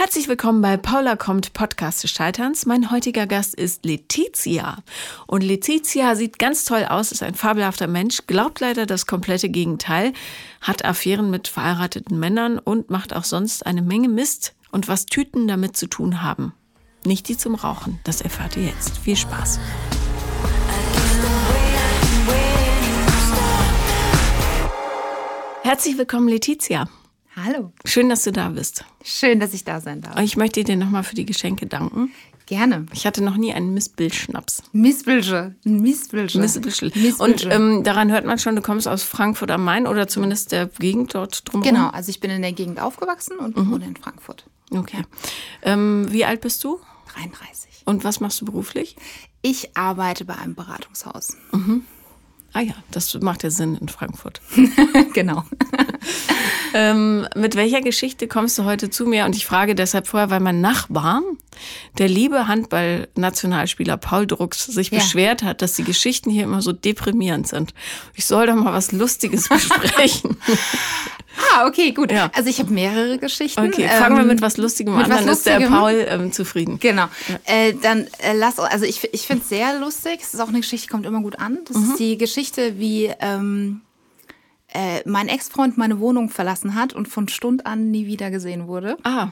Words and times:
Herzlich 0.00 0.28
willkommen 0.28 0.62
bei 0.62 0.76
Paula 0.76 1.16
kommt 1.16 1.52
Podcast 1.54 2.04
des 2.04 2.12
Scheiterns. 2.12 2.66
Mein 2.66 2.92
heutiger 2.92 3.26
Gast 3.26 3.56
ist 3.56 3.84
Letizia. 3.84 4.76
Und 5.26 5.42
Letizia 5.42 6.14
sieht 6.14 6.38
ganz 6.38 6.64
toll 6.64 6.84
aus, 6.84 7.10
ist 7.10 7.24
ein 7.24 7.34
fabelhafter 7.34 7.88
Mensch, 7.88 8.20
glaubt 8.28 8.60
leider 8.60 8.86
das 8.86 9.06
komplette 9.06 9.48
Gegenteil, 9.48 10.12
hat 10.60 10.84
Affären 10.84 11.30
mit 11.30 11.48
verheirateten 11.48 12.16
Männern 12.16 12.60
und 12.60 12.90
macht 12.90 13.12
auch 13.12 13.24
sonst 13.24 13.66
eine 13.66 13.82
Menge 13.82 14.08
Mist 14.08 14.54
und 14.70 14.86
was 14.86 15.04
Tüten 15.04 15.48
damit 15.48 15.76
zu 15.76 15.88
tun 15.88 16.22
haben. 16.22 16.52
Nicht 17.04 17.28
die 17.28 17.36
zum 17.36 17.56
Rauchen, 17.56 17.98
das 18.04 18.20
erfahrt 18.20 18.56
ihr 18.56 18.66
jetzt. 18.66 18.98
Viel 18.98 19.16
Spaß. 19.16 19.58
Herzlich 25.64 25.98
willkommen, 25.98 26.28
Letizia. 26.28 26.88
Hallo. 27.44 27.72
Schön, 27.84 28.08
dass 28.08 28.24
du 28.24 28.32
da 28.32 28.48
bist. 28.48 28.84
Schön, 29.04 29.38
dass 29.40 29.54
ich 29.54 29.64
da 29.64 29.80
sein 29.80 30.00
darf. 30.00 30.18
Ich 30.20 30.36
möchte 30.36 30.64
dir 30.64 30.76
nochmal 30.76 31.04
für 31.04 31.14
die 31.14 31.26
Geschenke 31.26 31.66
danken. 31.66 32.12
Gerne. 32.46 32.86
Ich 32.94 33.06
hatte 33.06 33.22
noch 33.22 33.36
nie 33.36 33.52
einen 33.52 33.74
Missbildschnaps. 33.74 34.62
Missbilge. 34.72 35.54
Missbilge. 35.64 36.38
Missbilge. 36.38 37.14
Und 37.18 37.46
ähm, 37.50 37.84
daran 37.84 38.10
hört 38.10 38.24
man 38.24 38.38
schon, 38.38 38.56
du 38.56 38.62
kommst 38.62 38.88
aus 38.88 39.02
Frankfurt 39.02 39.50
am 39.50 39.64
Main 39.64 39.86
oder 39.86 40.08
zumindest 40.08 40.52
der 40.52 40.66
Gegend 40.66 41.14
dort 41.14 41.42
drumherum. 41.44 41.74
Genau, 41.74 41.90
also 41.90 42.08
ich 42.08 42.20
bin 42.20 42.30
in 42.30 42.40
der 42.40 42.52
Gegend 42.52 42.80
aufgewachsen 42.80 43.38
und 43.38 43.56
mhm. 43.56 43.70
wohne 43.70 43.84
in 43.84 43.96
Frankfurt. 43.96 44.46
Okay. 44.70 45.02
Ähm, 45.62 46.06
wie 46.10 46.24
alt 46.24 46.40
bist 46.40 46.64
du? 46.64 46.80
33. 47.14 47.82
Und 47.84 48.04
was 48.04 48.20
machst 48.20 48.40
du 48.40 48.46
beruflich? 48.46 48.96
Ich 49.42 49.76
arbeite 49.76 50.24
bei 50.24 50.36
einem 50.36 50.54
Beratungshaus. 50.54 51.36
Mhm. 51.52 51.84
Ah 52.52 52.60
ja, 52.60 52.74
das 52.90 53.14
macht 53.20 53.42
ja 53.42 53.50
Sinn 53.50 53.76
in 53.76 53.88
Frankfurt. 53.88 54.40
genau. 55.14 55.44
ähm, 56.74 57.26
mit 57.36 57.56
welcher 57.56 57.82
Geschichte 57.82 58.26
kommst 58.26 58.58
du 58.58 58.64
heute 58.64 58.88
zu 58.88 59.04
mir? 59.04 59.26
Und 59.26 59.36
ich 59.36 59.44
frage 59.44 59.74
deshalb 59.74 60.06
vorher, 60.08 60.30
weil 60.30 60.40
mein 60.40 60.60
Nachbar, 60.60 61.20
der 61.98 62.08
liebe 62.08 62.48
Handball-Nationalspieler 62.48 63.98
Paul 63.98 64.26
Drucks, 64.26 64.64
sich 64.64 64.90
ja. 64.90 64.98
beschwert 64.98 65.42
hat, 65.42 65.60
dass 65.60 65.74
die 65.74 65.84
Geschichten 65.84 66.30
hier 66.30 66.44
immer 66.44 66.62
so 66.62 66.72
deprimierend 66.72 67.46
sind. 67.46 67.74
Ich 68.14 68.24
soll 68.24 68.46
doch 68.46 68.56
mal 68.56 68.72
was 68.72 68.92
Lustiges 68.92 69.48
besprechen. 69.48 70.38
Ah, 71.38 71.66
okay, 71.66 71.92
gut. 71.92 72.12
Ja. 72.12 72.30
Also 72.34 72.48
ich 72.48 72.58
habe 72.58 72.72
mehrere 72.72 73.18
Geschichten. 73.18 73.60
Okay, 73.60 73.88
fangen 73.88 74.16
wir 74.16 74.22
ähm, 74.22 74.28
mit 74.28 74.42
was 74.42 74.56
Lustigem 74.56 74.94
an, 74.94 75.08
dann 75.08 75.28
ist 75.28 75.46
der 75.46 75.60
Paul 75.60 76.06
ähm, 76.08 76.32
zufrieden. 76.32 76.78
Genau. 76.80 77.06
Ja. 77.28 77.38
Äh, 77.44 77.74
dann 77.80 78.06
äh, 78.18 78.34
lass, 78.34 78.58
also 78.58 78.84
ich, 78.84 79.12
ich 79.12 79.26
finde 79.26 79.42
es 79.42 79.48
sehr 79.48 79.78
lustig. 79.78 80.20
Es 80.22 80.34
ist 80.34 80.40
auch 80.40 80.48
eine 80.48 80.60
Geschichte, 80.60 80.86
die 80.86 80.90
kommt 80.90 81.06
immer 81.06 81.20
gut 81.20 81.38
an. 81.38 81.58
Das 81.66 81.76
mhm. 81.76 81.84
ist 81.84 81.98
die 81.98 82.18
Geschichte, 82.18 82.78
wie 82.78 83.10
ähm, 83.20 83.82
äh, 84.74 85.00
mein 85.06 85.28
Ex-Freund 85.28 85.78
meine 85.78 85.98
Wohnung 85.98 86.28
verlassen 86.28 86.74
hat 86.74 86.92
und 86.92 87.08
von 87.08 87.28
Stund 87.28 87.64
an 87.66 87.90
nie 87.90 88.06
wieder 88.06 88.30
gesehen 88.30 88.66
wurde. 88.66 88.96
Ah, 89.02 89.28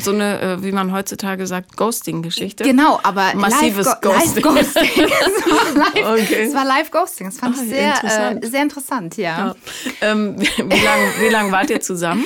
so 0.00 0.12
eine, 0.12 0.40
äh, 0.40 0.62
wie 0.62 0.72
man 0.72 0.92
heutzutage 0.92 1.46
sagt, 1.46 1.76
Ghosting-Geschichte. 1.76 2.64
Genau, 2.64 2.98
aber 3.02 3.34
massives 3.34 3.86
live 3.86 4.00
Ghosting. 4.00 4.44
Live 4.44 4.76
-Ghosting. 4.76 5.04
es, 5.04 5.46
war 5.46 5.74
live, 5.76 6.22
okay. 6.22 6.42
es 6.42 6.54
war 6.54 6.64
live 6.64 6.90
Ghosting. 6.90 7.26
Das 7.26 7.38
fand 7.38 7.56
Ach, 7.56 7.62
ich 7.62 7.68
sehr 7.68 7.94
interessant. 7.94 8.44
Äh, 8.44 8.48
sehr 8.48 8.62
interessant, 8.62 9.16
ja. 9.16 9.46
ja. 9.46 9.54
Ähm, 10.00 10.36
wie 10.56 10.84
lange 10.84 11.30
lang 11.30 11.52
wart 11.52 11.70
ihr 11.70 11.80
zusammen? 11.80 12.24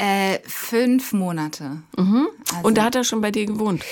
Äh, 0.00 0.40
fünf 0.46 1.12
Monate. 1.12 1.82
Mhm. 1.98 2.28
Also, 2.54 2.66
und 2.66 2.78
da 2.78 2.84
hat 2.84 2.94
er 2.94 3.04
schon 3.04 3.20
bei 3.20 3.30
dir 3.30 3.44
gewohnt? 3.44 3.84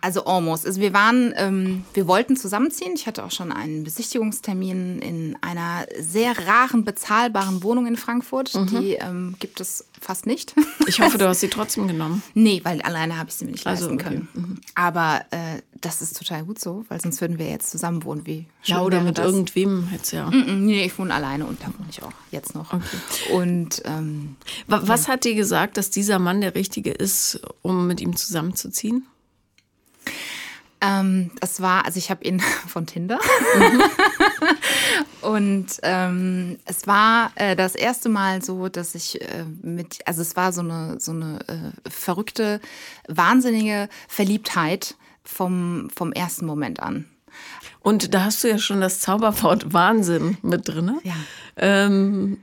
Also 0.00 0.26
almost. 0.26 0.64
Also 0.64 0.80
wir 0.80 0.92
waren, 0.92 1.34
ähm, 1.36 1.84
wir 1.92 2.06
wollten 2.06 2.36
zusammenziehen. 2.36 2.92
Ich 2.94 3.08
hatte 3.08 3.24
auch 3.24 3.32
schon 3.32 3.50
einen 3.50 3.82
Besichtigungstermin 3.82 5.00
in 5.00 5.36
einer 5.40 5.86
sehr 5.98 6.38
raren, 6.46 6.84
bezahlbaren 6.84 7.64
Wohnung 7.64 7.88
in 7.88 7.96
Frankfurt. 7.96 8.54
Mhm. 8.54 8.66
Die 8.66 8.92
ähm, 8.92 9.34
gibt 9.40 9.60
es 9.60 9.86
fast 10.00 10.24
nicht. 10.24 10.54
Ich 10.86 11.00
hoffe, 11.00 11.18
du 11.18 11.26
hast 11.28 11.40
sie 11.40 11.48
trotzdem 11.48 11.88
genommen. 11.88 12.22
Nee, 12.34 12.60
weil 12.62 12.80
alleine 12.82 13.18
habe 13.18 13.30
ich 13.30 13.34
sie 13.34 13.46
mir 13.46 13.52
nicht 13.52 13.66
also, 13.66 13.88
leisten 13.88 14.00
okay. 14.00 14.08
können. 14.14 14.28
Mhm. 14.34 14.60
Aber 14.76 15.24
äh, 15.32 15.62
das 15.84 16.00
ist 16.00 16.16
total 16.16 16.44
gut 16.44 16.58
so, 16.58 16.84
weil 16.88 17.00
sonst 17.00 17.20
würden 17.20 17.38
wir 17.38 17.48
jetzt 17.48 17.70
zusammen 17.70 18.04
wohnen. 18.04 18.26
Wie 18.26 18.46
ja, 18.64 18.80
oder 18.80 19.00
mit 19.02 19.18
das? 19.18 19.26
irgendwem 19.26 19.88
jetzt 19.92 20.12
ja. 20.12 20.30
Mm 20.30 20.34
-mm, 20.34 20.56
nee, 20.60 20.84
ich 20.84 20.98
wohne 20.98 21.12
alleine 21.12 21.46
und 21.46 21.60
da 21.62 21.66
wohne 21.66 21.88
ich 21.90 22.02
auch 22.02 22.12
jetzt 22.30 22.54
noch. 22.54 22.72
Okay. 22.72 23.32
Und 23.32 23.82
ähm, 23.84 24.36
was 24.66 25.08
hat 25.08 25.24
dir 25.24 25.34
gesagt, 25.34 25.76
dass 25.76 25.90
dieser 25.90 26.18
Mann 26.18 26.40
der 26.40 26.54
Richtige 26.54 26.90
ist, 26.90 27.40
um 27.62 27.86
mit 27.86 28.00
ihm 28.00 28.16
zusammenzuziehen? 28.16 29.06
Ähm, 30.80 31.30
das 31.40 31.62
war, 31.62 31.86
also 31.86 31.98
ich 31.98 32.10
habe 32.10 32.24
ihn 32.24 32.40
von 32.66 32.86
Tinder. 32.86 33.18
Mhm. 33.58 33.82
und 35.22 35.66
ähm, 35.82 36.58
es 36.66 36.86
war 36.86 37.32
äh, 37.36 37.56
das 37.56 37.74
erste 37.74 38.08
Mal 38.08 38.42
so, 38.42 38.68
dass 38.68 38.94
ich 38.94 39.20
äh, 39.20 39.44
mit, 39.62 40.06
also 40.06 40.22
es 40.22 40.36
war 40.36 40.52
so 40.52 40.60
eine, 40.60 41.00
so 41.00 41.12
eine 41.12 41.40
äh, 41.48 41.90
verrückte, 41.90 42.60
wahnsinnige 43.08 43.88
Verliebtheit 44.08 44.96
vom, 45.24 45.88
vom 45.94 46.12
ersten 46.12 46.46
Moment 46.46 46.80
an. 46.80 47.06
Und 47.80 48.14
da 48.14 48.24
hast 48.24 48.44
du 48.44 48.48
ja 48.48 48.58
schon 48.58 48.80
das 48.80 49.00
Zauberwort 49.00 49.72
Wahnsinn 49.72 50.38
mit 50.42 50.68
drin. 50.68 50.98
Ja. 51.02 51.14
Ähm, 51.56 52.38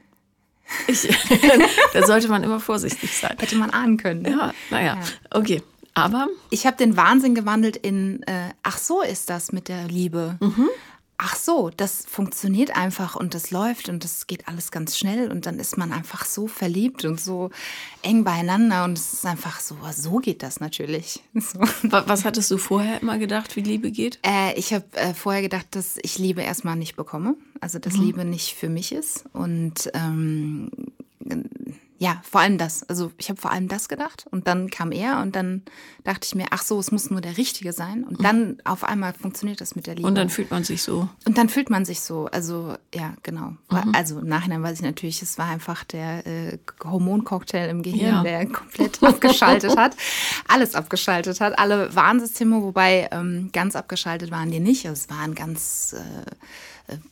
ich, 0.88 1.08
da 1.94 2.06
sollte 2.06 2.28
man 2.28 2.44
immer 2.44 2.60
vorsichtig 2.60 3.18
sein. 3.18 3.36
Hätte 3.40 3.56
man 3.56 3.70
ahnen 3.70 3.98
können. 3.98 4.22
Ne? 4.22 4.32
Ja, 4.32 4.54
naja, 4.70 4.96
ja. 4.96 5.38
okay. 5.38 5.64
Aber 5.94 6.28
ich 6.50 6.66
habe 6.66 6.78
den 6.78 6.96
Wahnsinn 6.96 7.36
gewandelt 7.36 7.76
in, 7.76 8.24
äh, 8.24 8.52
ach 8.64 8.78
so 8.78 9.02
ist 9.02 9.30
das 9.30 9.52
mit 9.52 9.68
der 9.68 9.88
Liebe. 9.88 10.38
Mhm. 10.40 10.70
Ach 11.24 11.36
so, 11.36 11.70
das 11.70 12.04
funktioniert 12.08 12.76
einfach 12.76 13.16
und 13.16 13.36
das 13.36 13.52
läuft 13.52 13.90
und 13.90 14.04
das 14.04 14.26
geht 14.26 14.48
alles 14.48 14.72
ganz 14.72 14.98
schnell 14.98 15.30
und 15.30 15.46
dann 15.46 15.60
ist 15.60 15.78
man 15.78 15.94
einfach 15.94 16.26
so 16.26 16.48
verliebt 16.48 17.06
und 17.06 17.22
so 17.22 17.52
eng 18.02 18.24
beieinander 18.24 18.86
und 18.86 18.98
es 18.98 19.14
ist 19.14 19.26
einfach 19.28 19.60
so, 19.60 19.78
so 19.96 20.18
geht 20.18 20.42
das 20.42 20.60
natürlich. 20.60 21.22
So. 21.42 21.60
Was 21.92 22.26
hattest 22.26 22.50
du 22.50 22.58
vorher 22.58 23.02
immer 23.02 23.18
gedacht, 23.18 23.56
wie 23.56 23.62
Liebe 23.62 23.92
geht? 23.92 24.20
Äh, 24.26 24.58
ich 24.58 24.74
habe 24.74 24.86
äh, 24.94 25.14
vorher 25.14 25.42
gedacht, 25.42 25.68
dass 25.72 25.98
ich 26.02 26.18
Liebe 26.18 26.42
erstmal 26.42 26.76
nicht 26.76 26.96
bekomme, 26.96 27.36
also 27.60 27.78
dass 27.78 27.98
mhm. 27.98 28.04
Liebe 28.04 28.26
nicht 28.26 28.56
für 28.56 28.70
mich 28.70 28.92
ist 28.92 29.26
und 29.34 29.92
ähm, 29.94 30.72
ja, 32.02 32.20
vor 32.24 32.42
allem 32.42 32.58
das. 32.58 32.82
Also 32.90 33.12
ich 33.20 33.30
habe 33.30 33.40
vor 33.40 33.52
allem 33.52 33.68
das 33.68 33.88
gedacht 33.88 34.26
und 34.32 34.48
dann 34.48 34.72
kam 34.72 34.92
er 34.92 35.22
und 35.22 35.36
dann 35.36 35.62
dachte 36.04 36.26
ich 36.26 36.34
mir, 36.34 36.48
ach 36.50 36.64
so, 36.64 36.80
es 36.80 36.92
muss 36.92 37.12
nur 37.12 37.22
der 37.22 37.38
Richtige 37.38 37.74
sein 37.74 38.04
und 38.04 38.24
dann 38.24 38.58
auf 38.66 38.84
einmal 38.84 39.14
funktioniert 39.14 39.62
das 39.62 39.76
mit 39.76 39.86
der 39.86 39.94
Liebe. 39.94 40.08
Und 40.08 40.16
dann 40.16 40.32
fühlt 40.32 40.50
man 40.50 40.64
sich 40.64 40.82
so. 40.82 41.08
Und 41.28 41.38
dann 41.38 41.48
fühlt 41.48 41.70
man 41.70 41.86
sich 41.86 42.02
so. 42.02 42.26
Also 42.32 42.74
ja, 42.92 43.14
genau. 43.22 43.54
Mhm. 43.70 43.94
Also 43.94 44.18
im 44.18 44.26
Nachhinein 44.26 44.64
weiß 44.64 44.80
ich 44.80 44.82
natürlich, 44.82 45.22
es 45.22 45.38
war 45.38 45.46
einfach 45.46 45.84
der 45.84 46.26
äh, 46.26 46.58
Hormoncocktail 46.84 47.70
im 47.70 47.84
Gehirn, 47.84 48.16
ja. 48.16 48.24
der 48.24 48.48
komplett 48.48 49.04
abgeschaltet 49.04 49.78
hat, 49.78 49.96
alles 50.48 50.74
abgeschaltet 50.74 51.40
hat, 51.40 51.60
alle 51.60 51.96
Warnsysteme, 51.96 52.64
wobei 52.64 53.10
ähm, 53.12 53.52
ganz 53.54 53.76
abgeschaltet 53.76 54.32
waren 54.32 54.50
die 54.50 54.60
nicht. 54.60 54.88
Also 54.88 55.04
es 55.04 55.16
waren 55.16 55.36
ganz 55.36 55.94
äh, 55.94 56.32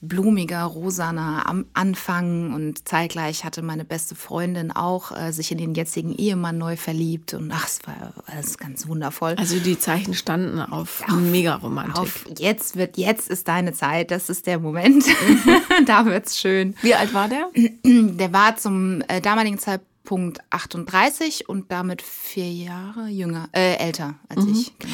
blumiger, 0.02 0.64
rosaner 0.64 1.46
Anfang 1.74 2.54
und 2.54 2.88
zeitgleich 2.88 3.44
hatte 3.44 3.62
meine 3.62 3.86
beste 3.86 4.16
Freundin 4.16 4.72
auch 4.72 5.12
äh, 5.12 5.32
sich 5.32 5.52
in 5.52 5.58
den 5.58 5.74
jetzigen 5.74 6.14
Ehemann 6.16 6.58
neu 6.58 6.78
verliebt 6.78 7.34
und 7.34 7.52
ach, 7.52 7.68
es 7.68 7.80
war 7.86 8.14
alles 8.26 8.58
ganz 8.58 8.88
wundervoll. 8.88 9.36
Also 9.38 9.60
die 9.60 9.78
Zeichen 9.78 10.14
standen 10.14 10.60
auf, 10.60 11.04
auf 11.08 11.16
mega 11.16 11.56
Romantik. 11.56 11.98
Auf 11.98 12.26
jetzt 12.38 12.76
wird, 12.76 12.98
jetzt 12.98 13.30
ist 13.30 13.48
deine 13.48 13.74
Zeit, 13.74 14.12
das 14.12 14.30
ist 14.30 14.48
der 14.48 14.60
Moment. 14.60 15.06
Mhm. 15.06 15.62
da 15.86 16.06
wird's 16.06 16.38
schön. 16.38 16.76
Wie 16.82 16.96
alt 16.96 17.14
war 17.14 17.28
der? 17.28 17.50
Der 17.84 18.34
war 18.34 18.58
zum 18.58 19.02
äh, 19.08 19.22
damaligen 19.22 19.60
Zeitpunkt 19.60 20.40
38 20.50 21.50
und 21.50 21.72
damit 21.72 22.02
vier 22.02 22.52
Jahre 22.52 23.08
jünger, 23.08 23.50
äh, 23.52 23.76
älter 23.76 24.16
als 24.28 24.46
mhm. 24.46 24.54
ich. 24.54 24.78
Genau. 24.80 24.94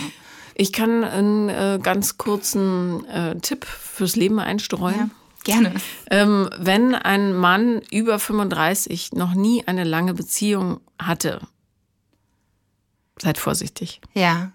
Ich 0.57 0.71
kann 0.71 1.03
einen 1.03 1.49
äh, 1.49 1.79
ganz 1.83 2.17
kurzen 2.17 3.05
äh, 3.05 3.35
Tipp 3.39 3.66
fürs 3.66 4.16
Leben 4.16 4.39
einstreuen. 4.39 4.97
Ja, 4.97 5.09
gerne. 5.43 5.73
Ähm, 6.09 6.49
wenn 6.57 6.95
ein 6.95 7.33
Mann 7.33 7.81
über 7.91 8.19
35 8.19 9.11
noch 9.11 9.33
nie 9.33 9.67
eine 9.67 9.83
lange 9.83 10.13
Beziehung 10.13 10.79
hatte, 10.97 11.41
seid 13.21 13.38
vorsichtig. 13.38 14.00
Ja. 14.13 14.53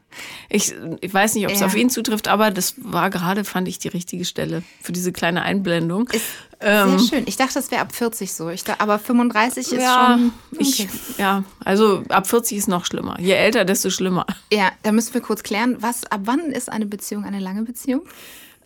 Ich, 0.49 0.75
ich 1.01 1.15
weiß 1.15 1.35
nicht, 1.35 1.47
ob 1.47 1.53
es 1.53 1.61
ja. 1.61 1.67
auf 1.67 1.77
ihn 1.77 1.91
zutrifft, 1.91 2.29
aber 2.29 2.51
das 2.51 2.75
war 2.79 3.11
gerade, 3.11 3.45
fand 3.45 3.69
ich, 3.69 3.79
die 3.79 3.89
richtige 3.89 4.25
Stelle 4.25 4.63
für 4.81 4.93
diese 4.93 5.13
kleine 5.13 5.43
Einblendung. 5.43 6.09
Ist 6.09 6.25
ähm, 6.61 6.99
sehr 6.99 7.09
schön. 7.09 7.25
Ich 7.27 7.37
dachte, 7.37 7.55
das 7.55 7.71
wäre 7.71 7.81
ab 7.83 7.95
40 7.95 8.33
so. 8.33 8.49
Ich 8.51 8.65
dachte, 8.65 8.81
aber 8.81 8.99
35 8.99 9.73
ist 9.73 9.81
ja, 9.81 10.19
schon. 10.19 10.33
Okay. 10.53 10.63
Ich, 10.63 10.89
ja, 11.19 11.45
also 11.65 12.03
ab 12.09 12.27
40 12.27 12.59
ist 12.59 12.69
noch 12.69 12.85
schlimmer. 12.85 13.19
Je 13.21 13.33
älter, 13.33 13.65
desto 13.65 13.91
schlimmer. 13.91 14.27
Ja, 14.53 14.71
da 14.83 14.93
müssen 14.93 15.15
wir 15.15 15.21
kurz 15.21 15.43
klären, 15.43 15.77
was, 15.81 16.05
ab 16.05 16.23
wann 16.25 16.41
ist 16.53 16.71
eine 16.71 16.87
Beziehung 16.87 17.25
eine 17.25 17.39
lange 17.39 17.63
Beziehung? 17.63 18.03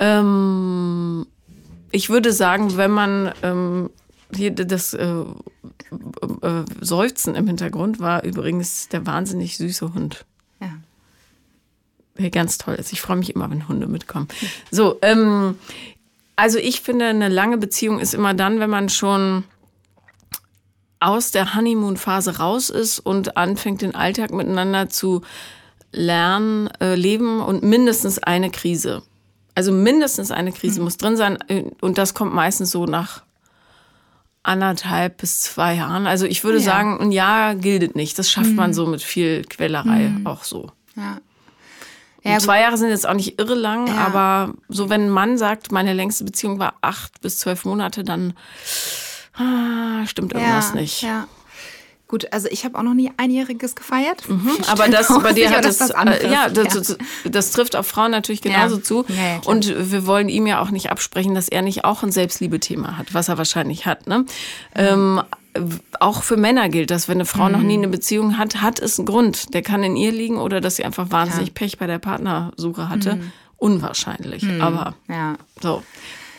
Ähm, 0.00 1.26
ich 1.93 2.11
würde 2.11 2.32
sagen, 2.32 2.76
wenn 2.76 2.90
man 2.90 3.32
ähm, 3.43 3.90
hier 4.35 4.50
das 4.50 4.94
äh, 4.94 5.06
äh, 5.06 6.64
Seufzen 6.81 7.35
im 7.35 7.47
Hintergrund 7.47 8.00
war 8.00 8.25
übrigens 8.25 8.88
der 8.88 9.06
wahnsinnig 9.06 9.56
süße 9.56 9.94
Hund. 9.94 10.25
Der 12.19 12.31
ganz 12.31 12.58
toll 12.58 12.75
ist. 12.75 12.93
Ich 12.93 13.00
freue 13.00 13.16
mich 13.16 13.34
immer, 13.34 13.50
wenn 13.50 13.66
Hunde 13.66 13.87
mitkommen. 13.87 14.28
So, 14.70 14.99
ähm, 15.02 15.58
also 16.37 16.58
ich 16.58 16.81
finde, 16.81 17.06
eine 17.06 17.28
lange 17.28 17.58
Beziehung 17.58 17.99
ist 17.99 18.14
immer 18.14 18.34
dann, 18.34 18.61
wenn 18.61 18.70
man 18.70 18.88
schon 18.88 19.44
aus 21.00 21.32
der 21.32 21.55
Honeymoon-Phase 21.55 22.38
raus 22.38 22.70
ist 22.70 22.99
und 22.99 23.37
anfängt, 23.37 23.82
den 23.82 23.94
Alltag 23.94 24.32
miteinander 24.32 24.88
zu 24.88 25.22
lernen, 25.93 26.69
äh, 26.81 26.94
leben 26.94 27.40
und 27.40 27.62
mindestens 27.62 28.19
eine 28.19 28.50
Krise. 28.50 29.02
Also 29.55 29.70
mindestens 29.70 30.31
eine 30.31 30.52
Krise 30.52 30.81
mhm. 30.81 30.84
muss 30.84 30.96
drin 30.96 31.16
sein. 31.16 31.38
Äh, 31.49 31.64
und 31.81 31.99
das 31.99 32.14
kommt 32.14 32.34
meistens 32.34 32.70
so 32.70 32.87
nach 32.87 33.22
anderthalb 34.43 35.19
bis 35.19 35.40
zwei 35.40 35.75
Jahren. 35.75 36.06
Also 36.06 36.26
ich 36.26 36.44
würde 36.44 36.58
ja. 36.58 36.64
sagen, 36.64 37.00
ein 37.00 37.12
Jahr 37.12 37.55
gilt 37.55 37.96
nicht. 37.96 38.19
Das 38.19 38.31
schafft 38.31 38.50
mhm. 38.50 38.56
man 38.56 38.75
so 38.75 38.87
mit 38.87 39.02
viel 39.02 39.44
Quellerei 39.44 40.08
mhm. 40.08 40.26
auch 40.26 40.44
so. 40.44 40.70
Ja. 40.96 41.19
Ja, 42.25 42.38
zwei 42.38 42.61
Jahre 42.61 42.79
sind 42.79 42.88
jetzt 42.88 43.06
auch 43.06 43.15
nicht 43.15 43.38
irre 43.38 43.55
lang, 43.55 43.87
ja. 43.87 43.97
aber 43.97 44.55
so 44.69 44.88
wenn 44.88 45.06
ein 45.06 45.11
Mann 45.11 45.37
sagt, 45.37 45.73
meine 45.73 45.93
längste 45.93 46.25
Beziehung 46.25 46.59
war 46.59 46.75
acht 46.81 47.21
bis 47.21 47.38
zwölf 47.38 47.67
Monate, 47.67 48.03
dann 48.03 48.32
ah, 49.35 50.06
stimmt 50.06 50.32
irgendwas 50.32 50.71
ja, 50.71 50.81
nicht. 50.81 51.03
Ja. 51.03 51.26
Gut, 52.06 52.32
also 52.32 52.49
ich 52.50 52.65
habe 52.65 52.79
auch 52.79 52.82
noch 52.82 52.94
nie 52.94 53.11
einjähriges 53.17 53.75
gefeiert. 53.75 54.29
Mhm, 54.29 54.56
aber 54.69 54.88
das 54.88 55.09
bei 55.23 55.32
dir 55.32 55.50
hat 55.50 55.65
das, 55.65 55.91
äh, 55.91 56.31
ja, 56.31 56.49
das, 56.49 56.97
das, 57.25 57.50
trifft 57.50 57.76
auf 57.76 57.87
Frauen 57.87 58.11
natürlich 58.11 58.41
genauso 58.41 58.76
zu. 58.79 59.05
Und 59.47 59.91
wir 59.91 60.06
wollen 60.06 60.29
ihm 60.29 60.47
ja 60.47 60.61
auch 60.61 60.71
nicht 60.71 60.91
absprechen, 60.91 61.35
dass 61.35 61.49
er 61.49 61.62
nicht 61.62 61.85
auch 61.85 62.03
ein 62.03 62.12
Selbstliebe-Thema 62.12 62.99
hat, 62.99 63.15
was 63.15 63.29
er 63.29 63.38
wahrscheinlich 63.38 63.87
hat. 63.87 64.06
Ne? 64.06 64.19
Mhm. 64.19 64.26
Ähm, 64.75 65.23
auch 66.01 66.23
für 66.23 66.37
Männer 66.37 66.69
gilt 66.69 66.91
das, 66.91 67.09
wenn 67.09 67.19
eine 67.19 67.25
Frau 67.25 67.47
mhm. 67.47 67.53
noch 67.53 67.61
nie 67.61 67.77
mhm. 67.77 67.85
eine 67.85 67.93
Beziehung 67.93 68.39
hat, 68.39 68.61
hat 68.61 68.81
es 68.81 68.99
einen 68.99 69.06
Grund. 69.06 69.55
Der 69.55 69.62
kann 69.62 69.83
in 69.83 69.97
ihr 69.97 70.12
liegen 70.12 70.39
oder 70.39 70.61
dass 70.61 70.77
sie 70.77 70.85
einfach 70.85 71.11
wahnsinnig 71.11 71.49
ja. 71.49 71.55
Pech 71.55 71.79
bei 71.79 71.87
der 71.87 71.99
Partnersuche 71.99 72.89
hatte. 72.89 73.17
Mhm. 73.17 73.33
Unwahrscheinlich, 73.56 74.43
mhm. 74.43 74.61
aber 74.61 74.95
ja. 75.09 75.37
so. 75.61 75.83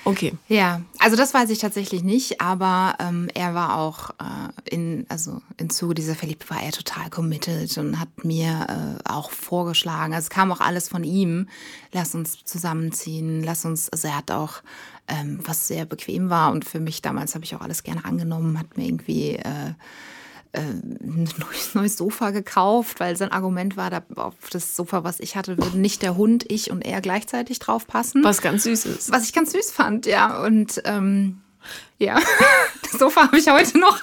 Okay. 0.06 0.34
Ja, 0.48 0.82
also 1.00 1.16
das 1.16 1.34
weiß 1.34 1.50
ich 1.50 1.58
tatsächlich 1.58 2.04
nicht, 2.04 2.40
aber 2.40 2.96
ähm, 3.00 3.28
er 3.34 3.56
war 3.56 3.80
auch 3.80 4.12
äh, 4.12 4.74
in, 4.76 5.08
also 5.10 5.42
im 5.58 5.72
Zuge 5.72 5.96
dieser 5.96 6.14
Verliebte 6.14 6.48
war 6.52 6.62
er 6.62 6.72
total 6.72 7.10
committed 7.10 7.76
und 7.80 8.00
hat 8.00 8.24
mir 8.24 9.00
äh, 9.04 9.10
auch 9.10 9.32
vorgeschlagen, 9.32 10.14
also 10.14 10.26
es 10.26 10.30
kam 10.30 10.52
auch 10.52 10.62
alles 10.62 10.90
von 10.90 11.04
ihm, 11.04 11.50
lass 11.92 12.14
uns 12.14 12.44
zusammenziehen, 12.46 13.44
lass 13.44 13.66
uns, 13.66 13.90
also 13.90 14.08
er 14.08 14.18
hat 14.18 14.30
auch 14.30 14.62
ähm, 15.08 15.40
was 15.44 15.68
sehr 15.68 15.86
bequem 15.86 16.30
war 16.30 16.52
und 16.52 16.66
für 16.66 16.80
mich 16.80 17.02
damals 17.02 17.34
habe 17.34 17.44
ich 17.44 17.56
auch 17.56 17.62
alles 17.62 17.82
gerne 17.82 18.06
angenommen, 18.06 18.60
hat 18.60 18.78
mir 18.78 18.86
irgendwie 18.86 19.38
äh, 19.38 19.74
ein 20.58 21.30
neues 21.74 21.98
Sofa 21.98 22.32
gekauft, 22.32 23.00
weil 23.00 23.18
sein 23.18 23.32
Argument 23.32 23.78
war, 23.78 23.90
da 23.90 24.04
auf 24.16 24.36
das 24.52 24.76
Sofa, 24.76 25.04
was 25.04 25.20
ich 25.20 25.36
hatte, 25.36 25.58
würden 25.58 25.82
nicht 25.82 26.02
der 26.02 26.18
Hund, 26.18 26.46
ich 26.50 26.72
und 26.72 26.82
er 26.82 27.02
gleichzeitig 27.02 27.60
drauf 27.60 27.88
passen. 27.88 28.24
Was 28.24 28.42
ganz 28.42 28.64
süß 28.64 28.86
ist. 28.86 29.12
Was 29.12 29.26
ich 29.26 29.34
ganz 29.34 29.52
süß 29.52 29.72
fand, 29.72 30.06
ja. 30.06 30.44
Und 30.44 30.82
ähm, 30.86 31.42
ja, 31.98 32.20
das 32.84 33.00
Sofa 33.00 33.24
habe 33.24 33.38
ich 33.38 33.48
heute 33.50 33.78
noch. 33.78 34.00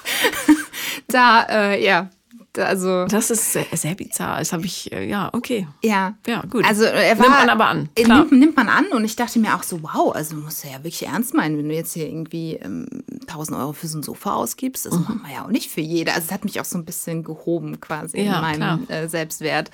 da, 1.07 1.43
äh, 1.43 1.83
ja, 1.83 2.09
also 2.57 3.05
das 3.05 3.31
ist 3.31 3.53
sehr, 3.53 3.65
sehr 3.73 3.95
bizarr. 3.95 4.39
Das 4.39 4.53
habe 4.53 4.65
ich, 4.65 4.91
äh, 4.91 5.07
ja, 5.07 5.29
okay. 5.33 5.67
Ja. 5.83 6.15
Ja, 6.27 6.41
gut. 6.49 6.65
Also 6.65 6.83
er 6.83 7.17
war, 7.17 7.25
nimmt 7.25 7.39
man 7.39 7.49
aber 7.49 7.67
an. 7.67 7.89
Nimmt, 7.97 8.31
nimmt, 8.31 8.55
man 8.55 8.69
an 8.69 8.87
und 8.87 9.03
ich 9.05 9.15
dachte 9.15 9.39
mir 9.39 9.55
auch 9.55 9.63
so, 9.63 9.81
wow, 9.83 10.13
also 10.13 10.35
musst 10.35 10.63
du 10.63 10.67
ja 10.67 10.75
wirklich 10.77 11.05
ernst 11.05 11.33
meinen, 11.33 11.57
wenn 11.57 11.69
du 11.69 11.75
jetzt 11.75 11.93
hier 11.93 12.07
irgendwie 12.07 12.55
ähm, 12.55 12.87
1000 13.21 13.57
Euro 13.57 13.73
für 13.73 13.87
so 13.87 13.97
ein 13.97 14.03
Sofa 14.03 14.33
ausgibst. 14.33 14.85
Das 14.85 14.93
mhm. 14.93 15.01
machen 15.01 15.21
wir 15.25 15.33
ja 15.33 15.45
auch 15.45 15.49
nicht 15.49 15.71
für 15.71 15.81
jeder. 15.81 16.13
Also 16.13 16.27
es 16.27 16.31
hat 16.31 16.45
mich 16.45 16.59
auch 16.59 16.65
so 16.65 16.77
ein 16.77 16.85
bisschen 16.85 17.23
gehoben 17.23 17.79
quasi 17.81 18.21
ja, 18.21 18.35
in 18.35 18.41
meinem 18.41 18.89
äh, 18.89 19.07
Selbstwert. 19.07 19.71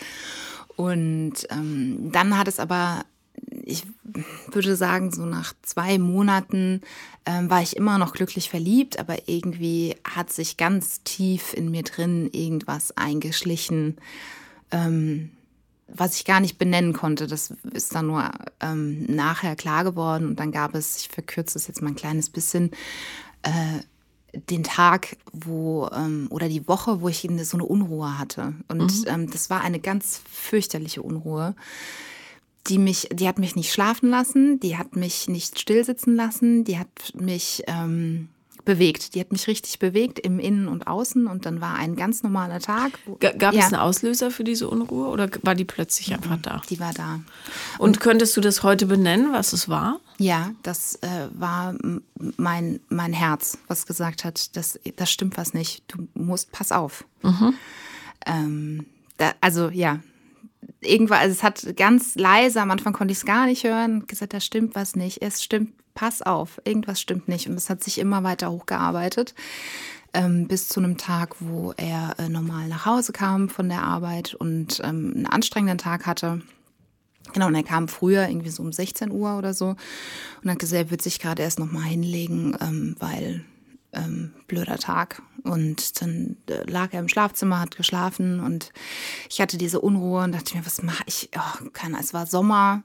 Und 0.76 1.34
ähm, 1.50 2.10
dann 2.12 2.38
hat 2.38 2.48
es 2.48 2.60
aber 2.60 3.04
ich 3.70 3.84
würde 4.48 4.76
sagen, 4.76 5.12
so 5.12 5.26
nach 5.26 5.54
zwei 5.62 5.98
Monaten 5.98 6.82
ähm, 7.26 7.50
war 7.50 7.62
ich 7.62 7.76
immer 7.76 7.98
noch 7.98 8.14
glücklich 8.14 8.50
verliebt, 8.50 9.00
aber 9.00 9.28
irgendwie 9.28 9.96
hat 10.04 10.32
sich 10.32 10.58
ganz 10.58 11.04
tief 11.04 11.54
in 11.54 11.72
mir 11.72 11.84
drin 11.84 12.30
irgendwas 12.32 12.96
eingeschlichen, 12.98 13.98
ähm, 14.72 15.32
was 15.88 16.16
ich 16.16 16.26
gar 16.26 16.40
nicht 16.40 16.58
benennen 16.58 16.94
konnte. 16.94 17.28
Das 17.28 17.54
ist 17.72 17.96
dann 17.96 18.08
nur 18.08 18.30
ähm, 18.60 19.06
nachher 19.06 19.56
klar 19.56 19.84
geworden 19.84 20.28
und 20.28 20.40
dann 20.40 20.52
gab 20.52 20.76
es, 20.76 20.98
ich 20.98 21.10
verkürze 21.10 21.58
es 21.58 21.68
jetzt 21.68 21.82
mal 21.82 21.90
ein 21.90 21.96
kleines 21.96 22.30
bisschen, 22.30 22.72
äh, 23.44 23.80
den 24.34 24.64
Tag, 24.64 25.18
wo 25.32 25.90
ähm, 25.92 26.28
oder 26.30 26.50
die 26.50 26.68
Woche, 26.68 27.02
wo 27.02 27.10
ich 27.10 27.28
so 27.42 27.58
eine 27.58 27.66
Unruhe 27.66 28.20
hatte. 28.20 28.54
Und 28.68 29.02
mhm. 29.02 29.06
ähm, 29.08 29.32
das 29.32 29.50
war 29.50 29.62
eine 29.62 29.80
ganz 29.80 30.22
fürchterliche 30.32 31.02
Unruhe 31.02 31.56
die 32.68 32.78
mich, 32.78 33.10
die 33.12 33.28
hat 33.28 33.40
mich 33.40 33.56
nicht 33.56 33.72
schlafen 33.72 34.10
lassen, 34.10 34.60
die 34.60 34.78
hat 34.78 34.96
mich 34.96 35.28
nicht 35.28 35.60
stillsitzen 35.60 36.16
lassen, 36.16 36.64
die 36.64 36.78
hat 36.78 36.90
mich 37.16 37.64
ähm, 37.68 38.30
bewegt. 38.70 39.16
Die 39.16 39.20
hat 39.20 39.32
mich 39.32 39.48
richtig 39.48 39.80
bewegt 39.80 40.20
im 40.20 40.38
Innen 40.38 40.68
und 40.68 40.86
Außen 40.86 41.26
und 41.26 41.48
dann 41.48 41.60
war 41.60 41.76
ein 41.76 41.96
ganz 41.96 42.22
normaler 42.22 42.60
Tag. 42.60 42.92
Gab 43.20 43.54
ja. 43.54 43.62
es 43.62 43.74
einen 43.74 43.82
Auslöser 43.82 44.30
für 44.30 44.44
diese 44.44 44.70
Unruhe 44.70 45.08
oder 45.08 45.28
war 45.42 45.56
die 45.56 45.66
plötzlich 45.66 46.14
einfach 46.14 46.38
da? 46.40 46.62
Die 46.70 46.80
war 46.80 46.94
da. 46.94 47.16
Und, 47.16 47.24
und 47.80 48.00
könntest 48.00 48.38
du 48.38 48.42
das 48.42 48.62
heute 48.62 48.86
benennen, 48.86 49.34
was 49.34 49.54
es 49.54 49.70
war? 49.70 50.00
Ja, 50.20 50.52
das 50.62 50.96
äh, 51.02 51.30
war 51.34 51.74
mein, 52.38 52.80
mein 52.90 53.14
Herz, 53.14 53.58
was 53.68 53.88
gesagt 53.88 54.24
hat, 54.24 54.56
das, 54.56 54.80
das 54.98 55.12
stimmt 55.12 55.38
was 55.38 55.56
nicht. 55.56 55.84
Du 55.88 56.08
musst, 56.14 56.52
pass 56.52 56.72
auf. 56.72 57.06
Mhm. 57.24 57.56
Ähm, 58.28 58.86
da, 59.18 59.34
also 59.42 59.70
ja, 59.70 60.00
irgendwann, 60.82 61.20
also 61.20 61.34
es 61.34 61.44
hat 61.44 61.76
ganz 61.76 62.16
leise, 62.16 62.62
am 62.62 62.72
Anfang 62.72 62.94
konnte 62.94 63.12
ich 63.12 63.20
es 63.20 63.26
gar 63.26 63.46
nicht 63.46 63.64
hören, 63.64 64.08
gesagt, 64.08 64.34
da 64.34 64.40
stimmt 64.40 64.76
was 64.76 64.96
nicht. 64.96 65.22
Es 65.22 65.44
stimmt, 65.44 65.74
pass 65.94 66.22
auf, 66.22 66.62
irgendwas 66.64 67.02
stimmt 67.02 67.28
nicht. 67.28 67.48
Und 67.48 67.56
es 67.56 67.70
hat 67.70 67.84
sich 67.84 67.98
immer 67.98 68.24
weiter 68.24 68.52
hochgearbeitet. 68.52 69.34
Ähm, 70.12 70.48
bis 70.48 70.68
zu 70.68 70.80
einem 70.80 70.98
Tag, 70.98 71.36
wo 71.40 71.74
er 71.78 72.16
äh, 72.18 72.30
normal 72.30 72.68
nach 72.68 72.86
Hause 72.86 73.12
kam 73.12 73.48
von 73.48 73.70
der 73.70 73.84
Arbeit 73.84 74.34
und 74.34 74.82
ähm, 74.84 75.14
einen 75.16 75.26
anstrengenden 75.28 75.78
Tag 75.78 76.08
hatte. 76.08 76.42
Genau, 77.34 77.46
und 77.46 77.54
er 77.54 77.64
kam 77.64 77.88
früher, 77.88 78.28
irgendwie 78.28 78.50
so 78.50 78.64
um 78.64 78.72
16 78.72 79.12
Uhr 79.12 79.38
oder 79.38 79.54
so, 79.54 79.76
und 80.42 80.50
hat 80.50 80.58
gesagt, 80.58 80.86
er 80.86 80.90
wird 80.90 81.04
sich 81.04 81.20
gerade 81.20 81.44
erst 81.44 81.60
nochmal 81.60 81.84
hinlegen, 81.84 82.58
ähm, 82.60 82.96
weil 82.98 83.46
ähm, 83.94 84.34
blöder 84.48 84.78
Tag. 84.78 85.22
Und 85.44 86.02
dann 86.02 86.38
äh, 86.50 86.70
lag 86.70 86.94
er 86.94 87.00
im 87.00 87.08
Schlafzimmer, 87.08 87.60
hat 87.60 87.76
geschlafen 87.76 88.40
und 88.40 88.72
ich 89.30 89.42
hatte 89.42 89.58
diese 89.58 89.80
Unruhe 89.80 90.24
und 90.24 90.34
dachte 90.34 90.58
mir, 90.58 90.66
was 90.66 90.82
mache 90.82 91.04
ich? 91.06 91.30
Oh, 91.36 91.70
keine, 91.72 92.00
es 92.00 92.14
war 92.14 92.26
Sommer. 92.26 92.84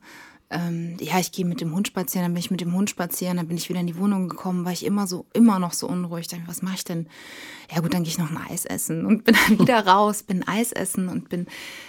Ähm, 0.50 0.96
ja, 1.00 1.18
ich 1.18 1.32
gehe 1.32 1.44
mit 1.44 1.60
dem 1.60 1.74
Hund 1.74 1.88
spazieren, 1.88 2.26
dann 2.26 2.34
bin 2.34 2.40
ich 2.40 2.50
mit 2.50 2.60
dem 2.60 2.74
Hund 2.74 2.90
spazieren, 2.90 3.38
dann 3.38 3.48
bin 3.48 3.56
ich 3.56 3.70
wieder 3.70 3.80
in 3.80 3.86
die 3.86 3.98
Wohnung 3.98 4.28
gekommen, 4.28 4.64
war 4.64 4.72
ich 4.72 4.84
immer 4.84 5.06
so, 5.06 5.26
immer 5.32 5.58
noch 5.58 5.72
so 5.72 5.88
unruhig. 5.88 6.28
Dachte 6.28 6.42
mir, 6.42 6.48
was 6.48 6.62
mache 6.62 6.76
ich 6.76 6.84
denn? 6.84 7.08
Ja 7.74 7.80
gut, 7.80 7.92
dann 7.92 8.04
gehe 8.04 8.12
ich 8.12 8.18
noch 8.18 8.30
ein 8.30 8.36
Eis 8.36 8.64
essen 8.64 9.04
und 9.04 9.24
bin 9.24 9.34
dann 9.34 9.58
wieder 9.58 9.84
raus, 9.86 10.22
bin 10.22 10.46
Eis 10.46 10.70
essen 10.70 11.08
und 11.08 11.28
bin 11.28 11.46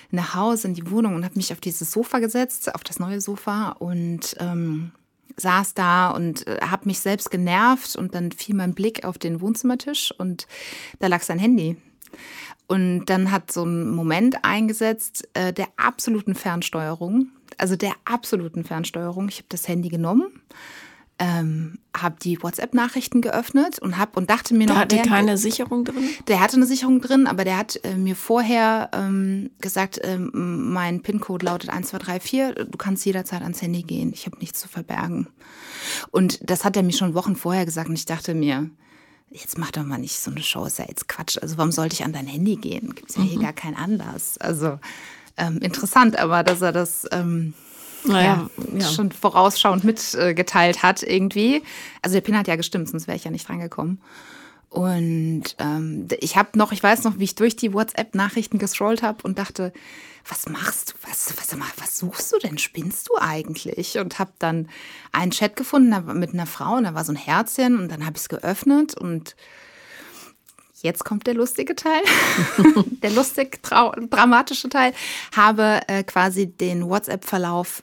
nach 0.09 0.33
Hause 0.35 0.69
in 0.69 0.73
die 0.73 0.89
Wohnung 0.89 1.15
und 1.15 1.25
habe 1.25 1.35
mich 1.35 1.51
auf 1.51 1.59
dieses 1.59 1.91
Sofa 1.91 2.19
gesetzt, 2.19 2.73
auf 2.73 2.83
das 2.83 2.97
neue 2.97 3.21
Sofa 3.21 3.69
und 3.71 4.35
ähm, 4.39 4.93
saß 5.37 5.73
da 5.73 6.09
und 6.09 6.47
äh, 6.47 6.59
habe 6.61 6.87
mich 6.87 6.99
selbst 6.99 7.31
genervt 7.31 7.95
und 7.95 8.15
dann 8.15 8.31
fiel 8.31 8.55
mein 8.55 8.73
Blick 8.73 9.05
auf 9.05 9.17
den 9.17 9.41
Wohnzimmertisch 9.41 10.13
und 10.17 10.47
da 10.99 11.07
lag 11.07 11.21
sein 11.21 11.39
Handy. 11.39 11.77
Und 12.67 13.05
dann 13.05 13.31
hat 13.31 13.51
so 13.51 13.63
ein 13.63 13.89
Moment 13.89 14.43
eingesetzt 14.43 15.27
äh, 15.33 15.53
der 15.53 15.67
absoluten 15.77 16.33
Fernsteuerung, 16.33 17.27
also 17.57 17.75
der 17.75 17.93
absoluten 18.05 18.63
Fernsteuerung. 18.63 19.29
Ich 19.29 19.37
habe 19.37 19.47
das 19.49 19.67
Handy 19.67 19.89
genommen, 19.89 20.41
ähm, 21.17 21.79
habe 21.95 22.15
die 22.21 22.41
WhatsApp-Nachrichten 22.43 23.21
geöffnet 23.21 23.79
und 23.79 23.97
habe 23.97 24.19
und 24.19 24.29
dachte 24.29 24.53
mir 24.53 24.67
noch, 24.67 24.73
der 24.73 24.81
hatte 24.81 24.95
der, 24.97 25.05
keine 25.05 25.37
Sicherung 25.37 25.85
drin. 25.85 26.09
Der 26.27 26.41
hatte 26.41 26.57
eine 26.57 26.65
Sicherung 26.65 26.99
drin, 26.99 27.25
aber 27.25 27.45
der 27.45 27.57
hat 27.57 27.79
äh, 27.83 27.95
mir 27.95 28.15
vorher 28.17 28.89
ähm, 28.93 29.51
gesagt, 29.61 29.99
ähm, 30.03 30.31
mein 30.33 31.01
PIN-Code 31.01 31.45
lautet 31.45 31.69
1234. 31.69 32.69
Du 32.69 32.77
kannst 32.77 33.05
jederzeit 33.05 33.43
ans 33.43 33.61
Handy 33.61 33.83
gehen. 33.83 34.11
Ich 34.13 34.25
habe 34.25 34.37
nichts 34.39 34.59
zu 34.59 34.67
verbergen. 34.67 35.27
Und 36.11 36.39
das 36.49 36.65
hat 36.65 36.75
er 36.75 36.83
mir 36.83 36.93
schon 36.93 37.13
Wochen 37.13 37.37
vorher 37.37 37.65
gesagt 37.65 37.87
und 37.87 37.95
ich 37.95 38.05
dachte 38.05 38.33
mir, 38.33 38.69
jetzt 39.29 39.57
mach 39.57 39.71
doch 39.71 39.83
mal 39.83 39.97
nicht 39.97 40.19
so 40.19 40.31
eine 40.31 40.43
Show, 40.43 40.65
ist 40.65 40.79
ja 40.79 40.85
jetzt 40.87 41.07
Quatsch. 41.07 41.37
Also 41.41 41.57
warum 41.57 41.71
sollte 41.71 41.93
ich 41.93 42.03
an 42.03 42.13
dein 42.13 42.27
Handy 42.27 42.57
gehen? 42.57 42.93
Gibt 42.93 43.09
es 43.09 43.15
ja 43.15 43.23
mhm. 43.23 43.27
hier 43.27 43.39
gar 43.39 43.53
keinen 43.53 43.75
Anlass. 43.75 44.37
Also 44.37 44.79
ähm, 45.37 45.59
interessant, 45.59 46.17
aber 46.17 46.43
dass 46.43 46.61
er 46.61 46.71
das 46.71 47.05
ähm, 47.11 47.53
naja, 48.07 48.49
ja, 48.57 48.79
ja. 48.79 48.87
schon 48.87 49.11
vorausschauend 49.11 49.83
mitgeteilt 49.83 50.83
hat 50.83 51.03
irgendwie. 51.03 51.63
Also 52.01 52.15
der 52.15 52.21
Pin 52.21 52.37
hat 52.37 52.47
ja 52.47 52.55
gestimmt, 52.55 52.89
sonst 52.89 53.07
wäre 53.07 53.17
ich 53.17 53.23
ja 53.23 53.31
nicht 53.31 53.49
reingekommen. 53.49 54.01
Und 54.69 55.55
ähm, 55.59 56.07
ich 56.19 56.35
habe 56.35 56.57
noch, 56.57 56.73
ich 56.73 56.83
weiß 56.83 57.05
noch, 57.05 57.17
wie 57.17 57.23
ich 57.23 57.35
durch 57.35 57.55
die 57.55 57.71
WhatsApp-Nachrichten 57.71 58.59
gescrollt 58.59 59.03
habe 59.03 59.23
und 59.23 59.39
dachte, 59.39 59.71
was 60.27 60.49
machst 60.49 60.91
du? 60.91 61.07
Was, 61.07 61.33
was, 61.37 61.57
was 61.77 61.97
suchst 61.97 62.33
du 62.33 62.39
denn? 62.39 62.57
Spinnst 62.57 63.07
du 63.07 63.13
eigentlich? 63.17 63.97
Und 63.99 64.19
habe 64.19 64.33
dann 64.39 64.67
einen 65.11 65.31
Chat 65.31 65.55
gefunden 65.55 66.19
mit 66.19 66.33
einer 66.33 66.45
Frau 66.45 66.75
und 66.75 66.83
da 66.83 66.93
war 66.93 67.05
so 67.05 67.13
ein 67.13 67.17
Herzchen 67.17 67.79
und 67.79 67.89
dann 67.89 68.05
habe 68.05 68.17
ich 68.17 68.23
es 68.23 68.29
geöffnet 68.29 68.97
und 68.97 69.35
jetzt 70.81 71.05
kommt 71.05 71.27
der 71.27 71.35
lustige 71.35 71.75
Teil, 71.75 72.01
der 73.01 73.11
lustig 73.11 73.61
dramatische 73.63 74.69
Teil, 74.69 74.93
habe 75.35 75.81
äh, 75.87 76.03
quasi 76.03 76.47
den 76.47 76.89
WhatsApp-Verlauf 76.89 77.81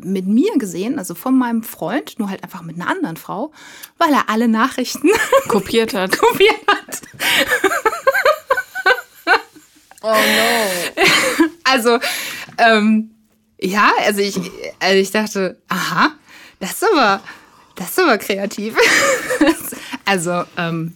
mit 0.00 0.26
mir 0.26 0.52
gesehen, 0.58 0.98
also 0.98 1.14
von 1.14 1.36
meinem 1.36 1.62
Freund, 1.62 2.18
nur 2.18 2.30
halt 2.30 2.42
einfach 2.42 2.62
mit 2.62 2.76
einer 2.76 2.88
anderen 2.88 3.16
Frau, 3.16 3.52
weil 3.98 4.12
er 4.12 4.28
alle 4.28 4.48
Nachrichten 4.48 5.08
kopiert 5.48 5.94
hat. 5.94 6.18
kopiert 6.18 6.60
hat. 6.66 7.02
oh 10.02 10.08
no. 10.08 11.04
Also, 11.64 11.98
ähm, 12.58 13.10
ja, 13.60 13.92
also 14.04 14.20
ich, 14.20 14.38
also 14.80 14.96
ich 14.96 15.10
dachte, 15.10 15.60
aha, 15.68 16.12
das 16.60 16.72
ist 16.72 16.84
aber, 16.92 17.22
das 17.76 17.90
ist 17.90 17.98
aber 17.98 18.18
kreativ. 18.18 18.76
also, 20.04 20.44
ähm, 20.56 20.94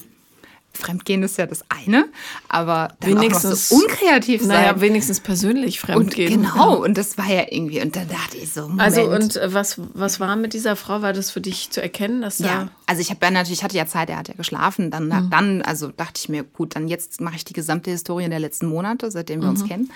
Fremdgehen 0.77 1.23
ist 1.23 1.39
ja 1.39 1.47
das 1.47 1.65
eine, 1.69 2.07
aber 2.49 2.95
dann 3.01 3.11
wenigstens 3.11 3.45
auch 3.45 3.51
noch 3.51 3.57
so 3.57 3.87
unkreativ 3.87 4.41
sein. 4.43 4.49
Naja, 4.49 4.81
wenigstens 4.81 5.21
persönlich 5.21 5.81
fremdgehen. 5.81 6.33
Und 6.35 6.43
genau, 6.43 6.75
ja. 6.75 6.81
und 6.85 6.97
das 6.97 7.19
war 7.19 7.27
ja 7.27 7.47
irgendwie, 7.51 7.81
und 7.83 7.97
da 7.97 8.05
dachte 8.05 8.37
ich 8.37 8.53
so, 8.53 8.63
Moment. 8.63 8.81
Also 8.81 9.03
und 9.11 9.37
äh, 9.37 9.53
was, 9.53 9.81
was 9.95 10.21
war 10.21 10.37
mit 10.37 10.53
dieser 10.53 10.77
Frau? 10.77 11.03
War 11.03 11.13
das 11.13 11.31
für 11.31 11.41
dich 11.41 11.71
zu 11.71 11.83
erkennen, 11.83 12.23
dass 12.23 12.39
da... 12.39 12.47
Ja, 12.47 12.69
also 12.87 13.01
ich 13.01 13.11
habe 13.11 13.25
ja 13.25 13.31
natürlich, 13.31 13.65
hatte 13.65 13.77
ja 13.77 13.87
Zeit, 13.87 14.11
er 14.11 14.19
hat 14.19 14.29
ja 14.29 14.35
geschlafen, 14.35 14.91
dann, 14.91 15.09
mhm. 15.09 15.31
dann 15.31 15.63
also 15.63 15.89
dachte 15.89 16.21
ich 16.21 16.29
mir, 16.29 16.45
gut, 16.45 16.77
dann 16.77 16.89
jetzt 16.89 17.21
mache 17.21 17.37
ich 17.37 17.45
die 17.45 17.53
gesamte 17.53 17.91
Historie 17.91 18.29
der 18.29 18.41
letzten 18.41 18.67
Monate, 18.67 19.11
seitdem 19.11 19.41
wir 19.41 19.49
mhm. 19.49 19.57
uns 19.57 19.65
kennen. 19.67 19.91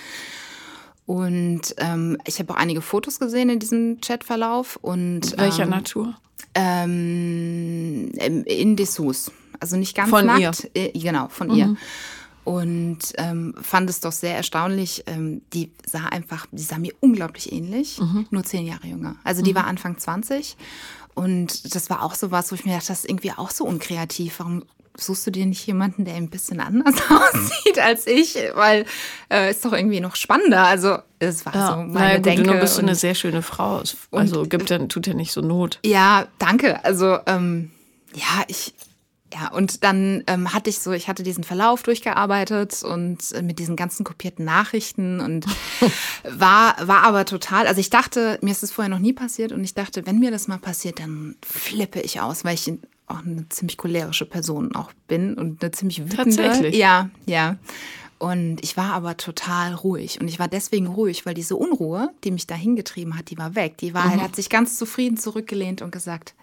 Und 1.06 1.74
ähm, 1.78 2.18
ich 2.24 2.38
habe 2.38 2.52
auch 2.52 2.56
einige 2.56 2.82
Fotos 2.82 3.18
gesehen 3.18 3.50
in 3.50 3.58
diesem 3.58 4.00
Chatverlauf. 4.00 4.78
Und, 4.80 5.36
Welcher 5.36 5.64
ähm, 5.64 5.70
Natur? 5.70 6.14
Ähm, 6.54 8.12
in 8.14 8.76
Dessous. 8.76 9.32
Also 9.60 9.76
nicht 9.76 9.94
ganz 9.94 10.10
von 10.10 10.26
nackt. 10.26 10.70
Ihr? 10.74 10.94
Äh, 10.94 10.98
genau, 10.98 11.28
von 11.28 11.48
mhm. 11.48 11.54
ihr. 11.54 11.76
Und 12.44 12.98
ähm, 13.18 13.54
fand 13.60 13.90
es 13.90 14.00
doch 14.00 14.12
sehr 14.12 14.34
erstaunlich. 14.34 15.04
Ähm, 15.06 15.42
die 15.52 15.70
sah 15.86 16.06
einfach, 16.06 16.46
die 16.50 16.62
sah 16.62 16.78
mir 16.78 16.92
unglaublich 17.00 17.52
ähnlich, 17.52 18.00
mhm. 18.00 18.26
nur 18.30 18.44
zehn 18.44 18.66
Jahre 18.66 18.86
jünger. 18.86 19.16
Also 19.24 19.42
die 19.42 19.52
mhm. 19.52 19.56
war 19.56 19.66
Anfang 19.66 19.98
20. 19.98 20.56
Und 21.14 21.74
das 21.74 21.90
war 21.90 22.02
auch 22.02 22.14
so 22.14 22.30
was, 22.30 22.50
wo 22.50 22.54
ich 22.54 22.64
mir 22.64 22.72
dachte, 22.72 22.88
das 22.88 23.00
ist 23.00 23.08
irgendwie 23.10 23.32
auch 23.32 23.50
so 23.50 23.64
unkreativ. 23.64 24.38
Warum 24.38 24.64
suchst 24.96 25.26
du 25.26 25.30
dir 25.30 25.46
nicht 25.46 25.66
jemanden, 25.66 26.04
der 26.04 26.14
ein 26.14 26.30
bisschen 26.30 26.60
anders 26.60 26.94
aussieht 27.10 27.78
als 27.78 28.06
ich? 28.06 28.36
Weil 28.54 28.86
äh, 29.30 29.50
ist 29.50 29.64
doch 29.64 29.72
irgendwie 29.72 30.00
noch 30.00 30.16
spannender. 30.16 30.64
Also 30.64 30.98
es 31.18 31.44
war 31.44 31.54
ja, 31.54 31.66
so 31.68 31.76
meine 31.76 31.92
naja, 31.92 32.16
gut, 32.16 32.26
Denke. 32.26 32.42
Du 32.44 32.60
bist 32.60 32.78
und, 32.78 32.84
eine 32.84 32.94
sehr 32.94 33.14
schöne 33.14 33.42
Frau. 33.42 33.82
Also 34.12 34.44
gibt 34.44 34.70
ja, 34.70 34.78
tut 34.86 35.06
ja 35.06 35.14
nicht 35.14 35.32
so 35.32 35.42
Not. 35.42 35.78
Ja, 35.84 36.26
danke. 36.38 36.84
Also 36.84 37.18
ähm, 37.26 37.70
ja, 38.14 38.44
ich 38.48 38.74
ja, 39.32 39.50
und 39.52 39.84
dann 39.84 40.24
ähm, 40.26 40.52
hatte 40.52 40.70
ich 40.70 40.80
so, 40.80 40.92
ich 40.92 41.08
hatte 41.08 41.22
diesen 41.22 41.44
Verlauf 41.44 41.82
durchgearbeitet 41.82 42.82
und 42.82 43.18
äh, 43.32 43.42
mit 43.42 43.58
diesen 43.58 43.76
ganzen 43.76 44.04
kopierten 44.04 44.44
Nachrichten 44.44 45.20
und 45.20 45.46
war, 46.24 46.76
war 46.86 47.04
aber 47.04 47.24
total, 47.24 47.66
also 47.66 47.80
ich 47.80 47.90
dachte, 47.90 48.38
mir 48.42 48.50
ist 48.50 48.62
das 48.62 48.72
vorher 48.72 48.88
noch 48.88 48.98
nie 48.98 49.12
passiert 49.12 49.52
und 49.52 49.62
ich 49.62 49.74
dachte, 49.74 50.06
wenn 50.06 50.18
mir 50.18 50.30
das 50.30 50.48
mal 50.48 50.58
passiert, 50.58 50.98
dann 50.98 51.36
flippe 51.44 52.00
ich 52.00 52.20
aus, 52.20 52.44
weil 52.44 52.54
ich 52.54 52.72
auch 53.06 53.24
eine 53.24 53.48
ziemlich 53.48 53.76
cholerische 53.76 54.26
Person 54.26 54.74
auch 54.74 54.92
bin 55.08 55.34
und 55.34 55.62
eine 55.62 55.72
ziemlich 55.72 56.00
wütende. 56.00 56.36
Tatsächlich? 56.36 56.76
Ja, 56.76 57.10
ja. 57.26 57.56
Und 58.18 58.62
ich 58.62 58.76
war 58.76 58.92
aber 58.92 59.16
total 59.16 59.74
ruhig. 59.74 60.20
Und 60.20 60.28
ich 60.28 60.38
war 60.38 60.46
deswegen 60.46 60.86
ruhig, 60.86 61.24
weil 61.24 61.34
diese 61.34 61.56
Unruhe, 61.56 62.10
die 62.22 62.30
mich 62.30 62.46
da 62.46 62.54
hingetrieben 62.54 63.16
hat, 63.16 63.30
die 63.30 63.38
war 63.38 63.54
weg. 63.54 63.78
Die 63.78 63.94
war, 63.94 64.06
mhm. 64.06 64.20
hat 64.20 64.36
sich 64.36 64.50
ganz 64.50 64.76
zufrieden 64.76 65.16
zurückgelehnt 65.16 65.80
und 65.80 65.90
gesagt, 65.90 66.34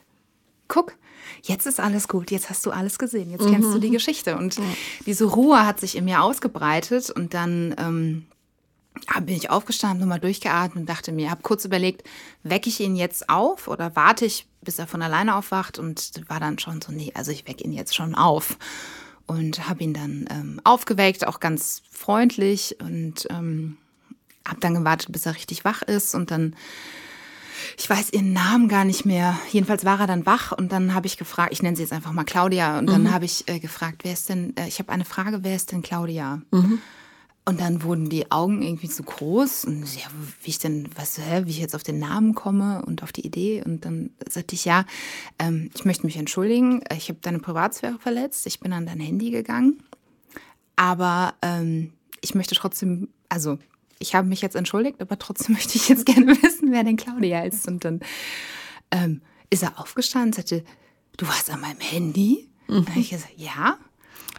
guck, 0.67 0.93
jetzt 1.43 1.65
ist 1.65 1.79
alles 1.79 2.07
gut, 2.07 2.31
jetzt 2.31 2.49
hast 2.49 2.65
du 2.65 2.71
alles 2.71 2.99
gesehen, 2.99 3.31
jetzt 3.31 3.47
kennst 3.47 3.69
mhm. 3.69 3.73
du 3.73 3.79
die 3.79 3.89
Geschichte. 3.89 4.37
Und 4.37 4.59
mhm. 4.59 4.75
diese 5.05 5.25
Ruhe 5.25 5.65
hat 5.65 5.79
sich 5.79 5.95
in 5.95 6.05
mir 6.05 6.21
ausgebreitet 6.21 7.09
und 7.09 7.33
dann 7.33 7.75
ähm, 7.77 8.25
bin 9.21 9.35
ich 9.35 9.49
aufgestanden, 9.49 9.99
nochmal 9.99 10.19
durchgeatmet 10.19 10.81
und 10.81 10.89
dachte 10.89 11.11
mir, 11.11 11.31
habe 11.31 11.41
kurz 11.41 11.65
überlegt, 11.65 12.03
wecke 12.43 12.69
ich 12.69 12.79
ihn 12.79 12.95
jetzt 12.95 13.29
auf 13.29 13.67
oder 13.67 13.95
warte 13.95 14.25
ich, 14.25 14.47
bis 14.61 14.79
er 14.79 14.87
von 14.87 15.01
alleine 15.01 15.35
aufwacht 15.35 15.79
und 15.79 16.11
war 16.27 16.39
dann 16.39 16.59
schon 16.59 16.81
so, 16.81 16.91
nee, 16.91 17.11
also 17.13 17.31
ich 17.31 17.47
wecke 17.47 17.63
ihn 17.63 17.73
jetzt 17.73 17.95
schon 17.95 18.15
auf 18.15 18.57
und 19.25 19.69
habe 19.69 19.83
ihn 19.83 19.93
dann 19.93 20.25
ähm, 20.29 20.61
aufgeweckt, 20.63 21.27
auch 21.27 21.39
ganz 21.39 21.83
freundlich 21.91 22.77
und 22.81 23.27
ähm, 23.29 23.77
habe 24.47 24.59
dann 24.61 24.73
gewartet, 24.73 25.11
bis 25.11 25.25
er 25.25 25.35
richtig 25.35 25.65
wach 25.65 25.81
ist 25.81 26.15
und 26.15 26.31
dann 26.31 26.55
ich 27.77 27.89
weiß 27.89 28.13
ihren 28.13 28.33
Namen 28.33 28.67
gar 28.67 28.85
nicht 28.85 29.05
mehr. 29.05 29.37
Jedenfalls 29.51 29.85
war 29.85 29.99
er 29.99 30.07
dann 30.07 30.25
wach 30.25 30.51
und 30.51 30.71
dann 30.71 30.93
habe 30.93 31.07
ich 31.07 31.17
gefragt, 31.17 31.53
ich 31.53 31.61
nenne 31.61 31.75
sie 31.75 31.83
jetzt 31.83 31.93
einfach 31.93 32.11
mal 32.11 32.23
Claudia, 32.23 32.79
und 32.79 32.87
dann 32.87 33.03
mhm. 33.03 33.11
habe 33.11 33.25
ich 33.25 33.47
äh, 33.47 33.59
gefragt, 33.59 34.03
wer 34.03 34.13
ist 34.13 34.29
denn, 34.29 34.55
äh, 34.57 34.67
ich 34.67 34.79
habe 34.79 34.91
eine 34.91 35.05
Frage, 35.05 35.39
wer 35.43 35.55
ist 35.55 35.71
denn 35.71 35.81
Claudia? 35.81 36.41
Mhm. 36.51 36.79
Und 37.45 37.61
dann 37.61 37.81
wurden 37.81 38.09
die 38.09 38.29
Augen 38.29 38.61
irgendwie 38.61 38.89
zu 38.89 39.03
groß 39.03 39.63
und 39.63 39.83
ja, 39.95 40.07
wie 40.43 40.49
ich 40.49 40.59
denn, 40.59 40.89
was, 40.95 41.17
hä, 41.17 41.43
wie 41.45 41.51
ich 41.51 41.59
jetzt 41.59 41.75
auf 41.75 41.83
den 41.83 41.97
Namen 41.97 42.35
komme 42.35 42.83
und 42.85 43.03
auf 43.03 43.13
die 43.13 43.25
Idee. 43.25 43.63
Und 43.65 43.85
dann 43.85 44.09
sagte 44.29 44.53
ich, 44.53 44.65
ja, 44.65 44.83
ähm, 45.39 45.69
ich 45.73 45.85
möchte 45.85 46.05
mich 46.05 46.17
entschuldigen, 46.17 46.81
ich 46.93 47.07
habe 47.07 47.19
deine 47.21 47.39
Privatsphäre 47.39 47.99
verletzt, 47.99 48.45
ich 48.47 48.59
bin 48.59 48.73
an 48.73 48.85
dein 48.85 48.99
Handy 48.99 49.31
gegangen, 49.31 49.81
aber 50.75 51.35
ähm, 51.41 51.93
ich 52.19 52.35
möchte 52.35 52.53
trotzdem, 52.53 53.07
also 53.29 53.59
ich 53.99 54.15
habe 54.15 54.27
mich 54.27 54.41
jetzt 54.41 54.55
entschuldigt, 54.55 55.01
aber 55.01 55.17
trotzdem 55.19 55.53
möchte 55.55 55.77
ich 55.77 55.89
jetzt 55.89 56.05
gerne 56.05 56.41
wissen, 56.41 56.71
wer 56.71 56.83
denn 56.83 56.97
Claudia 56.97 57.41
ist. 57.41 57.67
Und 57.67 57.85
dann 57.85 58.01
ähm, 58.91 59.21
ist 59.49 59.63
er 59.63 59.79
aufgestanden 59.79 60.29
und 60.29 60.35
sagte, 60.35 60.63
du 61.17 61.27
warst 61.27 61.49
an 61.49 61.61
meinem 61.61 61.79
Handy? 61.79 62.49
Mhm. 62.67 62.77
Und 62.77 62.87
dann 62.87 62.95
habe 62.95 63.01
ich 63.01 63.09
gesagt, 63.11 63.33
ja. 63.37 63.77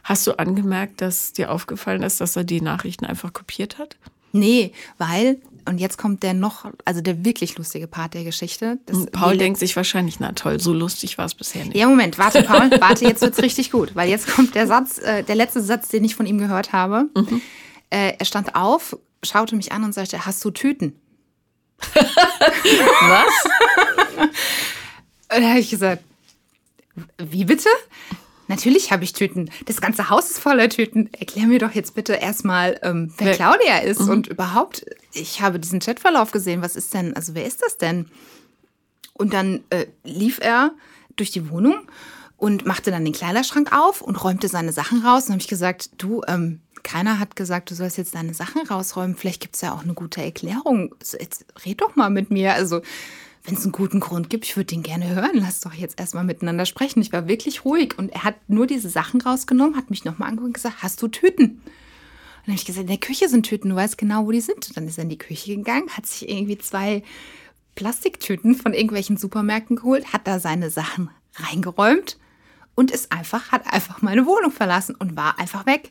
Hast 0.04 0.26
du 0.26 0.38
angemerkt, 0.38 1.02
dass 1.02 1.32
dir 1.32 1.50
aufgefallen 1.50 2.02
ist, 2.02 2.20
dass 2.20 2.34
er 2.36 2.44
die 2.44 2.62
Nachrichten 2.62 3.04
einfach 3.04 3.32
kopiert 3.32 3.78
hat? 3.78 3.96
Nee, 4.32 4.72
weil, 4.98 5.40
und 5.66 5.78
jetzt 5.78 5.98
kommt 5.98 6.22
der 6.22 6.34
noch, 6.34 6.66
also 6.84 7.00
der 7.00 7.24
wirklich 7.24 7.56
lustige 7.58 7.86
Part 7.86 8.14
der 8.14 8.24
Geschichte. 8.24 8.78
Paul 9.12 9.36
denkt 9.36 9.58
sich 9.58 9.74
wahrscheinlich, 9.74 10.20
na 10.20 10.32
toll, 10.32 10.60
so 10.60 10.72
lustig 10.72 11.18
war 11.18 11.24
es 11.24 11.34
bisher 11.34 11.64
nicht. 11.64 11.76
Ja, 11.76 11.88
Moment, 11.88 12.18
warte, 12.18 12.42
Paul, 12.42 12.70
warte, 12.80 13.04
jetzt 13.04 13.22
wird 13.22 13.34
es 13.34 13.42
richtig 13.42 13.70
gut, 13.70 13.94
weil 13.94 14.08
jetzt 14.08 14.28
kommt 14.28 14.54
der 14.54 14.66
Satz, 14.66 14.98
äh, 14.98 15.22
der 15.24 15.34
letzte 15.34 15.62
Satz, 15.62 15.88
den 15.88 16.04
ich 16.04 16.14
von 16.14 16.26
ihm 16.26 16.38
gehört 16.38 16.72
habe. 16.72 17.08
Mhm. 17.14 17.40
Äh, 17.90 18.14
er 18.18 18.24
stand 18.26 18.54
auf, 18.54 18.96
schaute 19.22 19.56
mich 19.56 19.72
an 19.72 19.84
und 19.84 19.92
sagte, 19.92 20.26
hast 20.26 20.44
du 20.44 20.50
Tüten? 20.50 20.98
Was? 21.94 23.44
und 24.16 25.42
da 25.42 25.48
habe 25.48 25.60
ich 25.60 25.70
gesagt, 25.70 26.02
wie 27.18 27.44
bitte? 27.44 27.68
Natürlich 28.48 28.90
habe 28.90 29.04
ich 29.04 29.12
Tüten. 29.12 29.50
Das 29.66 29.80
ganze 29.80 30.08
Haus 30.08 30.30
ist 30.30 30.40
voller 30.40 30.70
Tüten. 30.70 31.12
Erklär 31.12 31.46
mir 31.46 31.58
doch 31.58 31.72
jetzt 31.72 31.94
bitte 31.94 32.14
erstmal, 32.14 32.78
ähm, 32.82 33.12
wer, 33.18 33.28
wer 33.28 33.36
Claudia 33.36 33.78
ist 33.78 34.00
mhm. 34.00 34.08
und 34.08 34.26
überhaupt, 34.26 34.86
ich 35.12 35.42
habe 35.42 35.60
diesen 35.60 35.80
Chatverlauf 35.80 36.30
gesehen. 36.30 36.62
Was 36.62 36.74
ist 36.74 36.94
denn, 36.94 37.14
also 37.14 37.34
wer 37.34 37.44
ist 37.44 37.62
das 37.62 37.76
denn? 37.76 38.06
Und 39.12 39.34
dann 39.34 39.64
äh, 39.68 39.86
lief 40.02 40.38
er 40.40 40.72
durch 41.16 41.30
die 41.30 41.50
Wohnung 41.50 41.76
und 42.38 42.64
machte 42.64 42.90
dann 42.90 43.04
den 43.04 43.12
Kleiderschrank 43.12 43.72
auf 43.72 44.00
und 44.00 44.16
räumte 44.16 44.48
seine 44.48 44.72
Sachen 44.72 45.04
raus. 45.04 45.26
Und 45.26 45.32
habe 45.32 45.42
ich 45.42 45.48
gesagt, 45.48 45.90
du, 45.98 46.22
ähm, 46.26 46.60
keiner 46.82 47.18
hat 47.18 47.36
gesagt, 47.36 47.70
du 47.70 47.74
sollst 47.74 47.98
jetzt 47.98 48.14
deine 48.14 48.34
Sachen 48.34 48.66
rausräumen. 48.66 49.16
Vielleicht 49.16 49.40
gibt 49.40 49.54
es 49.54 49.60
ja 49.60 49.72
auch 49.72 49.82
eine 49.82 49.94
gute 49.94 50.22
Erklärung. 50.22 50.94
Jetzt 51.00 51.46
red 51.64 51.80
doch 51.80 51.96
mal 51.96 52.10
mit 52.10 52.30
mir. 52.30 52.54
Also, 52.54 52.82
wenn 53.44 53.54
es 53.54 53.62
einen 53.62 53.72
guten 53.72 54.00
Grund 54.00 54.30
gibt, 54.30 54.44
ich 54.44 54.56
würde 54.56 54.66
den 54.66 54.82
gerne 54.82 55.08
hören. 55.08 55.30
Lass 55.34 55.60
doch 55.60 55.72
jetzt 55.72 55.98
erstmal 55.98 56.24
miteinander 56.24 56.66
sprechen. 56.66 57.00
Ich 57.00 57.12
war 57.12 57.28
wirklich 57.28 57.64
ruhig 57.64 57.98
und 57.98 58.10
er 58.10 58.24
hat 58.24 58.36
nur 58.48 58.66
diese 58.66 58.88
Sachen 58.88 59.20
rausgenommen, 59.20 59.76
hat 59.76 59.90
mich 59.90 60.04
nochmal 60.04 60.28
angeguckt 60.28 60.48
und 60.48 60.54
gesagt, 60.54 60.82
hast 60.82 61.00
du 61.02 61.08
Tüten? 61.08 61.44
Und 61.44 61.62
dann 62.46 62.52
habe 62.52 62.56
ich 62.56 62.64
gesagt, 62.64 62.82
in 62.82 62.88
der 62.88 62.98
Küche 62.98 63.28
sind 63.28 63.44
Tüten, 63.44 63.70
du 63.70 63.76
weißt 63.76 63.98
genau, 63.98 64.26
wo 64.26 64.32
die 64.32 64.40
sind. 64.40 64.68
Und 64.68 64.76
dann 64.76 64.86
ist 64.86 64.98
er 64.98 65.04
in 65.04 65.10
die 65.10 65.18
Küche 65.18 65.56
gegangen, 65.56 65.88
hat 65.90 66.06
sich 66.06 66.28
irgendwie 66.28 66.58
zwei 66.58 67.02
Plastiktüten 67.74 68.54
von 68.54 68.74
irgendwelchen 68.74 69.16
Supermärkten 69.16 69.76
geholt, 69.76 70.12
hat 70.12 70.26
da 70.26 70.40
seine 70.40 70.68
Sachen 70.70 71.10
reingeräumt 71.36 72.18
und 72.74 72.90
ist 72.90 73.12
einfach, 73.12 73.52
hat 73.52 73.72
einfach 73.72 74.02
meine 74.02 74.26
Wohnung 74.26 74.50
verlassen 74.50 74.94
und 74.94 75.16
war 75.16 75.38
einfach 75.38 75.66
weg. 75.66 75.90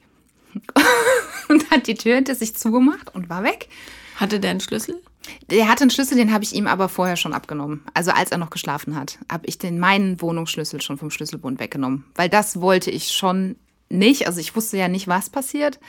und 1.49 1.69
hat 1.71 1.87
die 1.87 1.95
Tür 1.95 2.15
hinter 2.15 2.35
sich 2.35 2.55
zugemacht 2.55 3.13
und 3.13 3.29
war 3.29 3.43
weg. 3.43 3.69
Hatte 4.15 4.39
der 4.39 4.51
einen 4.51 4.59
Schlüssel? 4.59 5.01
Der 5.49 5.67
hatte 5.67 5.81
einen 5.81 5.91
Schlüssel, 5.91 6.17
den 6.17 6.33
habe 6.33 6.43
ich 6.43 6.53
ihm 6.53 6.67
aber 6.67 6.89
vorher 6.89 7.17
schon 7.17 7.33
abgenommen. 7.33 7.83
Also 7.93 8.11
als 8.11 8.31
er 8.31 8.37
noch 8.37 8.49
geschlafen 8.49 8.95
hat, 8.95 9.19
habe 9.31 9.45
ich 9.47 9.57
den 9.57 9.79
meinen 9.79 10.21
Wohnungsschlüssel 10.21 10.81
schon 10.81 10.97
vom 10.97 11.11
Schlüsselbund 11.11 11.59
weggenommen, 11.59 12.05
weil 12.15 12.29
das 12.29 12.61
wollte 12.61 12.91
ich 12.91 13.11
schon 13.11 13.55
nicht. 13.89 14.27
Also 14.27 14.39
ich 14.39 14.55
wusste 14.55 14.77
ja 14.77 14.87
nicht, 14.87 15.07
was 15.07 15.29
passiert 15.29 15.79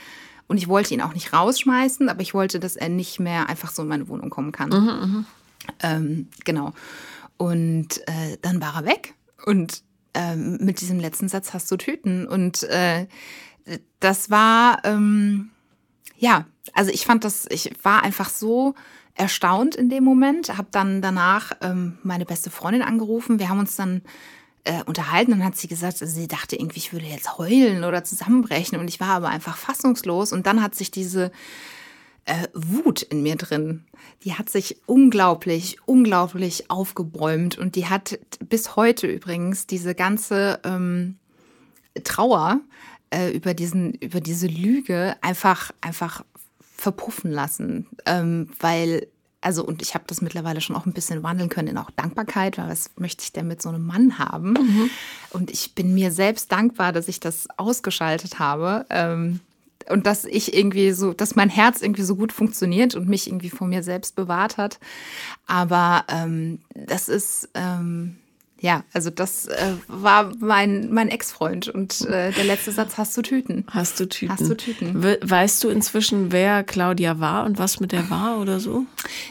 und 0.47 0.57
ich 0.57 0.67
wollte 0.67 0.93
ihn 0.93 1.01
auch 1.01 1.13
nicht 1.13 1.33
rausschmeißen, 1.33 2.09
aber 2.09 2.21
ich 2.21 2.33
wollte, 2.33 2.59
dass 2.59 2.75
er 2.75 2.89
nicht 2.89 3.19
mehr 3.19 3.49
einfach 3.49 3.71
so 3.71 3.83
in 3.83 3.87
meine 3.87 4.07
Wohnung 4.07 4.29
kommen 4.29 4.51
kann. 4.51 4.69
Mhm, 4.69 5.11
mhm. 5.11 5.25
ähm, 5.81 6.27
genau. 6.43 6.73
Und 7.37 7.99
äh, 8.07 8.37
dann 8.41 8.61
war 8.61 8.75
er 8.75 8.85
weg 8.85 9.13
und 9.45 9.83
ähm, 10.13 10.57
mit 10.59 10.81
diesem 10.81 10.99
letzten 10.99 11.29
Satz 11.29 11.53
hast 11.53 11.71
du 11.71 11.77
Tüten 11.77 12.27
und 12.27 12.63
äh, 12.63 13.07
das 13.99 14.29
war, 14.29 14.79
ähm, 14.83 15.51
ja, 16.17 16.45
also 16.73 16.91
ich 16.91 17.05
fand 17.05 17.23
das, 17.23 17.47
ich 17.49 17.71
war 17.83 18.03
einfach 18.03 18.29
so 18.29 18.75
erstaunt 19.15 19.75
in 19.75 19.89
dem 19.89 20.03
Moment, 20.03 20.57
habe 20.57 20.69
dann 20.71 21.01
danach 21.01 21.51
ähm, 21.61 21.97
meine 22.03 22.25
beste 22.25 22.49
Freundin 22.49 22.81
angerufen. 22.81 23.39
Wir 23.39 23.49
haben 23.49 23.59
uns 23.59 23.75
dann 23.75 24.01
äh, 24.63 24.83
unterhalten. 24.85 25.33
Und 25.33 25.43
hat 25.43 25.57
sie 25.57 25.67
gesagt, 25.67 26.01
also 26.01 26.13
sie 26.13 26.27
dachte 26.27 26.55
irgendwie, 26.55 26.79
ich 26.79 26.93
würde 26.93 27.05
jetzt 27.05 27.37
heulen 27.37 27.83
oder 27.83 28.03
zusammenbrechen. 28.03 28.79
Und 28.79 28.87
ich 28.87 28.99
war 28.99 29.09
aber 29.09 29.29
einfach 29.29 29.57
fassungslos. 29.57 30.31
Und 30.31 30.45
dann 30.45 30.61
hat 30.61 30.75
sich 30.75 30.91
diese 30.91 31.31
äh, 32.25 32.47
Wut 32.53 33.01
in 33.01 33.23
mir 33.23 33.35
drin, 33.35 33.85
die 34.23 34.33
hat 34.33 34.49
sich 34.49 34.77
unglaublich, 34.85 35.77
unglaublich 35.85 36.69
aufgebäumt. 36.69 37.57
Und 37.57 37.75
die 37.75 37.87
hat 37.87 38.19
bis 38.47 38.75
heute 38.75 39.07
übrigens 39.07 39.65
diese 39.67 39.95
ganze 39.95 40.59
ähm, 40.63 41.17
Trauer 42.03 42.61
äh, 43.09 43.31
über 43.31 43.53
diesen, 43.53 43.93
über 43.95 44.21
diese 44.21 44.47
Lüge 44.47 45.15
einfach, 45.21 45.71
einfach 45.81 46.23
verpuffen 46.75 47.31
lassen, 47.31 47.87
ähm, 48.05 48.49
weil 48.59 49.07
also 49.41 49.63
und 49.63 49.81
ich 49.81 49.93
habe 49.93 50.03
das 50.07 50.21
mittlerweile 50.21 50.59
schon 50.59 50.75
auch 50.75 50.85
ein 50.85 50.93
bisschen 50.93 51.23
wandeln 51.23 51.49
können 51.49 51.69
in 51.69 51.77
auch 51.77 51.91
Dankbarkeit, 51.91 52.57
weil 52.57 52.67
was 52.67 52.91
möchte 52.97 53.23
ich 53.23 53.31
denn 53.31 53.47
mit 53.47 53.61
so 53.61 53.69
einem 53.69 53.85
Mann 53.85 54.19
haben? 54.19 54.51
Mhm. 54.51 54.89
Und 55.29 55.49
ich 55.49 55.75
bin 55.75 55.93
mir 55.93 56.11
selbst 56.11 56.51
dankbar, 56.51 56.91
dass 56.91 57.07
ich 57.07 57.19
das 57.19 57.47
ausgeschaltet 57.57 58.39
habe. 58.39 58.85
Ähm, 58.89 59.39
und 59.87 60.05
dass 60.05 60.25
ich 60.25 60.53
irgendwie 60.53 60.91
so, 60.91 61.13
dass 61.13 61.35
mein 61.35 61.49
Herz 61.49 61.81
irgendwie 61.81 62.03
so 62.03 62.15
gut 62.15 62.31
funktioniert 62.31 62.95
und 62.95 63.07
mich 63.07 63.27
irgendwie 63.27 63.49
vor 63.49 63.65
mir 63.65 63.81
selbst 63.81 64.15
bewahrt 64.15 64.57
hat. 64.57 64.77
Aber 65.47 66.03
ähm, 66.09 66.59
das 66.75 67.09
ist, 67.09 67.49
ähm, 67.55 68.18
ja, 68.61 68.83
also 68.91 69.09
das 69.09 69.47
äh, 69.47 69.73
war 69.87 70.31
mein, 70.39 70.91
mein 70.91 71.07
Ex-Freund 71.07 71.69
und 71.69 72.01
äh, 72.01 72.31
der 72.31 72.43
letzte 72.43 72.71
Satz, 72.71 72.97
hast 72.97 73.15
du 73.15 73.21
Tüten? 73.21 73.65
Hast 73.69 73.99
du 73.99 74.07
Tüten? 74.07 74.33
Hast 74.33 74.49
du 74.49 74.55
Tüten? 74.55 75.01
weißt 75.01 75.63
du 75.63 75.69
inzwischen, 75.69 76.31
wer 76.31 76.63
Claudia 76.63 77.19
war 77.19 77.45
und 77.45 77.57
was 77.57 77.79
mit 77.79 77.91
der 77.93 78.09
war 78.09 78.39
oder 78.39 78.59
so? 78.59 78.85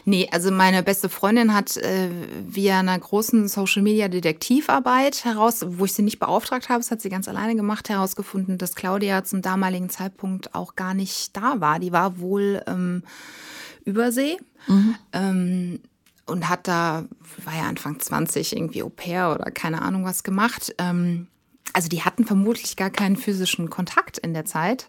Nee, 0.05 0.29
also 0.33 0.51
meine 0.51 0.83
beste 0.83 1.09
Freundin 1.09 1.55
hat 1.55 1.77
äh, 1.77 2.09
via 2.47 2.79
einer 2.79 2.99
großen 2.99 3.49
Social-Media-Detektivarbeit 3.49 5.25
heraus, 5.25 5.65
wo 5.67 5.85
ich 5.85 5.93
sie 5.93 6.03
nicht 6.03 6.19
beauftragt 6.19 6.71
habe, 6.71 6.81
das 6.81 6.91
hat 6.91 7.03
sie 7.03 7.11
ganz 7.11 7.29
alleine 7.29 7.55
gemacht, 7.55 7.89
herausgefunden, 7.91 8.57
dass 8.57 8.75
Claudia 8.75 9.25
zum 9.25 9.43
damaligen 9.43 9.91
Zeitpunkt 9.91 10.55
auch 10.55 10.75
gar 10.75 10.95
nicht 10.95 11.37
da 11.37 11.61
war. 11.61 11.79
Die 11.79 11.93
war 11.93 12.19
wohl 12.19 12.63
ähm, 12.67 13.03
übersee. 13.85 14.39
Mhm. 14.67 14.95
Ähm, 15.13 15.81
und 16.29 16.49
hat 16.49 16.69
da, 16.69 17.05
war 17.45 17.57
ja 17.57 17.69
Anfang 17.69 17.99
20, 17.99 18.57
irgendwie 18.57 18.83
Au 18.83 18.89
pair 18.89 19.35
oder 19.35 19.51
keine 19.51 19.83
Ahnung 19.83 20.05
was 20.05 20.23
gemacht. 20.23 20.75
Ähm, 20.79 21.29
also 21.73 21.89
die 21.89 22.03
hatten 22.03 22.25
vermutlich 22.25 22.77
gar 22.77 22.91
keinen 22.91 23.17
physischen 23.17 23.71
Kontakt 23.71 24.19
in 24.19 24.35
der 24.35 24.45
Zeit. 24.45 24.89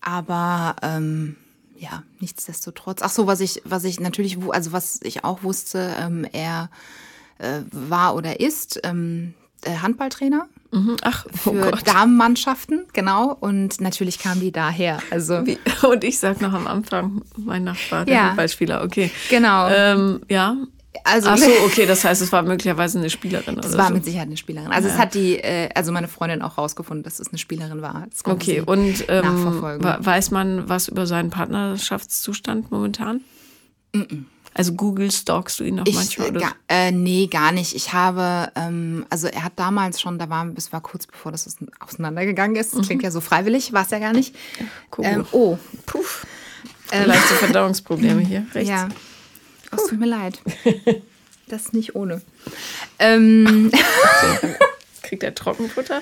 Aber 0.00 0.76
ähm, 0.82 1.36
ja, 1.76 2.02
nichtsdestotrotz. 2.20 3.02
Ach 3.02 3.10
so, 3.10 3.26
was 3.26 3.40
ich, 3.40 3.62
was 3.64 3.84
ich 3.84 4.00
natürlich, 4.00 4.38
also 4.50 4.72
was 4.72 5.00
ich 5.02 5.24
auch 5.24 5.42
wusste, 5.42 5.94
ähm, 5.98 6.26
er 6.32 6.70
äh, 7.38 7.60
war 7.70 8.14
oder 8.14 8.40
ist 8.40 8.80
ähm, 8.84 9.34
Handballtrainer 9.66 10.48
Mhm. 10.72 10.96
Ach, 11.02 11.26
oh 11.26 11.52
für 11.52 11.70
Gott. 11.70 11.86
Damenmannschaften, 11.86 12.86
genau. 12.94 13.36
Und 13.38 13.80
natürlich 13.80 14.18
kam 14.18 14.40
die 14.40 14.52
daher. 14.52 14.98
Also 15.10 15.46
Wie? 15.46 15.58
Und 15.86 16.02
ich 16.02 16.18
sag 16.18 16.40
noch 16.40 16.54
am 16.54 16.66
Anfang, 16.66 17.22
mein 17.36 17.64
Nachbar, 17.64 18.06
der 18.06 18.14
ja. 18.14 18.22
Handballspieler, 18.28 18.82
okay. 18.82 19.10
Genau. 19.28 19.68
Ähm, 19.68 20.22
ja. 20.28 20.56
Also, 21.04 21.30
Ach 21.30 21.38
so, 21.38 21.50
okay, 21.64 21.86
das 21.86 22.04
heißt, 22.04 22.20
es 22.20 22.32
war 22.32 22.42
möglicherweise 22.42 22.98
eine 22.98 23.10
Spielerin. 23.10 23.58
Es 23.58 23.76
war 23.76 23.88
so. 23.88 23.94
mit 23.94 24.04
Sicherheit 24.04 24.26
eine 24.26 24.36
Spielerin. 24.36 24.70
Also 24.70 24.88
ja. 24.88 24.94
es 24.94 25.00
hat 25.00 25.14
die, 25.14 25.38
äh, 25.38 25.70
also 25.74 25.90
meine 25.90 26.08
Freundin 26.08 26.42
auch 26.42 26.58
rausgefunden, 26.58 27.02
dass 27.02 27.18
es 27.18 27.28
eine 27.28 27.38
Spielerin 27.38 27.80
war. 27.80 28.06
okay, 28.24 28.60
und 28.60 29.04
ähm, 29.08 29.62
weiß 29.62 30.30
man 30.30 30.68
was 30.68 30.88
über 30.88 31.06
seinen 31.06 31.30
Partnerschaftszustand 31.30 32.70
momentan? 32.70 33.22
Mm, 33.94 34.00
-mm. 34.00 34.24
Also 34.54 34.74
Google 34.74 35.10
stalkst 35.10 35.60
du 35.60 35.64
ihn 35.64 35.76
noch 35.76 35.86
ich, 35.86 35.94
manchmal? 35.94 36.28
Oder? 36.28 36.40
Ga, 36.40 36.52
äh, 36.68 36.92
nee, 36.92 37.26
gar 37.26 37.52
nicht. 37.52 37.74
Ich 37.74 37.92
habe, 37.92 38.52
ähm, 38.54 39.06
also 39.08 39.28
er 39.28 39.44
hat 39.44 39.54
damals 39.56 40.00
schon, 40.00 40.18
da 40.18 40.28
war, 40.28 40.46
es 40.56 40.72
war 40.72 40.80
kurz 40.80 41.06
bevor 41.06 41.32
das 41.32 41.56
auseinandergegangen 41.80 42.56
ist. 42.56 42.72
Das 42.72 42.80
mhm. 42.80 42.84
klingt 42.84 43.02
ja 43.02 43.10
so 43.10 43.20
freiwillig, 43.20 43.72
war 43.72 43.82
es 43.82 43.90
ja 43.90 43.98
gar 43.98 44.12
nicht. 44.12 44.34
Cool. 44.96 45.04
Ähm, 45.06 45.26
oh, 45.32 45.58
puff. 45.86 46.26
Ähm, 46.90 47.08
Leichte 47.08 47.34
Verdauungsprobleme 47.34 48.20
hier 48.20 48.46
rechts. 48.54 48.68
Ja, 48.68 48.88
oh, 49.72 49.76
es 49.76 49.86
tut 49.88 49.98
mir 49.98 50.06
leid. 50.06 50.40
Das 51.48 51.64
ist 51.64 51.74
nicht 51.74 51.94
ohne. 51.94 52.22
Ähm, 52.98 53.70
Kriegt 55.02 55.22
er 55.22 55.34
Trockenfutter? 55.34 56.00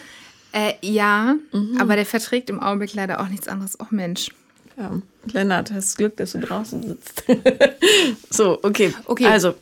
Äh, 0.53 0.75
ja, 0.81 1.35
mhm. 1.51 1.77
aber 1.81 1.97
der 1.97 2.07
verträgt 2.07 2.51
im 2.51 2.61
Augenblick 2.61 2.95
leider 2.95 3.21
auch 3.21 3.27
nichts 3.27 3.49
anderes. 3.49 3.77
Oh 3.81 3.87
Mensch. 3.91 4.31
Ja. 4.81 4.93
Lennart, 5.33 5.71
hast 5.73 5.99
Glück, 5.99 6.17
dass 6.17 6.33
du 6.33 6.39
draußen 6.39 6.83
sitzt. 6.83 7.25
so, 8.31 8.59
okay. 8.63 8.95
Okay. 9.05 9.27
Also. 9.27 9.55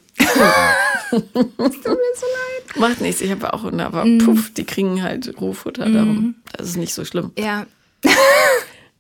tut 1.11 1.35
mir 1.35 1.51
so 1.51 2.27
leid. 2.27 2.77
Macht 2.77 3.01
nichts, 3.01 3.21
ich 3.21 3.31
habe 3.31 3.53
auch 3.53 3.65
Hunde, 3.65 3.85
aber 3.85 4.05
mm. 4.05 4.19
puff, 4.19 4.53
die 4.55 4.65
kriegen 4.65 5.03
halt 5.03 5.41
Rohfutter, 5.41 5.89
mm. 5.89 5.93
darum. 5.93 6.35
Das 6.53 6.69
ist 6.69 6.77
nicht 6.77 6.95
so 6.95 7.05
schlimm. 7.05 7.33
Ja. 7.37 7.67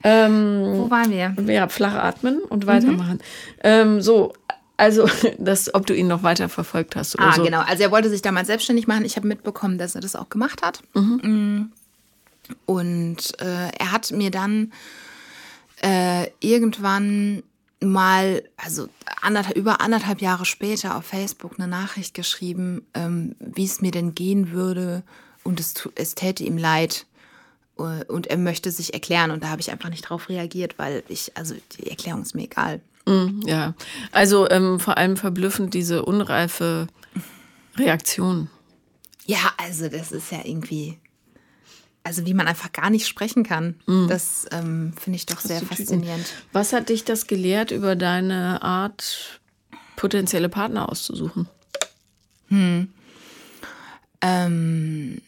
ähm, 0.02 0.62
Wo 0.64 0.90
waren 0.90 1.11
wir? 1.12 1.37
Ja, 1.46 1.68
flach 1.68 1.94
atmen 1.94 2.40
und 2.40 2.66
weitermachen. 2.66 3.18
Mhm. 3.18 3.20
Ähm, 3.62 4.00
so, 4.00 4.33
also, 4.76 5.09
das, 5.38 5.72
ob 5.72 5.87
du 5.87 5.94
ihn 5.94 6.09
noch 6.09 6.24
weiter 6.24 6.48
verfolgt 6.48 6.96
hast 6.96 7.14
oder 7.14 7.28
ah, 7.28 7.33
so. 7.35 7.44
genau. 7.44 7.61
Also 7.61 7.85
er 7.85 7.92
wollte 7.92 8.11
sich 8.11 8.22
damals 8.22 8.48
selbstständig 8.48 8.88
machen. 8.88 9.04
Ich 9.04 9.16
habe 9.16 9.28
mitbekommen, 9.28 9.78
dass 9.78 9.94
er 9.94 10.00
das 10.00 10.16
auch 10.16 10.31
gemacht 10.31 10.62
hat. 10.62 10.83
Mhm. 10.94 11.20
Mm. 11.22 11.72
Und 12.66 13.40
äh, 13.40 13.68
er 13.78 13.92
hat 13.92 14.11
mir 14.11 14.31
dann 14.31 14.72
äh, 15.83 16.29
irgendwann 16.41 17.43
mal, 17.81 18.43
also 18.57 18.88
anderthalb, 19.21 19.57
über 19.57 19.81
anderthalb 19.81 20.21
Jahre 20.21 20.45
später 20.45 20.97
auf 20.97 21.05
Facebook 21.05 21.59
eine 21.59 21.69
Nachricht 21.69 22.14
geschrieben, 22.14 22.87
ähm, 22.95 23.37
wie 23.38 23.64
es 23.64 23.81
mir 23.81 23.91
denn 23.91 24.14
gehen 24.14 24.53
würde 24.53 25.03
und 25.45 25.61
es, 25.61 25.75
es 25.95 26.14
täte 26.14 26.45
ihm 26.45 26.59
leid 26.59 27.07
äh, 27.79 28.05
und 28.05 28.27
er 28.27 28.37
möchte 28.37 28.71
sich 28.71 28.95
erklären 28.95 29.31
und 29.31 29.45
da 29.45 29.49
habe 29.49 29.61
ich 29.61 29.71
einfach 29.71 29.91
nicht 29.91 30.03
drauf 30.03 30.29
reagiert, 30.29 30.79
weil 30.79 31.03
ich, 31.09 31.37
also 31.37 31.55
die 31.79 31.88
Erklärung 31.88 32.23
ist 32.23 32.35
mir 32.35 32.45
egal. 32.45 32.81
Mm, 33.07 33.41
ja, 33.47 33.75
also 34.12 34.49
ähm, 34.51 34.81
vor 34.81 34.99
allem 34.99 35.17
verblüffend 35.17 35.75
diese 35.75 36.05
unreife 36.05 36.88
Reaktion. 37.77 38.51
Ja, 39.25 39.53
also 39.57 39.88
das 39.88 40.11
ist 40.12 40.33
ja 40.33 40.41
irgendwie, 40.45 40.99
also 42.09 42.25
wie 42.25 42.33
man 42.33 42.49
einfach 42.49 42.73
gar 42.73 42.88
nicht 42.88 43.07
sprechen 43.07 43.44
kann. 43.44 43.75
Mhm. 43.87 44.09
Das 44.09 44.47
ähm, 44.51 44.94
finde 44.99 45.16
ich 45.16 45.27
doch 45.27 45.40
sehr 45.40 45.61
faszinierend. 45.61 46.25
Was 46.53 46.73
hat 46.73 46.88
dich 46.88 47.05
das 47.05 47.27
gelehrt 47.27 47.71
über 47.71 47.97
deine 47.97 48.62
Art, 48.62 49.40
potenzielle 49.97 50.49
Partner 50.49 50.88
auszusuchen? 50.88 51.49
Hm. 52.49 52.88
Ähm, 54.23 55.21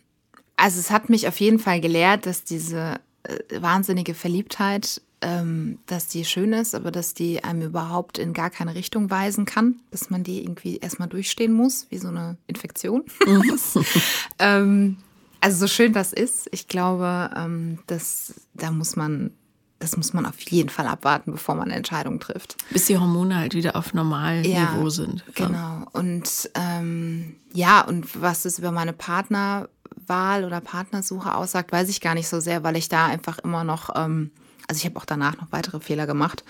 also 0.56 0.80
es 0.80 0.90
hat 0.90 1.10
mich 1.10 1.28
auf 1.28 1.38
jeden 1.38 1.58
Fall 1.58 1.82
gelehrt, 1.82 2.24
dass 2.24 2.44
diese 2.44 2.98
äh, 3.24 3.60
wahnsinnige 3.60 4.14
Verliebtheit, 4.14 5.02
ähm, 5.20 5.80
dass 5.84 6.08
die 6.08 6.24
schön 6.24 6.54
ist, 6.54 6.74
aber 6.74 6.90
dass 6.90 7.12
die 7.12 7.44
einem 7.44 7.60
überhaupt 7.60 8.16
in 8.16 8.32
gar 8.32 8.48
keine 8.48 8.74
Richtung 8.74 9.10
weisen 9.10 9.44
kann, 9.44 9.80
dass 9.90 10.08
man 10.08 10.24
die 10.24 10.42
irgendwie 10.42 10.78
erstmal 10.78 11.08
durchstehen 11.08 11.52
muss, 11.52 11.88
wie 11.90 11.98
so 11.98 12.08
eine 12.08 12.38
Infektion. 12.46 13.04
Mhm. 13.26 13.58
ähm, 14.38 14.96
also 15.40 15.58
so 15.58 15.66
schön 15.66 15.92
das 15.92 16.12
ist, 16.12 16.48
ich 16.52 16.68
glaube, 16.68 17.30
ähm, 17.36 17.78
das, 17.86 18.34
da 18.54 18.70
muss 18.70 18.96
man, 18.96 19.30
das 19.78 19.96
muss 19.96 20.12
man 20.12 20.26
auf 20.26 20.38
jeden 20.40 20.68
Fall 20.68 20.86
abwarten, 20.86 21.32
bevor 21.32 21.54
man 21.54 21.64
eine 21.64 21.76
Entscheidung 21.76 22.20
trifft. 22.20 22.56
Bis 22.70 22.86
die 22.86 22.98
Hormone 22.98 23.36
halt 23.36 23.54
wieder 23.54 23.76
auf 23.76 23.94
Normalniveau 23.94 24.84
ja, 24.84 24.90
sind. 24.90 25.24
Genau. 25.34 25.86
Und 25.92 26.50
ähm, 26.54 27.36
ja, 27.52 27.80
und 27.82 28.20
was 28.20 28.44
es 28.44 28.58
über 28.58 28.72
meine 28.72 28.92
Partnerwahl 28.92 30.44
oder 30.44 30.60
Partnersuche 30.60 31.34
aussagt, 31.34 31.72
weiß 31.72 31.88
ich 31.88 32.00
gar 32.00 32.14
nicht 32.14 32.28
so 32.28 32.40
sehr, 32.40 32.62
weil 32.62 32.76
ich 32.76 32.88
da 32.88 33.06
einfach 33.06 33.38
immer 33.38 33.64
noch 33.64 33.90
ähm, 33.96 34.30
also 34.70 34.78
ich 34.78 34.84
habe 34.84 35.00
auch 35.00 35.04
danach 35.04 35.36
noch 35.36 35.50
weitere 35.50 35.80
Fehler 35.80 36.06
gemacht. 36.06 36.44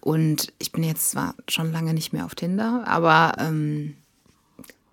Und 0.00 0.52
ich 0.58 0.72
bin 0.72 0.84
jetzt 0.84 1.10
zwar 1.10 1.34
schon 1.48 1.72
lange 1.72 1.94
nicht 1.94 2.12
mehr 2.12 2.26
auf 2.26 2.34
Tinder, 2.34 2.84
aber 2.86 3.32
ähm, 3.38 3.96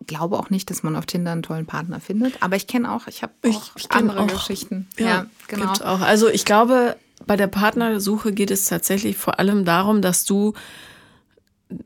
glaube 0.10 0.38
auch 0.38 0.50
nicht, 0.50 0.70
dass 0.70 0.84
man 0.84 0.98
auf 0.98 1.06
Tinder 1.06 1.32
einen 1.32 1.44
tollen 1.44 1.66
Partner 1.66 2.02
findet. 2.02 2.44
Aber 2.44 2.58
ich 2.58 2.68
kenne 2.68 2.92
auch, 2.92 3.08
ich 3.08 3.24
habe 3.24 3.32
auch 3.46 3.48
ich, 3.48 3.84
ich 3.86 3.92
andere 3.92 4.22
auch, 4.22 4.28
Geschichten. 4.28 4.88
Ja, 4.98 5.06
ja 5.06 5.26
genau. 5.48 5.72
Auch. 5.72 6.02
Also 6.02 6.28
ich 6.28 6.44
glaube, 6.44 6.98
bei 7.26 7.38
der 7.38 7.48
Partnersuche 7.48 8.34
geht 8.34 8.52
es 8.52 8.66
tatsächlich 8.66 9.16
vor 9.16 9.40
allem 9.40 9.64
darum, 9.64 10.02
dass 10.02 10.26
du 10.26 10.54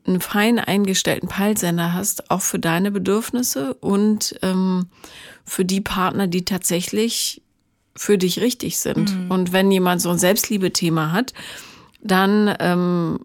einen 0.06 0.20
fein 0.20 0.58
eingestellten 0.58 1.28
Peilsender 1.28 1.92
hast, 1.92 2.30
auch 2.30 2.40
für 2.40 2.58
deine 2.58 2.90
Bedürfnisse 2.90 3.74
und 3.74 4.34
ähm, 4.42 4.86
für 5.44 5.64
die 5.64 5.82
Partner, 5.82 6.26
die 6.26 6.44
tatsächlich 6.44 7.42
für 7.94 8.18
dich 8.18 8.40
richtig 8.40 8.78
sind. 8.78 9.14
Mhm. 9.14 9.30
Und 9.30 9.52
wenn 9.52 9.70
jemand 9.70 10.00
so 10.00 10.10
ein 10.10 10.18
Selbstliebe-Thema 10.18 11.12
hat, 11.12 11.34
dann 12.00 12.54
ähm, 12.58 13.20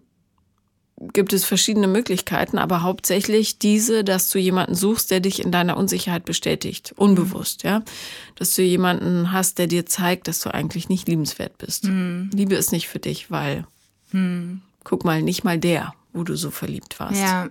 gibt 1.00 1.32
es 1.32 1.44
verschiedene 1.44 1.88
Möglichkeiten, 1.88 2.58
aber 2.58 2.82
hauptsächlich 2.82 3.58
diese, 3.58 4.04
dass 4.04 4.28
du 4.28 4.38
jemanden 4.38 4.74
suchst, 4.74 5.10
der 5.10 5.20
dich 5.20 5.42
in 5.42 5.50
deiner 5.50 5.76
Unsicherheit 5.76 6.26
bestätigt, 6.26 6.92
unbewusst, 6.96 7.62
ja, 7.62 7.82
dass 8.36 8.54
du 8.54 8.62
jemanden 8.62 9.32
hast, 9.32 9.58
der 9.58 9.66
dir 9.66 9.86
zeigt, 9.86 10.28
dass 10.28 10.40
du 10.40 10.52
eigentlich 10.52 10.88
nicht 10.88 11.08
liebenswert 11.08 11.56
bist. 11.58 11.84
Mhm. 11.84 12.30
Liebe 12.34 12.54
ist 12.54 12.72
nicht 12.72 12.88
für 12.88 12.98
dich, 12.98 13.30
weil 13.30 13.66
mhm. 14.12 14.60
guck 14.84 15.04
mal, 15.04 15.22
nicht 15.22 15.42
mal 15.42 15.58
der, 15.58 15.94
wo 16.12 16.22
du 16.22 16.36
so 16.36 16.50
verliebt 16.50 17.00
warst. 17.00 17.20
Ja. 17.20 17.48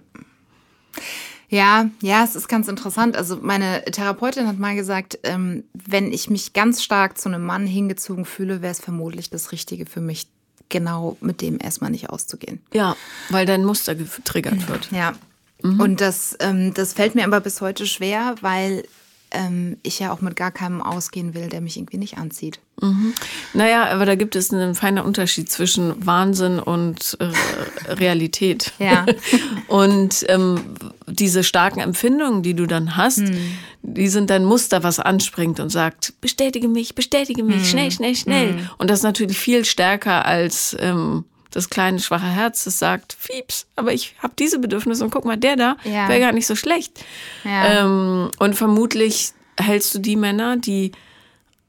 Ja, 1.51 1.89
ja, 2.03 2.23
es 2.23 2.35
ist 2.35 2.47
ganz 2.47 2.67
interessant. 2.67 3.17
Also 3.17 3.39
meine 3.41 3.83
Therapeutin 3.85 4.45
hat 4.45 4.59
mal 4.59 4.75
gesagt, 4.75 5.17
ähm, 5.23 5.63
wenn 5.73 6.13
ich 6.13 6.29
mich 6.29 6.53
ganz 6.53 6.83
stark 6.83 7.17
zu 7.17 7.27
einem 7.27 7.43
Mann 7.43 7.65
hingezogen 7.65 8.25
fühle, 8.25 8.61
wäre 8.61 8.71
es 8.71 8.79
vermutlich 8.79 9.31
das 9.31 9.51
Richtige 9.51 9.87
für 9.87 9.99
mich, 9.99 10.27
genau 10.69 11.17
mit 11.21 11.41
dem 11.41 11.59
erstmal 11.59 11.91
nicht 11.91 12.09
auszugehen. 12.09 12.61
Ja, 12.73 12.95
weil 13.29 13.45
dein 13.45 13.65
Muster 13.65 13.95
getriggert 13.95 14.67
wird. 14.69 14.89
Ja. 14.91 15.13
Mhm. 15.61 15.79
Und 15.79 16.01
das, 16.01 16.37
ähm, 16.39 16.73
das 16.73 16.93
fällt 16.93 17.15
mir 17.15 17.25
aber 17.25 17.41
bis 17.41 17.61
heute 17.61 17.85
schwer, 17.85 18.35
weil 18.41 18.83
ähm, 19.31 19.77
ich 19.83 19.99
ja 19.99 20.11
auch 20.11 20.21
mit 20.21 20.35
gar 20.35 20.51
keinem 20.51 20.81
ausgehen 20.81 21.33
will, 21.33 21.49
der 21.49 21.61
mich 21.61 21.77
irgendwie 21.77 21.97
nicht 21.97 22.17
anzieht. 22.17 22.59
Mhm. 22.81 23.13
Naja, 23.53 23.87
aber 23.87 24.05
da 24.05 24.15
gibt 24.15 24.35
es 24.35 24.51
einen 24.51 24.75
feinen 24.75 25.03
Unterschied 25.03 25.51
zwischen 25.51 26.05
Wahnsinn 26.05 26.59
und 26.59 27.17
äh, 27.19 27.91
Realität. 27.91 28.73
Ja. 28.79 29.05
und 29.67 30.25
ähm, 30.29 30.61
diese 31.07 31.43
starken 31.43 31.79
Empfindungen, 31.79 32.41
die 32.41 32.53
du 32.53 32.65
dann 32.65 32.95
hast, 32.95 33.19
hm. 33.19 33.57
Die 33.81 34.09
sind 34.09 34.29
dein 34.29 34.43
Muster, 34.43 34.83
was 34.83 34.99
anspringt 34.99 35.59
und 35.59 35.69
sagt, 35.69 36.13
bestätige 36.21 36.67
mich, 36.67 36.95
bestätige 36.95 37.43
mich, 37.43 37.57
hm. 37.57 37.65
schnell, 37.65 37.91
schnell, 37.91 38.15
schnell. 38.15 38.49
Hm. 38.49 38.69
Und 38.77 38.89
das 38.89 38.99
ist 38.99 39.03
natürlich 39.03 39.37
viel 39.37 39.65
stärker 39.65 40.25
als 40.25 40.75
ähm, 40.79 41.25
das 41.51 41.69
kleine 41.69 41.99
schwache 41.99 42.27
Herz, 42.27 42.65
das 42.65 42.77
sagt, 42.77 43.15
Fieps, 43.17 43.65
aber 43.75 43.93
ich 43.93 44.15
habe 44.19 44.33
diese 44.37 44.59
Bedürfnisse 44.59 45.03
und 45.03 45.09
guck 45.09 45.25
mal, 45.25 45.37
der 45.37 45.55
da 45.55 45.77
ja. 45.83 46.07
wäre 46.07 46.19
gar 46.19 46.31
nicht 46.31 46.45
so 46.45 46.55
schlecht. 46.55 47.03
Ja. 47.43 47.83
Ähm, 47.83 48.29
und 48.37 48.55
vermutlich 48.55 49.31
hältst 49.57 49.95
du 49.95 49.99
die 49.99 50.15
Männer, 50.15 50.57
die 50.57 50.91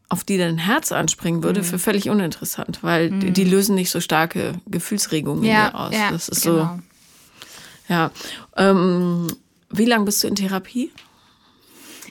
auf 0.09 0.25
die 0.25 0.39
dein 0.39 0.59
Herz 0.59 0.91
anspringen 0.93 1.43
würde, 1.45 1.61
mhm. 1.61 1.65
für 1.65 1.79
völlig 1.79 2.11
uninteressant, 2.11 2.83
weil 2.83 3.11
mhm. 3.11 3.21
die, 3.21 3.31
die, 3.31 3.45
lösen 3.45 3.77
nicht 3.77 3.91
so 3.91 4.01
starke 4.01 4.55
Gefühlsregungen 4.67 5.45
ja, 5.45 5.73
aus. 5.73 5.95
Ja, 5.95 6.11
das 6.11 6.29
ist 6.29 6.43
genau. 6.43 6.81
so. 7.89 7.95
Ja. 7.95 8.11
Ähm, 8.57 9.29
wie 9.71 9.85
lange 9.85 10.05
bist 10.05 10.23
du 10.23 10.29
in 10.29 10.35
Therapie? 10.35 10.91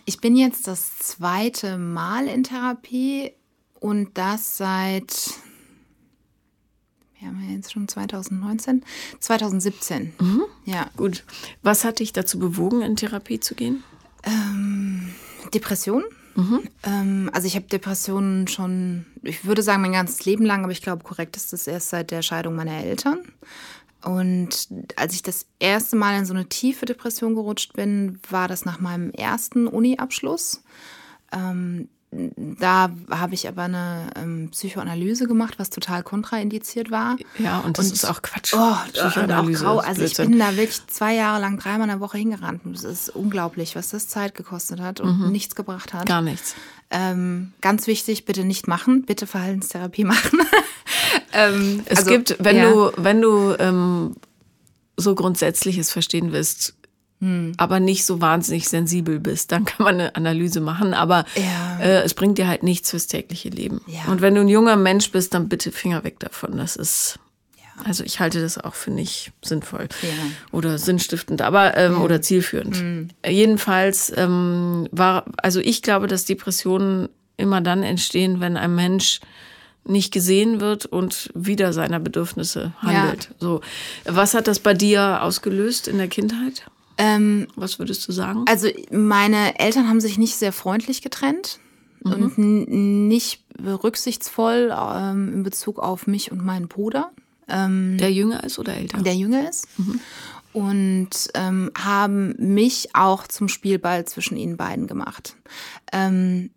Ich 0.10 0.20
bin 0.20 0.36
jetzt 0.36 0.66
das 0.66 0.98
zweite 0.98 1.78
Mal 1.78 2.26
in 2.26 2.44
Therapie 2.44 3.32
und 3.80 4.18
das 4.18 4.58
seit 4.58 5.36
wir 7.20 7.28
haben 7.28 7.40
ja 7.48 7.56
jetzt 7.56 7.72
schon 7.72 7.88
2019, 7.88 8.84
2017. 9.20 10.14
Mhm. 10.20 10.46
Ja. 10.66 10.90
Gut. 10.98 11.24
Was 11.62 11.84
hat 11.84 12.00
dich 12.00 12.12
dazu 12.12 12.40
bewogen, 12.40 12.82
in 12.82 12.96
Therapie 12.96 13.40
zu 13.40 13.54
gehen? 13.54 13.84
Ähm, 14.24 15.14
Depression. 15.54 16.04
Mhm. 16.34 16.62
Ähm, 16.82 17.30
also 17.32 17.46
ich 17.46 17.56
habe 17.56 17.68
Depressionen 17.68 18.48
schon, 18.48 19.06
ich 19.22 19.46
würde 19.46 19.62
sagen, 19.62 19.84
mein 19.84 19.92
ganzes 19.92 20.26
Leben 20.26 20.44
lang, 20.44 20.64
aber 20.64 20.72
ich 20.72 20.82
glaube, 20.82 21.04
korrekt 21.04 21.38
ist 21.38 21.54
das 21.54 21.68
erst 21.68 21.90
seit 21.90 22.10
der 22.10 22.24
Scheidung 22.24 22.56
meiner 22.56 22.84
Eltern. 22.84 23.20
Und 24.04 24.70
als 24.96 25.14
ich 25.14 25.24
das 25.24 25.46
erste 25.60 25.96
Mal 25.96 26.18
in 26.18 26.26
so 26.26 26.34
eine 26.34 26.48
tiefe 26.48 26.86
Depression 26.86 27.36
gerutscht 27.36 27.74
bin, 27.74 28.20
war 28.30 28.48
das 28.48 28.66
nach 28.66 28.80
meinem 28.80 29.12
ersten 29.12 29.68
Uni-Abschluss. 29.68 30.64
Ähm, 31.34 31.90
da 32.12 32.90
habe 33.12 33.36
ich 33.36 33.48
aber 33.48 33.64
eine 33.64 34.10
ähm, 34.16 34.50
Psychoanalyse 34.50 35.28
gemacht, 35.28 35.56
was 35.60 35.70
total 35.70 36.02
kontraindiziert 36.02 36.90
war. 36.90 37.18
Ja, 37.38 37.60
und 37.60 37.78
das 37.78 37.88
und, 37.88 37.94
ist 37.94 38.06
auch 38.06 38.24
Quatsch. 38.24 38.56
Oh, 38.56 38.76
Psychoanalyse 38.94 39.68
auch 39.68 39.76
grau. 39.76 39.88
Also 39.88 40.02
ich 40.02 40.18
bin 40.18 40.40
da 40.40 40.52
wirklich 40.58 40.88
zwei 40.88 41.14
Jahre 41.14 41.40
lang 41.40 41.60
dreimal 41.60 41.84
in 41.84 41.90
der 41.90 42.00
Woche 42.00 42.18
hingerannt. 42.18 42.62
Das 42.66 42.84
ist 42.84 43.10
unglaublich, 43.10 43.76
was 43.76 43.90
das 43.90 44.08
Zeit 44.08 44.34
gekostet 44.34 44.80
hat 44.80 45.02
und 45.02 45.20
mhm. 45.20 45.32
nichts 45.32 45.54
gebracht 45.54 45.94
hat. 45.94 46.08
Gar 46.08 46.24
nichts. 46.24 46.56
Ähm, 46.90 47.54
ganz 47.62 47.86
wichtig, 47.86 48.26
bitte 48.26 48.44
nicht 48.44 48.68
machen, 48.68 49.04
bitte 49.04 49.28
Verhaltenstherapie 49.28 50.04
machen. 50.06 50.40
ähm, 51.34 51.84
es 51.86 52.00
also, 52.00 52.10
gibt, 52.10 52.38
wenn 52.40 52.58
ja. 52.58 52.72
du, 52.72 52.92
wenn 52.98 53.22
du 53.22 53.56
ähm, 53.60 54.16
so 54.98 55.14
Grundsätzliches 55.14 55.92
verstehen 55.92 56.32
willst, 56.32 56.74
hm. 57.20 57.54
aber 57.58 57.80
nicht 57.80 58.06
so 58.06 58.22
wahnsinnig 58.22 58.70
sensibel 58.70 59.20
bist, 59.20 59.52
dann 59.52 59.66
kann 59.66 59.84
man 59.84 59.96
eine 59.96 60.16
Analyse 60.16 60.62
machen. 60.62 60.94
Aber 60.94 61.26
ja. 61.36 61.80
äh, 61.84 62.02
es 62.02 62.14
bringt 62.14 62.38
dir 62.38 62.48
halt 62.48 62.64
nichts 62.64 62.92
fürs 62.92 63.08
tägliche 63.08 63.50
Leben. 63.50 63.82
Ja. 63.88 64.12
Und 64.12 64.22
wenn 64.22 64.36
du 64.36 64.42
ein 64.42 64.48
junger 64.48 64.76
Mensch 64.76 65.12
bist, 65.12 65.34
dann 65.34 65.50
bitte 65.50 65.72
Finger 65.72 66.04
weg 66.04 66.20
davon. 66.20 66.58
Das 66.58 66.76
ist, 66.76 67.20
ja. 67.58 67.84
also 67.86 68.04
ich 68.04 68.20
halte 68.20 68.42
das 68.42 68.58
auch 68.58 68.74
für 68.74 68.92
nicht 68.92 69.32
sinnvoll 69.44 69.90
oder 70.52 70.78
sinnstiftend, 70.78 71.42
aber 71.42 71.76
ähm, 71.76 72.02
oder 72.02 72.22
zielführend. 72.22 72.78
Hm. 72.78 73.10
Jedenfalls 73.26 74.14
ähm, 74.16 74.88
war, 74.92 75.26
also 75.38 75.60
ich 75.60 75.82
glaube, 75.82 76.08
dass 76.08 76.26
Depressionen 76.26 77.10
immer 77.36 77.62
dann 77.62 77.84
entstehen, 77.84 78.40
wenn 78.40 78.58
ein 78.58 78.76
Mensch 78.76 79.20
nicht 79.86 80.14
gesehen 80.14 80.62
wird 80.62 80.86
und 80.86 81.32
wieder 81.34 81.74
seiner 81.74 82.00
Bedürfnisse 82.00 82.74
handelt. 82.80 83.34
So, 83.40 83.62
was 84.06 84.34
hat 84.34 84.48
das 84.48 84.60
bei 84.60 84.74
dir 84.74 85.24
ausgelöst 85.24 85.88
in 85.88 85.98
der 85.98 86.08
Kindheit? 86.08 86.66
Ähm, 87.00 87.48
Was 87.56 87.80
würdest 87.80 88.06
du 88.08 88.12
sagen? 88.12 88.44
Also 88.48 88.68
meine 88.92 89.58
Eltern 89.58 89.88
haben 89.88 90.02
sich 90.02 90.18
nicht 90.18 90.36
sehr 90.36 90.52
freundlich 90.52 91.02
getrennt 91.02 91.60
mhm. 92.04 92.12
und 92.12 92.38
nicht 93.08 93.42
rücksichtsvoll 93.58 94.76
ähm, 94.78 95.34
in 95.34 95.44
Bezug 95.44 95.80
auf 95.80 96.08
mich 96.08 96.32
und 96.32 96.44
meinen 96.44 96.68
Bruder. 96.68 97.12
Ähm, 97.48 97.98
der 97.98 98.12
jünger 98.12 98.44
ist 98.44 98.60
oder 98.60 98.76
älter? 98.76 99.02
Der 99.02 99.16
jünger 99.16 99.50
ist. 99.50 99.68
Mhm. 99.80 100.00
Und 100.52 101.10
ähm, 101.36 101.72
haben 101.78 102.36
mich 102.38 102.90
auch 102.94 103.28
zum 103.28 103.48
Spielball 103.48 104.04
zwischen 104.06 104.36
ihnen 104.36 104.58
beiden 104.58 104.86
gemacht. 104.86 105.38
Ähm, 105.94 106.50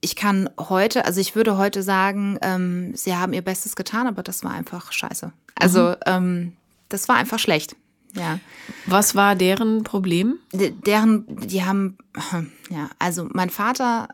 ich 0.00 0.16
kann 0.16 0.50
heute, 0.58 1.04
also 1.04 1.20
ich 1.20 1.36
würde 1.36 1.56
heute 1.56 1.84
sagen, 1.84 2.38
ähm, 2.42 2.94
sie 2.96 3.14
haben 3.14 3.32
ihr 3.32 3.42
Bestes 3.42 3.76
getan, 3.76 4.08
aber 4.08 4.24
das 4.24 4.42
war 4.42 4.52
einfach 4.52 4.90
scheiße. 4.90 5.32
Also 5.54 5.94
mhm. 6.06 6.54
das 6.88 7.08
war 7.08 7.16
einfach 7.16 7.38
schlecht. 7.38 7.76
Ja. 8.18 8.38
Was 8.86 9.14
war 9.14 9.34
deren 9.34 9.84
Problem? 9.84 10.38
D 10.52 10.70
deren, 10.70 11.24
die 11.46 11.64
haben, 11.64 11.98
ja, 12.70 12.90
also 12.98 13.28
mein 13.32 13.50
Vater 13.50 14.08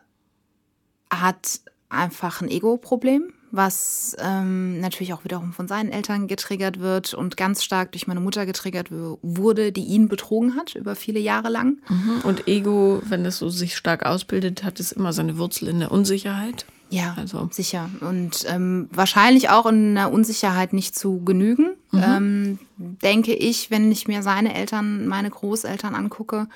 hat 1.09 1.59
einfach 1.89 2.41
ein 2.41 2.49
Ego-Problem, 2.49 3.31
was 3.51 4.15
ähm, 4.19 4.79
natürlich 4.81 5.13
auch 5.13 5.23
wiederum 5.23 5.53
von 5.53 5.67
seinen 5.67 5.91
Eltern 5.91 6.27
getriggert 6.27 6.79
wird 6.79 7.13
und 7.13 7.37
ganz 7.37 7.63
stark 7.63 7.93
durch 7.93 8.05
meine 8.05 8.19
Mutter 8.19 8.45
getriggert 8.45 8.89
wurde, 8.91 9.71
die 9.71 9.85
ihn 9.85 10.09
betrogen 10.09 10.55
hat 10.55 10.75
über 10.75 10.95
viele 10.95 11.19
Jahre 11.19 11.49
lang. 11.49 11.77
Mhm. 11.87 12.21
Und 12.23 12.47
Ego, 12.47 13.01
wenn 13.05 13.25
es 13.25 13.37
so 13.37 13.49
sich 13.49 13.77
stark 13.77 14.05
ausbildet, 14.05 14.63
hat 14.63 14.79
es 14.79 14.91
immer 14.91 15.13
seine 15.13 15.37
Wurzel 15.37 15.69
in 15.69 15.79
der 15.79 15.91
Unsicherheit. 15.91 16.65
Ja, 16.89 17.15
also. 17.17 17.49
sicher. 17.51 17.89
Und 18.01 18.45
ähm, 18.47 18.89
wahrscheinlich 18.91 19.49
auch 19.49 19.65
in 19.65 19.95
der 19.95 20.11
Unsicherheit 20.11 20.73
nicht 20.73 20.97
zu 20.97 21.23
genügen, 21.23 21.71
mhm. 21.91 22.03
ähm, 22.03 22.59
denke 22.77 23.33
ich, 23.33 23.71
wenn 23.71 23.91
ich 23.91 24.07
mir 24.07 24.23
seine 24.23 24.53
Eltern, 24.55 25.07
meine 25.07 25.29
Großeltern 25.29 25.95
angucke. 25.95 26.47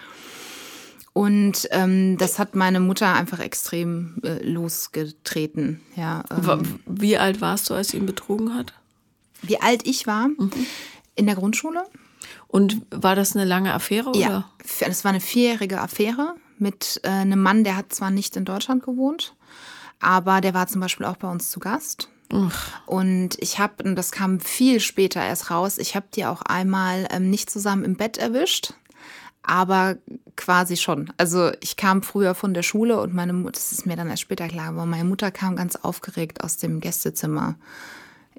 Und 1.14 1.68
ähm, 1.72 2.18
das 2.18 2.40
hat 2.40 2.56
meine 2.56 2.80
Mutter 2.80 3.14
einfach 3.14 3.40
extrem 3.40 4.22
äh, 4.24 4.44
losgetreten. 4.44 5.82
Ja, 5.96 6.24
ähm. 6.32 6.80
Wie 6.86 7.18
alt 7.18 7.42
warst 7.42 7.70
du, 7.70 7.74
als 7.74 7.90
sie 7.90 7.98
ihn 7.98 8.06
betrogen 8.06 8.54
hat? 8.54 8.74
Wie 9.42 9.60
alt 9.60 9.88
ich 9.88 10.08
war? 10.08 10.28
Mhm. 10.28 10.52
In 11.16 11.26
der 11.26 11.36
Grundschule. 11.36 11.84
Und 12.48 12.82
war 12.92 13.16
das 13.16 13.36
eine 13.36 13.46
lange 13.46 13.74
Affäre? 13.74 14.10
Oder? 14.10 14.20
Ja, 14.20 14.50
das 14.80 15.04
war 15.04 15.10
eine 15.10 15.20
vierjährige 15.20 15.82
Affäre 15.82 16.36
mit 16.58 17.00
äh, 17.04 17.10
einem 17.10 17.42
Mann, 17.42 17.64
der 17.64 17.76
hat 17.76 17.94
zwar 17.94 18.12
nicht 18.12 18.36
in 18.36 18.46
Deutschland 18.46 18.84
gewohnt, 18.84 19.34
aber 20.00 20.42
der 20.42 20.54
war 20.54 20.68
zum 20.68 20.82
Beispiel 20.82 21.06
auch 21.06 21.18
bei 21.18 21.30
uns 21.30 21.52
zu 21.52 21.60
Gast. 21.60 22.10
Ach. 22.32 22.82
Und 22.86 23.38
ich 23.40 23.60
habe, 23.60 23.84
und 23.84 23.96
das 23.96 24.12
kam 24.12 24.40
viel 24.40 24.80
später 24.80 25.22
erst 25.22 25.50
raus, 25.50 25.78
ich 25.78 25.96
habe 25.96 26.06
die 26.14 26.26
auch 26.26 26.42
einmal 26.44 27.08
ähm, 27.12 27.30
nicht 27.30 27.50
zusammen 27.50 27.84
im 27.84 27.96
Bett 27.96 28.18
erwischt, 28.18 28.74
aber 29.42 29.98
quasi 30.36 30.78
schon. 30.78 31.12
Also 31.18 31.52
ich 31.60 31.76
kam 31.76 32.04
früher 32.04 32.36
von 32.36 32.54
der 32.54 32.62
Schule 32.62 33.02
und 33.02 33.16
meine 33.16 33.34
Mutter, 33.34 33.54
das 33.54 33.72
ist 33.72 33.86
mir 33.86 33.96
dann 33.96 34.10
erst 34.10 34.22
später 34.22 34.48
klar, 34.48 34.70
aber 34.70 34.86
meine 34.86 35.06
Mutter 35.06 35.32
kam 35.32 35.56
ganz 35.56 35.76
aufgeregt 35.76 36.44
aus 36.44 36.58
dem 36.58 36.80
Gästezimmer. 36.82 37.56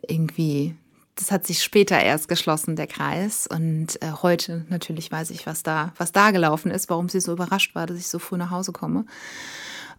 Irgendwie, 0.06 0.76
das 1.16 1.32
hat 1.32 1.46
sich 1.46 1.62
später 1.62 2.00
erst 2.00 2.28
geschlossen, 2.28 2.76
der 2.76 2.86
Kreis. 2.86 3.48
Und 3.48 4.00
äh, 4.02 4.12
heute 4.22 4.64
natürlich 4.68 5.10
weiß 5.10 5.30
ich, 5.30 5.46
was 5.46 5.64
da, 5.64 5.92
was 5.96 6.12
da 6.12 6.30
gelaufen 6.30 6.70
ist, 6.70 6.88
warum 6.88 7.08
sie 7.08 7.20
so 7.20 7.32
überrascht 7.32 7.74
war, 7.74 7.86
dass 7.86 7.98
ich 7.98 8.08
so 8.08 8.20
früh 8.20 8.36
nach 8.36 8.50
Hause 8.50 8.70
komme. 8.70 9.04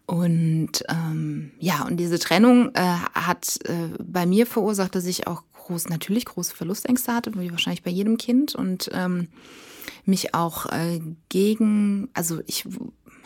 Und 0.05 0.83
ähm, 0.89 1.51
ja, 1.59 1.83
und 1.85 1.97
diese 1.97 2.19
Trennung 2.19 2.71
äh, 2.73 2.81
hat 3.13 3.59
äh, 3.65 3.89
bei 3.99 4.25
mir 4.25 4.45
verursacht, 4.45 4.95
dass 4.95 5.05
ich 5.05 5.27
auch 5.27 5.43
groß, 5.53 5.89
natürlich 5.89 6.25
große 6.25 6.55
Verlustängste 6.55 7.13
hatte, 7.13 7.31
wie 7.35 7.51
wahrscheinlich 7.51 7.83
bei 7.83 7.91
jedem 7.91 8.17
Kind. 8.17 8.55
Und 8.55 8.89
ähm, 8.93 9.27
mich 10.05 10.33
auch 10.33 10.65
äh, 10.67 10.99
gegen, 11.29 12.09
also 12.13 12.41
ich 12.47 12.65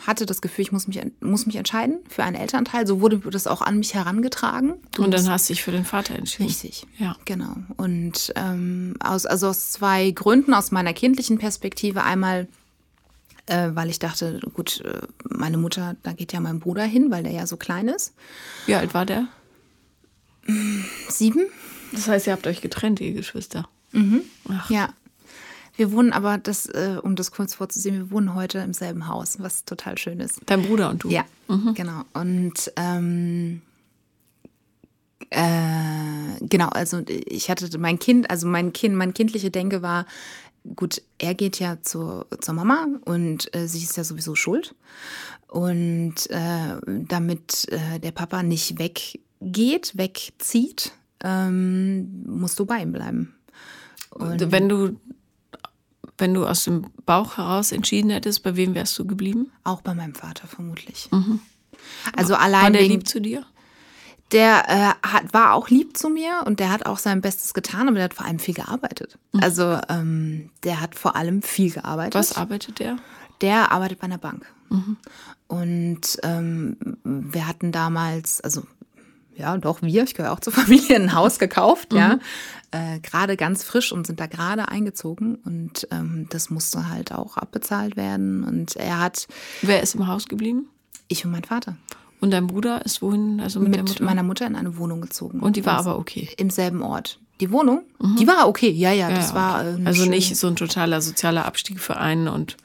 hatte 0.06 0.26
das 0.26 0.40
Gefühl, 0.40 0.62
ich 0.62 0.72
muss 0.72 0.86
mich, 0.86 1.00
muss 1.20 1.46
mich 1.46 1.56
entscheiden 1.56 1.98
für 2.08 2.22
einen 2.22 2.36
Elternteil. 2.36 2.86
So 2.86 3.00
wurde 3.00 3.18
das 3.18 3.46
auch 3.46 3.62
an 3.62 3.78
mich 3.78 3.94
herangetragen. 3.94 4.74
Und 4.98 5.12
dann 5.12 5.28
hast 5.28 5.48
du 5.48 5.54
dich 5.54 5.62
für 5.62 5.72
den 5.72 5.84
Vater 5.84 6.14
entschieden. 6.14 6.48
Richtig, 6.48 6.86
ja. 6.98 7.16
Genau. 7.24 7.56
Und 7.76 8.32
ähm, 8.36 8.94
aus, 9.00 9.26
also 9.26 9.48
aus 9.48 9.70
zwei 9.70 10.10
Gründen, 10.10 10.54
aus 10.54 10.70
meiner 10.70 10.92
kindlichen 10.92 11.38
Perspektive. 11.38 12.04
Einmal 12.04 12.46
äh, 13.46 13.70
weil 13.74 13.90
ich 13.90 13.98
dachte, 13.98 14.40
gut, 14.54 14.80
äh, 14.80 15.00
meine 15.28 15.58
Mutter, 15.58 15.96
da 16.02 16.12
geht 16.12 16.32
ja 16.32 16.40
mein 16.40 16.60
Bruder 16.60 16.84
hin, 16.84 17.10
weil 17.10 17.22
der 17.22 17.32
ja 17.32 17.46
so 17.46 17.56
klein 17.56 17.88
ist. 17.88 18.14
Wie 18.66 18.74
alt 18.74 18.94
war 18.94 19.06
der? 19.06 19.28
Sieben. 21.08 21.46
Das 21.92 22.08
heißt, 22.08 22.26
ihr 22.26 22.32
habt 22.32 22.46
euch 22.46 22.60
getrennt, 22.60 23.00
ihr 23.00 23.12
Geschwister. 23.12 23.68
Mhm. 23.92 24.22
Ach. 24.48 24.70
Ja. 24.70 24.90
Wir 25.76 25.92
wohnen 25.92 26.12
aber, 26.12 26.38
das, 26.38 26.66
äh, 26.66 26.96
um 27.02 27.16
das 27.16 27.30
kurz 27.30 27.54
vorzusehen, 27.54 27.96
wir 27.96 28.10
wohnen 28.10 28.34
heute 28.34 28.58
im 28.60 28.72
selben 28.72 29.08
Haus, 29.08 29.40
was 29.40 29.64
total 29.66 29.98
schön 29.98 30.20
ist. 30.20 30.40
Dein 30.46 30.62
Bruder 30.62 30.88
und 30.88 31.04
du? 31.04 31.10
Ja, 31.10 31.24
mhm. 31.48 31.74
genau. 31.74 32.02
Und 32.14 32.72
ähm, 32.76 33.60
äh, 35.28 36.38
genau, 36.40 36.68
also 36.68 37.02
ich 37.06 37.50
hatte 37.50 37.76
mein 37.78 37.98
Kind, 37.98 38.30
also 38.30 38.46
mein 38.46 38.72
Kind, 38.72 38.94
mein 38.94 39.12
kindliche 39.12 39.50
Denke 39.50 39.82
war, 39.82 40.06
gut, 40.74 41.02
er 41.18 41.34
geht 41.34 41.58
ja 41.58 41.80
zur, 41.82 42.26
zur 42.40 42.54
Mama 42.54 42.86
und 43.04 43.54
äh, 43.54 43.68
sie 43.68 43.82
ist 43.82 43.96
ja 43.96 44.04
sowieso 44.04 44.34
schuld. 44.34 44.74
Und 45.48 46.28
äh, 46.30 46.76
damit 46.86 47.68
äh, 47.70 48.00
der 48.00 48.10
Papa 48.10 48.42
nicht 48.42 48.78
weggeht, 48.78 49.96
wegzieht, 49.96 50.92
ähm, 51.22 52.24
musst 52.26 52.58
du 52.58 52.66
bei 52.66 52.82
ihm 52.82 52.92
bleiben. 52.92 53.34
Und 54.10 54.50
wenn 54.50 54.68
du 54.68 54.96
wenn 56.18 56.32
du 56.32 56.46
aus 56.46 56.64
dem 56.64 56.86
Bauch 57.04 57.36
heraus 57.36 57.72
entschieden 57.72 58.10
hättest, 58.10 58.42
bei 58.42 58.56
wem 58.56 58.74
wärst 58.74 58.98
du 58.98 59.06
geblieben? 59.06 59.52
Auch 59.64 59.82
bei 59.82 59.94
meinem 59.94 60.14
Vater 60.14 60.46
vermutlich. 60.46 61.08
Mhm. 61.12 61.40
Also 62.14 62.34
allein 62.34 62.62
war 62.62 62.70
der 62.70 62.88
lieb 62.88 63.06
zu 63.06 63.20
dir? 63.20 63.44
Der 64.32 64.68
äh, 64.68 65.06
hat, 65.06 65.32
war 65.32 65.54
auch 65.54 65.68
lieb 65.68 65.96
zu 65.96 66.08
mir 66.08 66.42
und 66.46 66.58
der 66.58 66.72
hat 66.72 66.86
auch 66.86 66.98
sein 66.98 67.20
Bestes 67.20 67.54
getan, 67.54 67.88
aber 67.88 67.94
der 67.94 68.04
hat 68.04 68.14
vor 68.14 68.26
allem 68.26 68.40
viel 68.40 68.54
gearbeitet. 68.54 69.18
Mhm. 69.32 69.42
Also 69.42 69.78
ähm, 69.88 70.50
der 70.64 70.80
hat 70.80 70.96
vor 70.96 71.14
allem 71.14 71.42
viel 71.42 71.70
gearbeitet. 71.70 72.14
Was 72.14 72.36
arbeitet 72.36 72.80
der? 72.80 72.96
Der 73.40 73.70
arbeitet 73.70 74.00
bei 74.00 74.06
einer 74.06 74.18
Bank. 74.18 74.46
Mhm. 74.68 74.96
Und 75.46 76.18
ähm, 76.24 76.76
wir 77.04 77.46
hatten 77.46 77.70
damals, 77.70 78.40
also 78.40 78.64
ja, 79.36 79.56
doch 79.58 79.82
wir, 79.82 80.02
ich 80.02 80.14
gehöre 80.14 80.32
auch 80.32 80.40
zur 80.40 80.52
Familie, 80.52 80.96
ein 80.96 81.14
Haus 81.14 81.38
gekauft, 81.38 81.92
mhm. 81.92 81.98
ja, 81.98 82.18
äh, 82.72 82.98
gerade 83.00 83.36
ganz 83.36 83.62
frisch 83.62 83.92
und 83.92 84.06
sind 84.06 84.18
da 84.18 84.26
gerade 84.26 84.68
eingezogen 84.68 85.36
und 85.36 85.86
ähm, 85.90 86.26
das 86.30 86.50
musste 86.50 86.88
halt 86.88 87.12
auch 87.12 87.36
abbezahlt 87.36 87.96
werden 87.96 88.42
und 88.42 88.76
er 88.76 88.98
hat. 88.98 89.28
Wer 89.62 89.82
ist 89.82 89.94
im 89.94 90.06
Haus 90.08 90.26
geblieben? 90.26 90.68
Ich 91.08 91.24
und 91.24 91.30
mein 91.30 91.44
Vater. 91.44 91.76
Und 92.20 92.30
dein 92.30 92.46
Bruder 92.46 92.84
ist 92.84 93.02
wohin? 93.02 93.40
Also 93.40 93.60
mit, 93.60 93.76
mit 93.76 94.00
meiner 94.00 94.22
Mutter 94.22 94.46
in 94.46 94.56
eine 94.56 94.78
Wohnung 94.78 95.00
gezogen. 95.00 95.40
Und 95.40 95.56
die 95.56 95.66
war 95.66 95.78
aber 95.78 95.98
okay. 95.98 96.28
Im 96.36 96.50
selben 96.50 96.82
Ort. 96.82 97.18
Die 97.40 97.50
Wohnung? 97.50 97.82
Mhm. 98.00 98.16
Die 98.16 98.26
war 98.26 98.48
okay, 98.48 98.70
ja, 98.70 98.92
ja, 98.92 99.10
das 99.10 99.30
ja, 99.30 99.30
okay. 99.30 99.34
war. 99.34 99.78
Äh, 99.80 99.86
also 99.86 100.06
nicht 100.06 100.36
so 100.36 100.46
ein 100.46 100.56
totaler 100.56 101.02
sozialer 101.02 101.44
Abstieg 101.44 101.80
für 101.80 101.98
einen 101.98 102.28
und 102.28 102.56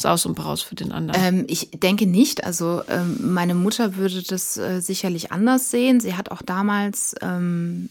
Saus 0.00 0.24
und 0.24 0.34
Braus 0.34 0.62
für 0.62 0.74
den 0.74 0.92
anderen? 0.92 1.20
Ähm, 1.22 1.44
ich 1.46 1.70
denke 1.72 2.06
nicht. 2.06 2.44
Also 2.44 2.82
ähm, 2.88 3.18
meine 3.20 3.54
Mutter 3.54 3.96
würde 3.96 4.22
das 4.22 4.56
äh, 4.56 4.80
sicherlich 4.80 5.30
anders 5.30 5.70
sehen. 5.70 6.00
Sie 6.00 6.14
hat 6.14 6.30
auch 6.30 6.42
damals, 6.42 7.14
ähm, 7.20 7.90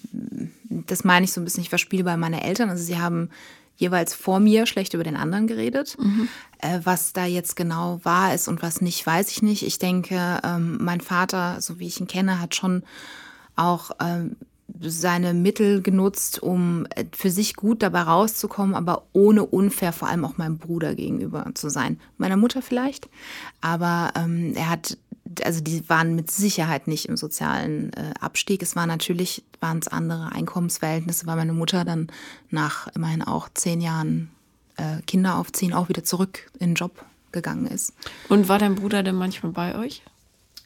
das 0.64 1.04
meine 1.04 1.26
ich 1.26 1.32
so 1.32 1.40
ein 1.40 1.44
bisschen, 1.44 1.64
ich 1.64 1.72
war 1.72 1.80
bei 2.04 2.18
meine 2.18 2.44
Eltern. 2.44 2.70
Also 2.70 2.84
sie 2.84 2.98
haben 2.98 3.30
jeweils 3.80 4.14
vor 4.14 4.40
mir 4.40 4.66
schlecht 4.66 4.94
über 4.94 5.04
den 5.04 5.16
anderen 5.16 5.48
geredet. 5.48 5.98
Mhm. 5.98 6.28
Äh, 6.60 6.82
was 6.84 7.14
da 7.14 7.26
jetzt 7.26 7.56
genau 7.56 8.02
wahr 8.04 8.36
ist 8.36 8.50
und 8.50 8.62
was 8.62 8.82
nicht, 8.82 9.06
weiß 9.06 9.32
ich 9.32 9.42
nicht. 9.42 9.64
Ich 9.64 9.80
denke, 9.80 10.40
ähm, 10.44 10.78
mein 10.82 11.00
Vater, 11.00 11.62
so 11.62 11.80
wie 11.80 11.88
ich 11.88 12.00
ihn 12.00 12.08
kenne, 12.08 12.42
hat 12.42 12.56
schon 12.56 12.84
auch 13.56 13.92
ähm, 14.02 14.36
seine 14.82 15.34
Mittel 15.34 15.82
genutzt, 15.82 16.44
um 16.44 16.86
äh, 16.96 17.06
für 17.14 17.32
sich 17.32 17.56
gut 17.56 17.82
dabei 17.82 18.02
rauszukommen, 18.02 18.76
aber 18.76 19.04
ohne 19.14 19.46
unfair 19.46 19.94
vor 19.94 20.10
allem 20.10 20.26
auch 20.26 20.38
meinem 20.38 20.58
Bruder 20.58 20.94
gegenüber 20.94 21.46
zu 21.54 21.70
sein. 21.70 22.00
Meiner 22.18 22.38
Mutter 22.38 22.62
vielleicht, 22.62 23.10
aber 23.62 24.12
ähm, 24.16 24.54
er 24.56 24.70
hat, 24.70 24.98
also 25.44 25.62
die 25.62 25.88
waren 25.90 26.16
mit 26.16 26.32
Sicherheit 26.32 26.88
nicht 26.88 27.08
im 27.08 27.18
sozialen 27.18 27.94
äh, 27.94 28.14
Abstieg. 28.20 28.62
Es 28.62 28.76
war 28.76 28.86
natürlich, 28.88 29.44
waren 29.60 29.80
es 29.80 29.88
andere 29.88 30.32
Einkommensverhältnisse, 30.32 31.28
weil 31.28 31.36
meine 31.36 31.54
Mutter 31.54 31.86
dann 31.86 32.08
nach 32.50 32.88
immerhin 32.96 33.22
auch 33.22 33.50
zehn 33.54 33.82
Jahren 33.82 34.32
äh, 34.78 35.02
Kinder 35.06 35.38
aufziehen 35.38 35.74
auch 35.74 35.90
wieder 35.90 36.04
zurück 36.04 36.50
in 36.60 36.72
den 36.72 36.76
Job 36.76 37.06
gegangen 37.32 37.68
ist. 37.68 37.94
Und 38.28 38.48
war 38.48 38.60
dein 38.60 38.76
Bruder 38.76 39.04
denn 39.04 39.16
manchmal 39.16 39.52
bei 39.52 39.78
euch? 39.78 40.04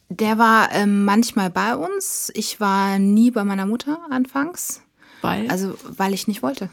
Der 0.10 0.38
war 0.38 0.71
ähm, 0.71 1.06
manchmal 1.06 1.49
bei 1.49 1.76
uns. 1.76 2.32
Ich 2.36 2.60
war 2.60 2.99
nie 2.99 3.32
bei 3.32 3.43
meiner 3.43 3.65
Mutter 3.65 3.99
anfangs. 4.12 4.82
Weil? 5.21 5.49
Also, 5.49 5.76
weil 5.84 6.13
ich 6.13 6.28
nicht 6.28 6.43
wollte. 6.43 6.69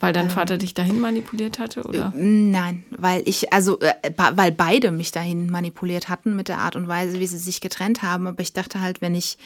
Weil 0.00 0.12
dein 0.12 0.26
ähm, 0.26 0.30
Vater 0.30 0.58
dich 0.58 0.74
dahin 0.74 1.00
manipuliert 1.00 1.58
hatte, 1.58 1.82
oder? 1.82 2.12
Äh, 2.16 2.20
nein, 2.20 2.84
weil 2.90 3.22
ich, 3.24 3.52
also, 3.52 3.80
äh, 3.80 3.94
weil 4.16 4.52
beide 4.52 4.92
mich 4.92 5.10
dahin 5.10 5.50
manipuliert 5.50 6.08
hatten 6.08 6.36
mit 6.36 6.48
der 6.48 6.58
Art 6.58 6.76
und 6.76 6.86
Weise, 6.86 7.18
wie 7.18 7.26
sie 7.26 7.38
sich 7.38 7.60
getrennt 7.60 8.02
haben. 8.02 8.26
Aber 8.26 8.40
ich 8.40 8.52
dachte 8.52 8.80
halt, 8.80 9.00
wenn 9.00 9.14
ich 9.14 9.38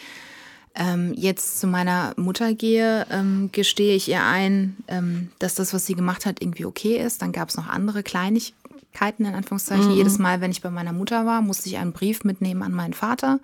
ähm, 0.75 1.13
jetzt 1.17 1.61
zu 1.61 1.67
meiner 1.67 2.15
Mutter 2.17 2.55
gehe, 2.55 3.07
ähm, 3.11 3.51
gestehe 3.53 3.95
ich 3.95 4.09
ihr 4.09 4.25
ein, 4.25 4.77
ähm, 4.89 5.31
dass 5.39 5.55
das, 5.55 5.73
was 5.73 5.87
sie 5.87 5.95
gemacht 5.95 6.27
hat, 6.27 6.41
irgendwie 6.41 6.65
okay 6.65 6.97
ist. 6.99 7.23
Dann 7.23 7.33
gab 7.33 7.49
es 7.49 7.57
noch 7.57 7.69
andere 7.69 8.03
Kleinig 8.03 8.55
Kleinigkeiten, 8.93 9.25
in 9.25 9.35
Anführungszeichen. 9.35 9.89
Mhm. 9.89 9.97
Jedes 9.97 10.19
Mal, 10.19 10.41
wenn 10.41 10.51
ich 10.51 10.61
bei 10.61 10.71
meiner 10.71 10.93
Mutter 10.93 11.27
war, 11.27 11.43
musste 11.43 11.69
ich 11.69 11.79
einen 11.79 11.93
Brief 11.93 12.25
mitnehmen 12.25 12.63
an 12.63 12.73
meinen 12.73 12.93
Vater. 12.93 13.41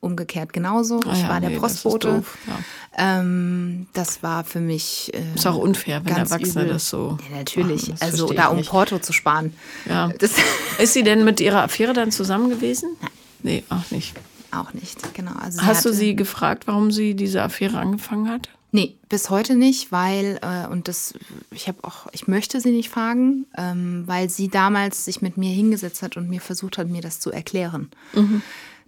Umgekehrt 0.00 0.52
genauso. 0.52 1.00
Ah, 1.04 1.12
ich 1.12 1.22
ja, 1.22 1.28
war 1.28 1.40
der 1.40 1.50
nee, 1.50 1.58
Postbote. 1.58 2.08
Das, 2.08 2.24
ja. 2.46 3.20
ähm, 3.20 3.86
das 3.94 4.22
war 4.22 4.44
für 4.44 4.60
mich. 4.60 5.12
Äh, 5.14 5.34
ist 5.34 5.46
auch 5.46 5.56
unfair, 5.56 6.04
wenn 6.04 6.16
Erwachsene 6.16 6.64
übel. 6.64 6.74
das 6.74 6.88
so. 6.88 7.18
Ja, 7.30 7.38
natürlich. 7.38 7.92
also 8.00 8.32
da 8.32 8.48
um 8.48 8.58
nicht. 8.58 8.70
Porto 8.70 8.98
zu 8.98 9.12
sparen. 9.12 9.54
Ja. 9.88 10.10
Ist 10.78 10.92
sie 10.92 11.02
denn 11.02 11.24
mit 11.24 11.40
ihrer 11.40 11.64
Affäre 11.64 11.92
dann 11.94 12.12
zusammen 12.12 12.48
gewesen? 12.50 12.96
Nein. 13.00 13.10
Nee, 13.42 13.64
auch 13.70 13.90
nicht. 13.90 14.14
Auch 14.50 14.72
nicht, 14.72 15.14
genau. 15.14 15.32
Also 15.40 15.60
Hast 15.62 15.84
du 15.84 15.92
sie 15.92 16.16
gefragt, 16.16 16.66
warum 16.66 16.90
sie 16.90 17.14
diese 17.14 17.42
Affäre 17.42 17.78
angefangen 17.78 18.30
hat? 18.30 18.48
Nee, 18.70 18.98
bis 19.08 19.30
heute 19.30 19.54
nicht, 19.54 19.92
weil, 19.92 20.38
äh, 20.42 20.66
und 20.66 20.88
das, 20.88 21.14
ich 21.50 21.68
habe 21.68 21.78
auch, 21.82 22.06
ich 22.12 22.28
möchte 22.28 22.60
sie 22.60 22.70
nicht 22.70 22.90
fragen, 22.90 23.46
ähm, 23.56 24.02
weil 24.06 24.28
sie 24.28 24.48
damals 24.48 25.06
sich 25.06 25.22
mit 25.22 25.38
mir 25.38 25.50
hingesetzt 25.50 26.02
hat 26.02 26.18
und 26.18 26.28
mir 26.28 26.40
versucht 26.40 26.76
hat, 26.76 26.88
mir 26.88 27.00
das 27.00 27.18
zu 27.18 27.30
erklären. 27.30 27.90
Mhm. 28.12 28.42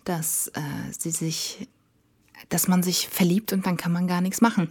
Dass 0.05 0.49
äh, 0.49 0.61
sie 0.99 1.11
sich, 1.11 1.67
dass 2.51 2.69
man 2.69 2.83
sich 2.83 3.09
verliebt 3.09 3.55
und 3.55 3.65
dann 3.65 3.79
kann 3.79 3.93
man 3.93 4.07
gar 4.07 4.21
nichts 4.21 4.43
machen. 4.43 4.69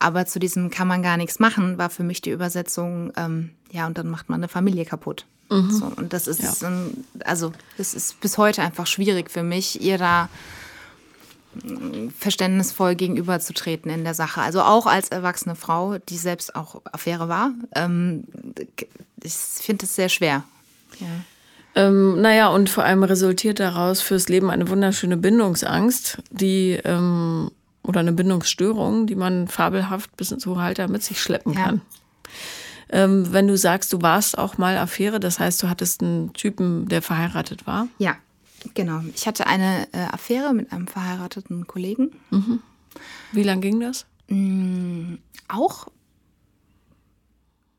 Aber 0.00 0.26
zu 0.26 0.40
diesem 0.40 0.70
kann 0.70 0.88
man 0.88 1.02
gar 1.02 1.16
nichts 1.16 1.38
machen, 1.38 1.78
war 1.78 1.90
für 1.90 2.02
mich 2.02 2.20
die 2.20 2.30
Übersetzung, 2.30 3.12
ähm, 3.16 3.50
ja, 3.70 3.86
und 3.86 3.98
dann 3.98 4.08
macht 4.08 4.28
man 4.28 4.40
eine 4.40 4.48
Familie 4.48 4.84
kaputt. 4.84 5.26
Mhm. 5.48 5.70
So, 5.70 5.92
und 5.94 6.12
das 6.12 6.26
ist, 6.26 6.42
ja. 6.42 6.72
also, 7.24 7.52
das 7.76 7.94
ist 7.94 8.20
bis 8.20 8.36
heute 8.36 8.62
einfach 8.62 8.88
schwierig 8.88 9.30
für 9.30 9.44
mich, 9.44 9.80
ihr 9.80 9.96
da 9.96 10.28
verständnisvoll 12.16 12.94
gegenüberzutreten 12.94 13.90
in 13.90 14.04
der 14.04 14.14
Sache. 14.14 14.40
Also 14.40 14.62
auch 14.62 14.86
als 14.86 15.08
erwachsene 15.08 15.56
Frau, 15.56 15.98
die 15.98 16.16
selbst 16.16 16.54
auch 16.54 16.80
Affäre 16.84 17.28
war. 17.28 17.50
Ähm, 17.74 18.24
ich 19.22 19.34
finde 19.34 19.84
es 19.84 19.96
sehr 19.96 20.08
schwer. 20.08 20.44
Ja. 21.00 21.06
Ähm, 21.74 22.20
naja, 22.20 22.48
und 22.48 22.70
vor 22.70 22.84
allem 22.84 23.02
resultiert 23.02 23.60
daraus 23.60 24.00
fürs 24.00 24.28
Leben 24.28 24.50
eine 24.50 24.68
wunderschöne 24.68 25.16
Bindungsangst, 25.16 26.18
die 26.30 26.80
ähm, 26.84 27.50
oder 27.82 28.00
eine 28.00 28.12
Bindungsstörung, 28.12 29.06
die 29.06 29.14
man 29.14 29.48
fabelhaft 29.48 30.16
bis 30.16 30.32
ins 30.32 30.46
hohe 30.46 30.60
Alter 30.60 30.88
mit 30.88 31.02
sich 31.02 31.20
schleppen 31.20 31.54
kann. 31.54 31.80
Ja. 32.90 33.04
Ähm, 33.04 33.32
wenn 33.32 33.46
du 33.46 33.56
sagst, 33.56 33.92
du 33.92 34.02
warst 34.02 34.36
auch 34.36 34.58
mal 34.58 34.76
Affäre, 34.76 35.20
das 35.20 35.38
heißt, 35.38 35.62
du 35.62 35.68
hattest 35.68 36.02
einen 36.02 36.32
Typen, 36.32 36.88
der 36.88 37.02
verheiratet 37.02 37.66
war? 37.66 37.86
Ja, 37.98 38.16
Genau. 38.74 39.00
Ich 39.14 39.26
hatte 39.26 39.46
eine 39.46 39.88
äh, 39.92 39.98
Affäre 40.12 40.52
mit 40.52 40.72
einem 40.72 40.86
verheirateten 40.86 41.66
Kollegen. 41.66 42.12
Mhm. 42.30 42.60
Wie 43.32 43.42
lang 43.42 43.60
ging 43.60 43.80
das? 43.80 44.06
Mhm, 44.28 45.18
auch 45.48 45.88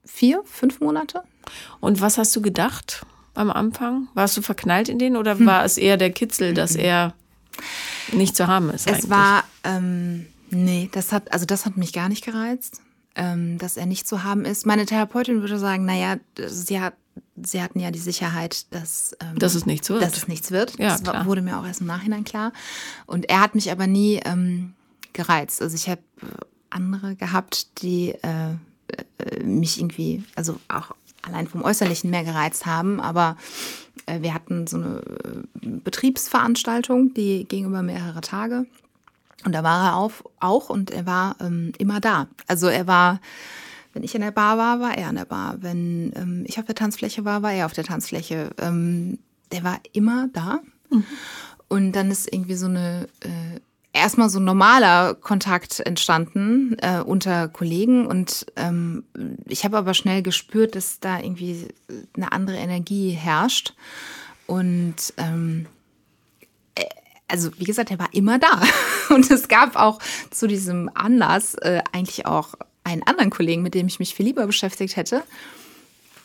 vier, 0.05 0.41
fünf 0.45 0.79
Monate. 0.81 1.23
Und 1.79 2.01
was 2.01 2.17
hast 2.17 2.35
du 2.35 2.41
gedacht 2.41 3.05
am 3.33 3.49
Anfang? 3.49 4.09
Warst 4.13 4.37
du 4.37 4.41
verknallt 4.41 4.89
in 4.89 4.99
den 4.99 5.15
oder 5.15 5.37
hm. 5.37 5.45
war 5.45 5.63
es 5.65 5.77
eher 5.77 5.97
der 5.97 6.11
Kitzel, 6.11 6.53
dass 6.53 6.75
er 6.75 7.13
nicht 8.11 8.35
zu 8.35 8.47
haben 8.47 8.69
ist? 8.69 8.87
Es 8.87 8.93
eigentlich? 8.93 9.09
war, 9.09 9.43
ähm, 9.63 10.27
nee, 10.49 10.89
das 10.91 11.11
hat, 11.11 11.31
also 11.31 11.45
das 11.45 11.65
hat 11.65 11.77
mich 11.77 11.93
gar 11.93 12.09
nicht 12.09 12.23
gereizt, 12.23 12.81
ähm, 13.15 13.57
dass 13.57 13.77
er 13.77 13.85
nicht 13.85 14.07
zu 14.07 14.23
haben 14.23 14.45
ist. 14.45 14.65
Meine 14.65 14.85
Therapeutin 14.85 15.41
würde 15.41 15.59
sagen, 15.59 15.85
naja, 15.85 16.17
sie 16.47 16.79
hat 16.79 16.93
sie 17.41 17.61
hatten 17.61 17.79
ja 17.79 17.91
die 17.91 17.99
Sicherheit, 17.99 18.73
dass, 18.73 19.15
ähm, 19.19 19.37
dass 19.39 19.55
es 19.55 19.65
nichts 19.65 19.89
wird. 19.89 20.01
Dass 20.01 20.17
es 20.17 20.27
nichts 20.27 20.51
wird. 20.51 20.77
Ja, 20.77 20.89
das 20.89 21.03
klar. 21.03 21.25
wurde 21.25 21.41
mir 21.41 21.59
auch 21.59 21.65
erst 21.65 21.81
im 21.81 21.87
Nachhinein 21.87 22.23
klar. 22.23 22.53
Und 23.05 23.29
er 23.29 23.41
hat 23.41 23.55
mich 23.55 23.71
aber 23.71 23.87
nie 23.87 24.19
ähm, 24.25 24.73
gereizt. 25.13 25.61
Also 25.61 25.75
ich 25.75 25.89
habe 25.89 26.01
andere 26.69 27.15
gehabt, 27.15 27.81
die 27.81 28.11
äh, 28.21 28.51
äh, 29.17 29.43
mich 29.43 29.79
irgendwie, 29.79 30.23
also 30.35 30.59
auch 30.67 30.91
allein 31.21 31.47
vom 31.47 31.63
Äußerlichen 31.63 32.09
mehr 32.09 32.23
gereizt 32.23 32.65
haben. 32.65 32.99
Aber 32.99 33.37
äh, 34.05 34.21
wir 34.21 34.33
hatten 34.33 34.67
so 34.67 34.77
eine 34.77 35.01
äh, 35.23 35.67
Betriebsveranstaltung, 35.83 37.13
die 37.13 37.45
ging 37.45 37.65
über 37.65 37.81
mehrere 37.81 38.21
Tage. 38.21 38.65
Und 39.43 39.53
da 39.53 39.63
war 39.63 39.89
er 39.89 39.95
auf, 39.95 40.23
auch 40.39 40.69
und 40.69 40.91
er 40.91 41.05
war 41.05 41.35
ähm, 41.39 41.73
immer 41.77 41.99
da. 41.99 42.27
Also 42.47 42.67
er 42.67 42.85
war 42.85 43.19
wenn 43.93 44.03
ich 44.03 44.15
in 44.15 44.21
der 44.21 44.31
Bar 44.31 44.57
war, 44.57 44.79
war 44.79 44.97
er 44.97 45.09
in 45.09 45.15
der 45.15 45.25
Bar. 45.25 45.57
Wenn 45.61 46.13
ähm, 46.15 46.43
ich 46.47 46.59
auf 46.59 46.65
der 46.65 46.75
Tanzfläche 46.75 47.25
war, 47.25 47.41
war 47.41 47.51
er 47.51 47.65
auf 47.65 47.73
der 47.73 47.83
Tanzfläche. 47.83 48.51
Ähm, 48.57 49.19
der 49.51 49.63
war 49.63 49.79
immer 49.93 50.29
da. 50.31 50.59
Mhm. 50.89 51.03
Und 51.67 51.91
dann 51.93 52.11
ist 52.11 52.31
irgendwie 52.31 52.55
so 52.55 52.67
eine, 52.67 53.07
äh, 53.21 53.59
erstmal 53.93 54.29
so 54.29 54.39
ein 54.39 54.45
normaler 54.45 55.15
Kontakt 55.15 55.79
entstanden 55.81 56.77
äh, 56.79 57.01
unter 57.01 57.47
Kollegen. 57.47 58.05
Und 58.05 58.45
ähm, 58.55 59.03
ich 59.45 59.65
habe 59.65 59.77
aber 59.77 59.93
schnell 59.93 60.21
gespürt, 60.21 60.75
dass 60.75 60.99
da 60.99 61.19
irgendwie 61.19 61.67
eine 62.15 62.31
andere 62.31 62.57
Energie 62.57 63.11
herrscht. 63.11 63.73
Und 64.47 65.13
ähm, 65.17 65.65
äh, 66.75 66.85
also 67.27 67.51
wie 67.57 67.65
gesagt, 67.65 67.91
er 67.91 67.99
war 67.99 68.13
immer 68.13 68.39
da. 68.39 68.61
Und 69.09 69.29
es 69.31 69.47
gab 69.47 69.75
auch 69.75 69.99
zu 70.29 70.47
diesem 70.47 70.89
Anlass 70.93 71.55
äh, 71.55 71.81
eigentlich 71.91 72.25
auch 72.25 72.55
einen 72.83 73.03
anderen 73.03 73.29
Kollegen, 73.29 73.61
mit 73.61 73.73
dem 73.73 73.87
ich 73.87 73.99
mich 73.99 74.15
viel 74.15 74.25
lieber 74.25 74.45
beschäftigt 74.45 74.95
hätte. 74.95 75.23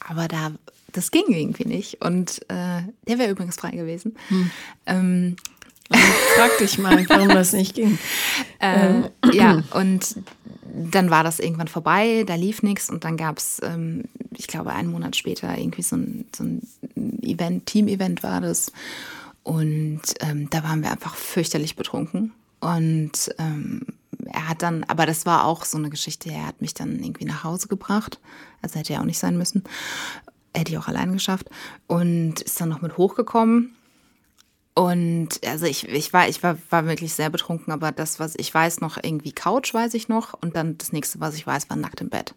aber 0.08 0.28
da, 0.28 0.52
das 0.92 1.10
ging 1.10 1.24
irgendwie 1.28 1.66
nicht. 1.66 2.00
Und 2.02 2.40
äh, 2.48 2.82
der 3.06 3.18
wäre 3.18 3.30
übrigens 3.30 3.56
frei 3.56 3.70
gewesen. 3.70 4.16
Hm. 4.28 4.50
Ähm, 4.86 5.36
Frag 5.88 6.58
dich 6.58 6.78
mal, 6.78 7.08
warum 7.08 7.28
das 7.28 7.52
nicht 7.52 7.74
ging. 7.74 7.98
Äh, 8.58 9.10
ja, 9.34 9.62
und 9.74 10.16
dann 10.72 11.10
war 11.10 11.22
das 11.22 11.40
irgendwann 11.40 11.68
vorbei, 11.68 12.24
da 12.26 12.34
lief 12.36 12.62
nichts 12.62 12.88
und 12.88 13.04
dann 13.04 13.18
gab 13.18 13.36
es, 13.36 13.60
ähm, 13.62 14.04
ich 14.34 14.46
glaube, 14.46 14.72
einen 14.72 14.90
Monat 14.90 15.14
später 15.14 15.56
irgendwie 15.56 15.82
so 15.82 15.96
ein, 15.96 16.24
so 16.34 16.42
ein 16.44 16.62
Event, 17.22 17.66
Team-Event 17.66 18.22
war 18.22 18.40
das. 18.40 18.72
Und 19.42 20.00
ähm, 20.20 20.48
da 20.48 20.64
waren 20.64 20.82
wir 20.82 20.90
einfach 20.90 21.14
fürchterlich 21.14 21.76
betrunken. 21.76 22.32
Und 22.60 23.30
ähm, 23.38 23.82
er 24.26 24.48
hat 24.48 24.62
dann, 24.62 24.84
aber 24.84 25.06
das 25.06 25.26
war 25.26 25.44
auch 25.44 25.64
so 25.64 25.78
eine 25.78 25.90
Geschichte, 25.90 26.30
er 26.30 26.46
hat 26.46 26.60
mich 26.60 26.74
dann 26.74 27.02
irgendwie 27.02 27.24
nach 27.24 27.44
Hause 27.44 27.68
gebracht. 27.68 28.20
Also 28.62 28.78
hätte 28.78 28.94
er 28.94 29.00
auch 29.00 29.06
nicht 29.06 29.18
sein 29.18 29.36
müssen. 29.36 29.64
Hätte 30.54 30.72
ich 30.72 30.78
auch 30.78 30.88
allein 30.88 31.12
geschafft. 31.12 31.50
Und 31.86 32.40
ist 32.40 32.60
dann 32.60 32.68
noch 32.68 32.82
mit 32.82 32.96
hochgekommen. 32.96 33.76
Und 34.74 35.40
also 35.46 35.64
ich, 35.64 35.88
ich 35.88 36.12
war, 36.12 36.28
ich 36.28 36.42
war, 36.42 36.58
war 36.68 36.86
wirklich 36.86 37.14
sehr 37.14 37.30
betrunken, 37.30 37.72
aber 37.72 37.92
das, 37.92 38.20
was 38.20 38.34
ich 38.36 38.52
weiß, 38.52 38.82
noch 38.82 38.98
irgendwie 39.02 39.32
Couch, 39.32 39.72
weiß 39.72 39.94
ich 39.94 40.08
noch. 40.08 40.34
Und 40.34 40.54
dann 40.54 40.76
das 40.76 40.92
nächste, 40.92 41.18
was 41.18 41.34
ich 41.34 41.46
weiß, 41.46 41.70
war 41.70 41.78
nackt 41.78 42.02
im 42.02 42.10
Bett. 42.10 42.34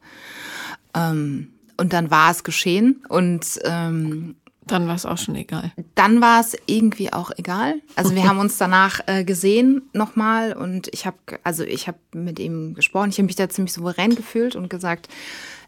Ähm, 0.94 1.54
und 1.76 1.92
dann 1.92 2.12
war 2.12 2.32
es 2.32 2.44
geschehen. 2.44 3.04
Und 3.10 3.60
ähm, 3.64 4.38
dann 4.72 4.88
war 4.88 4.96
es 4.96 5.06
auch 5.06 5.18
schon 5.18 5.36
egal. 5.36 5.72
Dann 5.96 6.22
war 6.22 6.42
es 6.42 6.56
irgendwie 6.66 7.12
auch 7.12 7.32
egal. 7.38 7.82
Also 7.96 8.16
wir 8.16 8.28
haben 8.28 8.40
uns 8.40 8.58
danach 8.58 9.02
äh, 9.08 9.24
gesehen 9.24 9.82
nochmal 9.94 10.54
und 10.54 10.88
ich 10.94 11.06
habe, 11.06 11.18
also 11.44 11.64
ich 11.64 11.88
habe 11.88 11.98
mit 12.14 12.40
ihm 12.40 12.74
gesprochen. 12.74 13.10
Ich 13.10 13.18
habe 13.18 13.26
mich 13.26 13.36
da 13.36 13.50
ziemlich 13.50 13.74
souverän 13.74 14.16
gefühlt 14.16 14.56
und 14.56 14.70
gesagt, 14.70 15.10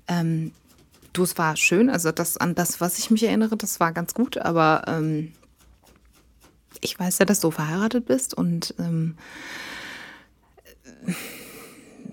ähm, 0.07 0.51
du, 1.13 1.23
es 1.23 1.37
war 1.37 1.55
schön. 1.55 1.89
Also 1.89 2.11
das 2.11 2.37
an 2.37 2.55
das, 2.55 2.81
was 2.81 2.99
ich 2.99 3.11
mich 3.11 3.23
erinnere, 3.23 3.57
das 3.57 3.79
war 3.79 3.91
ganz 3.91 4.13
gut. 4.13 4.37
Aber 4.37 4.83
ähm, 4.87 5.31
ich 6.81 6.99
weiß 6.99 7.19
ja, 7.19 7.25
dass 7.25 7.39
du 7.39 7.51
verheiratet 7.51 8.05
bist 8.05 8.33
und 8.33 8.73
ähm, 8.79 9.15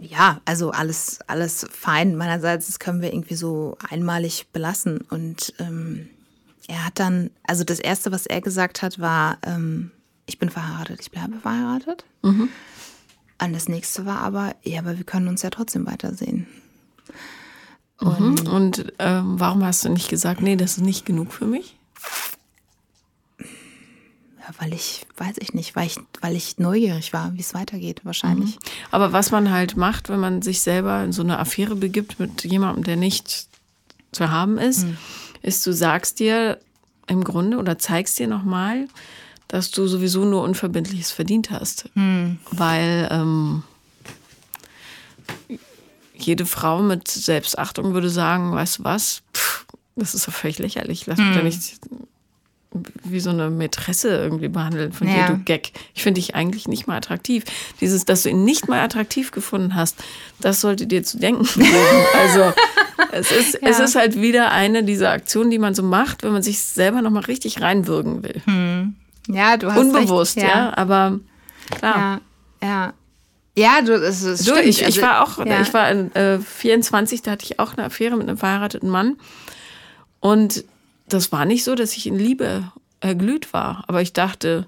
ja, 0.01 0.41
also 0.45 0.71
alles, 0.71 1.21
alles 1.27 1.67
fein. 1.71 2.17
Meinerseits, 2.17 2.67
das 2.67 2.79
können 2.79 3.03
wir 3.03 3.13
irgendwie 3.13 3.35
so 3.35 3.77
einmalig 3.89 4.47
belassen. 4.53 5.01
Und 5.11 5.55
ähm, 5.59 6.09
er 6.69 6.85
hat 6.87 7.01
dann, 7.01 7.31
also 7.45 7.65
das 7.65 7.81
Erste, 7.81 8.13
was 8.13 8.27
er 8.27 8.41
gesagt 8.41 8.83
hat, 8.83 9.01
war, 9.01 9.39
ähm, 9.43 9.91
ich 10.27 10.39
bin 10.39 10.51
verheiratet, 10.51 11.01
ich 11.01 11.11
bleibe 11.11 11.41
verheiratet. 11.41 12.05
Mhm. 12.23 12.49
Und 13.43 13.53
das 13.53 13.69
nächste 13.69 14.07
war 14.07 14.21
aber, 14.21 14.55
ja, 14.63 14.81
aber 14.81 14.97
wir 14.97 15.05
können 15.05 15.29
uns 15.29 15.43
ja 15.43 15.51
trotzdem 15.51 15.87
weitersehen. 15.87 16.47
Und, 17.99 18.45
mhm. 18.45 18.53
und 18.53 18.93
ähm, 18.99 19.41
warum 19.41 19.65
hast 19.65 19.85
du 19.85 19.89
nicht 19.89 20.09
gesagt, 20.09 20.41
nee, 20.41 20.57
das 20.57 20.77
ist 20.77 20.85
nicht 20.85 21.05
genug 21.05 21.33
für 21.33 21.47
mich? 21.47 21.75
weil 24.59 24.73
ich, 24.73 25.07
weiß 25.17 25.37
ich 25.41 25.53
nicht, 25.53 25.77
weil 25.77 25.87
ich, 25.87 25.99
weil 26.21 26.35
ich 26.35 26.59
neugierig 26.59 27.13
war, 27.13 27.35
wie 27.35 27.41
es 27.41 27.55
weitergeht, 27.55 28.01
wahrscheinlich. 28.05 28.57
Mhm. 28.57 28.61
Aber 28.91 29.13
was 29.13 29.31
man 29.31 29.51
halt 29.51 29.77
macht, 29.77 30.09
wenn 30.09 30.21
man 30.21 30.43
sich 30.43 30.63
selber 30.63 31.05
in 31.05 31.13
so 31.13 31.23
eine 31.23 31.39
Affäre 31.39 31.77
begibt 31.77 32.19
mit 32.19 32.45
jemandem, 32.45 32.85
der 32.85 32.97
nicht 32.97 33.47
zu 34.11 34.31
haben 34.31 34.57
ist, 34.57 34.85
mhm. 34.87 34.97
Ist, 35.49 35.67
du 35.67 35.73
sagst 35.73 36.21
dir 36.21 36.59
im 37.07 37.25
Grunde 37.25 37.59
oder 37.59 37.79
zeigst 37.79 38.19
dir 38.19 38.29
nochmal, 38.29 38.87
dass 39.49 39.71
du 39.71 39.87
sowieso 39.87 40.25
nur 40.25 40.43
Unverbindliches 40.43 41.11
verdient 41.11 41.51
hast. 41.51 41.89
Mhm. 41.95 42.39
Weil 42.51 43.09
ähm, 43.11 43.63
jede 46.15 46.47
Frau 46.47 46.83
mit 46.83 47.09
Selbstachtung 47.09 47.95
würde 47.95 48.11
sagen, 48.11 48.53
weißt 48.53 48.79
du 48.79 48.85
was, 48.85 49.23
Pff, 49.35 49.67
das 49.97 50.15
ist 50.15 50.29
doch 50.29 50.33
völlig 50.33 50.59
lächerlich, 50.59 51.07
lass 51.07 51.19
mich 51.19 51.33
da 51.33 51.39
mhm. 51.39 51.45
nicht 51.45 51.81
wie 53.05 53.21
so 53.21 53.31
eine 53.31 53.49
Mätresse 53.51 54.09
irgendwie 54.09 54.49
behandeln 54.49 54.93
von 54.93 55.09
ja. 55.09 55.27
dir, 55.27 55.35
du 55.35 55.43
Gag. 55.43 55.73
Ich 55.95 56.03
finde 56.03 56.21
dich 56.21 56.35
eigentlich 56.35 56.69
nicht 56.69 56.87
mal 56.87 56.97
attraktiv. 56.97 57.45
Dieses, 57.81 58.05
dass 58.05 58.25
du 58.25 58.29
ihn 58.29 58.45
nicht 58.45 58.69
mal 58.69 58.81
attraktiv 58.81 59.31
gefunden 59.31 59.75
hast, 59.75 59.97
das 60.41 60.61
sollte 60.61 60.87
dir 60.87 61.03
zu 61.03 61.19
denken 61.19 61.45
geben. 61.45 61.69
Also 62.15 62.53
es 63.13 63.31
ist, 63.33 63.55
ja. 63.55 63.69
es 63.69 63.81
ist 63.81 63.95
halt 63.95 64.21
wieder 64.21 64.51
eine 64.51 64.85
dieser 64.85 65.11
Aktionen, 65.11 65.51
die 65.51 65.59
man 65.59 65.75
so 65.75 65.83
macht, 65.83 66.23
wenn 66.23 66.33
man 66.33 66.43
sich 66.43 66.61
selber 66.61 67.03
nochmal 67.03 67.25
richtig 67.25 67.61
reinwürgen 67.61 68.23
will. 68.23 68.43
Hm. 68.45 68.97
Ja, 69.29 69.57
du 69.57 69.71
hast 69.71 69.79
Unbewusst, 69.79 70.37
recht, 70.37 70.49
ja. 70.49 70.57
ja. 70.57 70.77
aber 70.77 71.21
klar. 71.71 72.21
Ja, 72.63 72.69
ja. 72.69 72.93
Ja, 73.57 73.83
du, 73.83 73.95
es 73.95 74.23
ist 74.23 74.47
du, 74.47 74.55
ich, 74.55 74.85
also, 74.85 74.97
ich 74.97 75.05
war 75.05 75.23
auch, 75.23 75.45
ja. 75.45 75.61
ich 75.61 75.75
war 75.75 75.91
in, 75.91 76.15
äh, 76.15 76.39
24, 76.39 77.23
da 77.23 77.33
hatte 77.33 77.45
ich 77.45 77.59
auch 77.59 77.77
eine 77.77 77.87
Affäre 77.87 78.17
mit 78.17 78.29
einem 78.29 78.39
verheirateten 78.39 78.89
Mann. 78.89 79.17
Und 80.21 80.65
das 81.09 81.33
war 81.33 81.45
nicht 81.45 81.65
so, 81.65 81.75
dass 81.75 81.97
ich 81.97 82.07
in 82.07 82.17
Liebe 82.17 82.71
erglüht 83.01 83.53
war. 83.53 83.85
Aber 83.89 84.01
ich 84.01 84.13
dachte, 84.13 84.67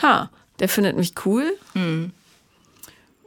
ha, 0.00 0.30
der 0.60 0.68
findet 0.68 0.96
mich 0.96 1.14
cool. 1.24 1.44
Mhm. 1.74 2.12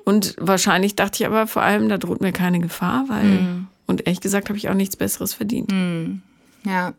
Und 0.06 0.36
wahrscheinlich 0.40 0.96
dachte 0.96 1.22
ich 1.22 1.28
aber 1.28 1.48
vor 1.48 1.64
allem, 1.64 1.90
da 1.90 1.98
droht 1.98 2.22
mir 2.22 2.32
keine 2.32 2.60
Gefahr, 2.60 3.06
weil, 3.10 3.26
mhm. 3.26 3.68
Und 3.88 4.06
ehrlich 4.06 4.22
gesagt, 4.22 4.50
habe 4.50 4.58
ich 4.58 4.70
auch 4.70 4.74
nichts 4.74 4.96
Besseres 4.96 5.34
verdient. 5.34 5.72
Mhm. 5.72 6.22
Ja. 6.66 6.94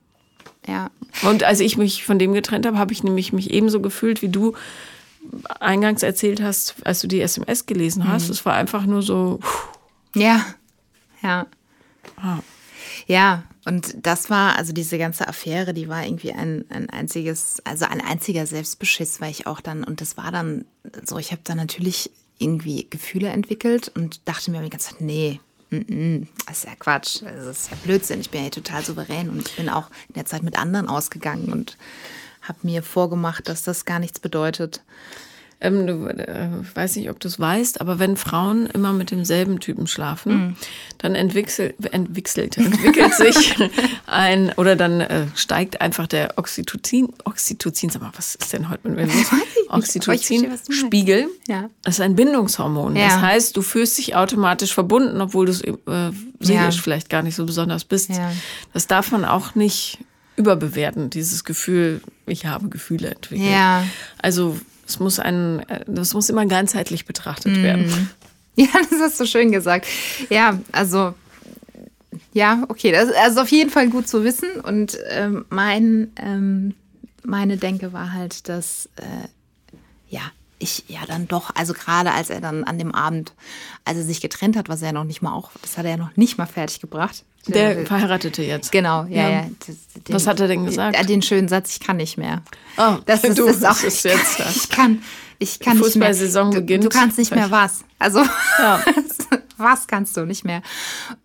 Ja. 0.66 0.90
Und 1.22 1.44
als 1.44 1.60
ich 1.60 1.76
mich 1.78 2.04
von 2.04 2.18
dem 2.18 2.32
getrennt 2.32 2.66
habe, 2.66 2.78
habe 2.78 2.92
ich 2.92 3.02
nämlich 3.04 3.32
mich 3.32 3.50
ebenso 3.50 3.80
gefühlt, 3.80 4.22
wie 4.22 4.28
du 4.28 4.54
eingangs 5.60 6.02
erzählt 6.02 6.42
hast, 6.42 6.76
als 6.84 7.00
du 7.00 7.06
die 7.06 7.20
SMS 7.20 7.66
gelesen 7.66 8.08
hast. 8.08 8.26
Mhm. 8.26 8.32
Es 8.32 8.44
war 8.44 8.54
einfach 8.54 8.86
nur 8.86 9.02
so. 9.02 9.40
Ja. 10.14 10.44
Ja. 11.22 11.46
Ah. 12.16 12.38
Ja, 13.06 13.44
und 13.64 14.06
das 14.06 14.30
war, 14.30 14.56
also 14.56 14.72
diese 14.72 14.98
ganze 14.98 15.28
Affäre, 15.28 15.74
die 15.74 15.88
war 15.88 16.04
irgendwie 16.04 16.32
ein, 16.32 16.64
ein 16.70 16.88
einziges, 16.90 17.60
also 17.64 17.84
ein 17.86 18.00
einziger 18.00 18.46
Selbstbeschiss, 18.46 19.20
weil 19.20 19.30
ich 19.30 19.46
auch 19.46 19.60
dann, 19.60 19.84
und 19.84 20.00
das 20.00 20.16
war 20.16 20.30
dann 20.30 20.64
so, 21.04 21.18
ich 21.18 21.32
habe 21.32 21.42
dann 21.44 21.56
natürlich 21.56 22.10
irgendwie 22.38 22.86
Gefühle 22.88 23.28
entwickelt 23.28 23.90
und 23.94 24.26
dachte 24.26 24.50
mir 24.50 24.62
die 24.62 24.70
ganze 24.70 24.90
Zeit, 24.90 25.00
nee, 25.00 25.40
das 25.70 26.58
ist 26.58 26.64
ja 26.64 26.74
Quatsch, 26.78 27.22
das 27.22 27.46
ist 27.46 27.70
ja 27.70 27.76
Blödsinn, 27.84 28.20
ich 28.20 28.30
bin 28.30 28.44
ja 28.44 28.50
total 28.50 28.82
souverän 28.82 29.28
und 29.28 29.48
ich 29.48 29.56
bin 29.56 29.68
auch 29.68 29.90
in 30.08 30.14
der 30.14 30.24
Zeit 30.24 30.42
mit 30.42 30.58
anderen 30.58 30.88
ausgegangen 30.88 31.52
und 31.52 31.76
habe 32.42 32.58
mir 32.62 32.82
vorgemacht, 32.82 33.48
dass 33.48 33.62
das 33.62 33.84
gar 33.84 33.98
nichts 33.98 34.18
bedeutet. 34.18 34.82
Ähm, 35.60 35.88
du, 35.88 36.06
äh, 36.06 36.48
weiß 36.74 36.94
nicht, 36.96 37.10
ob 37.10 37.18
du 37.18 37.26
es 37.26 37.40
weißt, 37.40 37.80
aber 37.80 37.98
wenn 37.98 38.16
Frauen 38.16 38.66
immer 38.66 38.92
mit 38.92 39.10
demselben 39.10 39.58
Typen 39.58 39.88
schlafen, 39.88 40.32
mhm. 40.32 40.56
dann 40.98 41.16
entwickelt, 41.16 41.74
entwickelt, 41.92 42.56
entwickelt 42.56 43.14
sich 43.14 43.56
ein, 44.06 44.52
oder 44.56 44.76
dann 44.76 45.00
äh, 45.00 45.26
steigt 45.34 45.80
einfach 45.80 46.06
der 46.06 46.34
Oxytocin, 46.36 47.08
Oxytocin, 47.24 47.90
sag 47.90 48.02
mal, 48.02 48.12
was 48.14 48.36
ist 48.36 48.52
denn 48.52 48.68
heute 48.68 48.88
mit 48.88 48.98
mir 48.98 49.06
los? 49.06 49.26
Oxytocin-Spiegel. 49.68 51.28
Ja. 51.48 51.70
Das 51.82 51.94
ist 51.94 52.00
ein 52.02 52.14
Bindungshormon. 52.14 52.94
Ja. 52.94 53.08
Das 53.08 53.20
heißt, 53.20 53.56
du 53.56 53.62
fühlst 53.62 53.98
dich 53.98 54.14
automatisch 54.14 54.72
verbunden, 54.72 55.20
obwohl 55.20 55.46
du 55.46 55.52
äh, 55.52 56.12
seelisch 56.38 56.76
ja. 56.76 56.82
vielleicht 56.82 57.10
gar 57.10 57.22
nicht 57.22 57.34
so 57.34 57.44
besonders 57.44 57.84
bist. 57.84 58.10
Ja. 58.10 58.30
Das 58.72 58.86
darf 58.86 59.10
man 59.10 59.24
auch 59.24 59.56
nicht 59.56 59.98
überbewerten, 60.36 61.10
dieses 61.10 61.42
Gefühl, 61.42 62.00
ich 62.26 62.46
habe 62.46 62.68
Gefühle 62.68 63.08
entwickelt. 63.08 63.50
Ja. 63.50 63.84
Also 64.18 64.56
es 64.88 64.98
muss 64.98 65.18
ein, 65.18 65.64
das 65.86 66.14
muss 66.14 66.30
immer 66.30 66.46
ganzheitlich 66.46 67.04
betrachtet 67.04 67.56
mm. 67.56 67.62
werden. 67.62 68.10
Ja, 68.56 68.66
das 68.90 68.98
hast 68.98 69.20
du 69.20 69.24
schön 69.24 69.52
gesagt. 69.52 69.86
Ja, 70.30 70.58
also 70.72 71.14
ja, 72.32 72.64
okay, 72.66 72.90
das 72.90 73.04
ist 73.04 73.14
also 73.14 73.42
auf 73.42 73.52
jeden 73.52 73.70
Fall 73.70 73.88
gut 73.88 74.08
zu 74.08 74.24
wissen. 74.24 74.48
Und 74.60 74.98
ähm, 75.10 75.44
mein, 75.48 76.10
ähm, 76.16 76.74
meine 77.22 77.56
Denke 77.56 77.92
war 77.92 78.12
halt, 78.12 78.48
dass 78.48 78.88
äh, 78.96 79.28
ja, 80.08 80.22
ich 80.58 80.86
ja 80.88 81.06
dann 81.06 81.28
doch, 81.28 81.54
also 81.54 81.72
gerade 81.72 82.10
als 82.10 82.30
er 82.30 82.40
dann 82.40 82.64
an 82.64 82.80
dem 82.80 82.92
Abend, 82.92 83.32
als 83.84 83.98
er 83.98 84.02
sich 84.02 84.20
getrennt 84.20 84.56
hat, 84.56 84.68
was 84.68 84.82
er 84.82 84.92
noch 84.92 85.04
nicht 85.04 85.22
mal 85.22 85.34
auch, 85.34 85.52
das 85.62 85.78
hat 85.78 85.84
er 85.84 85.92
ja 85.92 85.96
noch 85.96 86.16
nicht 86.16 86.36
mal 86.36 86.46
fertig 86.46 86.80
gebracht. 86.80 87.22
Der 87.54 87.86
verheiratete 87.86 88.42
jetzt. 88.42 88.72
Genau, 88.72 89.04
ja, 89.04 89.22
ja. 89.22 89.30
ja. 89.30 89.42
Den, 89.42 90.14
was 90.14 90.26
hat 90.26 90.40
er 90.40 90.48
denn 90.48 90.66
gesagt? 90.66 91.08
Den 91.08 91.22
schönen 91.22 91.48
Satz, 91.48 91.72
ich 91.72 91.80
kann 91.80 91.96
nicht 91.96 92.18
mehr. 92.18 92.42
Oh, 92.76 92.96
das 93.06 93.24
ist, 93.24 93.38
du, 93.38 93.46
das 93.46 93.64
auch, 93.64 93.82
ist 93.82 94.04
jetzt. 94.04 94.40
Ich 94.54 94.68
kann, 94.68 95.02
ich 95.38 95.60
kann 95.60 95.78
nicht 95.78 95.96
mehr. 95.96 96.14
Saison 96.14 96.50
du, 96.50 96.60
beginnt. 96.60 96.84
Du 96.84 96.88
kannst 96.88 97.18
nicht 97.18 97.34
mehr 97.34 97.50
was. 97.50 97.84
Also, 97.98 98.20
ja. 98.58 98.82
was 99.56 99.86
kannst 99.86 100.16
du 100.16 100.24
nicht 100.24 100.44
mehr? 100.44 100.62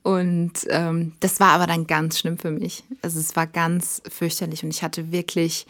Und 0.02 0.54
ähm, 0.70 1.14
das 1.20 1.40
war 1.40 1.50
aber 1.50 1.68
dann 1.68 1.86
ganz 1.86 2.20
schlimm 2.20 2.38
für 2.38 2.52
mich. 2.52 2.84
Also 3.02 3.20
es 3.20 3.36
war 3.36 3.46
ganz 3.46 4.02
fürchterlich 4.10 4.64
und 4.64 4.72
ich 4.72 4.82
hatte 4.82 5.12
wirklich 5.12 5.68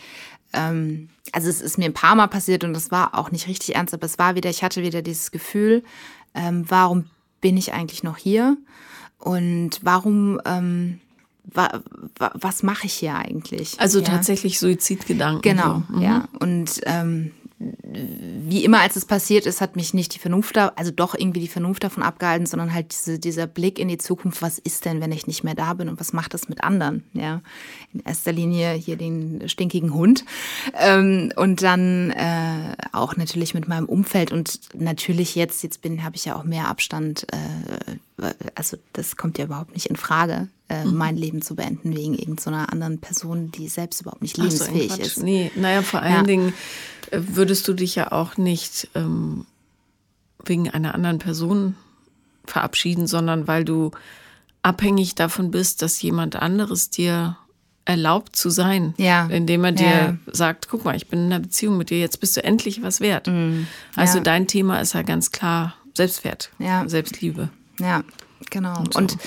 ähm, 0.54 1.10
also 1.32 1.50
es 1.50 1.62
ist 1.62 1.78
mir 1.78 1.86
ein 1.86 1.94
paar 1.94 2.16
Mal 2.16 2.28
passiert 2.28 2.64
und 2.64 2.74
das 2.74 2.92
war 2.92 3.18
auch 3.18 3.32
nicht 3.32 3.48
richtig 3.48 3.76
ernst, 3.76 3.94
aber 3.94 4.06
es 4.06 4.20
war 4.20 4.36
wieder, 4.36 4.50
ich 4.50 4.64
hatte 4.64 4.84
wieder 4.84 5.02
dieses 5.02 5.32
Gefühl, 5.32 5.84
ähm, 6.36 6.66
warum 6.68 7.10
bin 7.42 7.58
ich 7.58 7.74
eigentlich 7.74 8.04
noch 8.04 8.18
hier 8.18 8.58
und 9.24 9.80
warum, 9.84 10.42
ähm, 10.44 11.00
wa, 11.46 11.82
wa, 12.18 12.32
was 12.34 12.62
mache 12.62 12.88
ich 12.88 12.94
hier 12.94 13.16
eigentlich? 13.16 13.80
Also 13.80 14.00
ja. 14.00 14.06
tatsächlich 14.06 14.60
Suizidgedanken. 14.60 15.42
Genau, 15.42 15.84
so. 15.90 15.96
mhm. 15.96 16.02
ja. 16.02 16.28
Und 16.40 16.82
ähm, 16.86 17.32
wie 17.84 18.64
immer, 18.64 18.82
als 18.82 18.96
es 18.96 19.06
passiert 19.06 19.46
ist, 19.46 19.62
hat 19.62 19.76
mich 19.76 19.94
nicht 19.94 20.14
die 20.16 20.20
Vernunft, 20.20 20.56
da, 20.56 20.74
also 20.76 20.92
doch 20.92 21.16
irgendwie 21.16 21.40
die 21.40 21.48
Vernunft 21.48 21.84
davon 21.84 22.04
abgehalten, 22.04 22.46
sondern 22.46 22.74
halt 22.74 22.92
diese, 22.92 23.20
dieser 23.20 23.48
Blick 23.48 23.80
in 23.80 23.88
die 23.88 23.98
Zukunft, 23.98 24.42
was 24.42 24.60
ist 24.60 24.86
denn, 24.86 25.02
wenn 25.02 25.12
ich 25.12 25.28
nicht 25.28 25.44
mehr 25.44 25.56
da 25.56 25.74
bin 25.74 25.90
und 25.90 26.00
was 26.00 26.14
macht 26.14 26.34
das 26.34 26.50
mit 26.50 26.64
anderen? 26.64 27.04
Ja, 27.14 27.42
in 27.94 28.02
erster 28.02 28.32
Linie 28.32 28.74
hier 28.74 28.96
den 28.96 29.48
stinkigen 29.48 29.94
Hund 29.94 30.26
ähm, 30.80 31.32
und 31.36 31.62
dann 31.62 32.12
äh, 32.12 32.76
auch 32.92 33.16
natürlich 33.16 33.54
mit 33.54 33.68
meinem 33.68 33.86
Umfeld 33.86 34.32
und 34.32 34.60
natürlich 34.76 35.36
jetzt, 35.36 35.64
jetzt 35.64 35.82
bin, 35.82 36.04
habe 36.04 36.16
ich 36.16 36.26
ja 36.26 36.36
auch 36.36 36.44
mehr 36.44 36.68
Abstand. 36.68 37.28
Äh, 37.32 37.96
also 38.56 38.78
das 38.94 39.18
kommt 39.18 39.38
ja 39.38 39.46
überhaupt 39.46 39.74
nicht 39.74 39.88
in 39.88 39.96
Frage, 39.96 40.48
äh, 40.70 40.86
mhm. 40.86 40.96
mein 40.96 41.18
Leben 41.18 41.42
zu 41.42 41.56
beenden 41.56 41.96
wegen 41.96 42.14
irgendeiner 42.14 42.72
anderen 42.72 43.00
Person, 43.00 43.52
die 43.52 43.68
selbst 43.68 44.02
überhaupt 44.02 44.22
nicht 44.22 44.38
lebensfähig 44.38 44.92
so, 44.94 45.02
ist. 45.02 45.24
Nee, 45.24 45.52
naja, 45.56 45.82
vor 45.82 46.02
allen 46.02 46.14
ja. 46.14 46.24
Dingen 46.24 46.54
würdest 47.16 47.68
du 47.68 47.74
dich 47.74 47.96
ja 47.96 48.12
auch 48.12 48.38
nicht 48.38 48.90
ähm, 48.96 49.46
wegen 50.44 50.70
einer 50.70 50.94
anderen 50.96 51.20
Person 51.20 51.76
verabschieden, 52.46 53.08
sondern 53.08 53.48
weil 53.48 53.64
du 53.66 53.92
abhängig 54.62 55.16
davon 55.16 55.52
bist, 55.52 55.82
dass 55.82 56.02
jemand 56.02 56.36
anderes 56.36 56.90
dir 56.90 57.38
erlaubt 57.86 58.36
zu 58.36 58.50
sein, 58.50 58.94
ja. 58.98 59.28
indem 59.28 59.66
er 59.66 59.72
dir 59.74 59.86
ja. 59.86 60.18
sagt, 60.28 60.70
guck 60.70 60.86
mal, 60.86 60.96
ich 60.96 61.10
bin 61.10 61.20
in 61.20 61.26
einer 61.26 61.42
Beziehung 61.42 61.78
mit 61.78 61.90
dir, 61.90 62.00
jetzt 62.00 62.20
bist 62.20 62.38
du 62.38 62.44
endlich 62.44 62.82
was 62.82 63.02
wert. 63.02 63.28
Mhm. 63.28 63.68
Also 63.96 64.20
ja. 64.20 64.24
dein 64.24 64.48
Thema 64.48 64.80
ist 64.80 64.94
ja 64.94 65.02
ganz 65.02 65.32
klar 65.32 65.76
Selbstwert, 65.94 66.50
Selbstliebe. 66.88 67.50
Ja, 67.80 68.04
genau. 68.50 68.80
Und, 68.80 68.94
so. 68.94 69.00
und, 69.00 69.18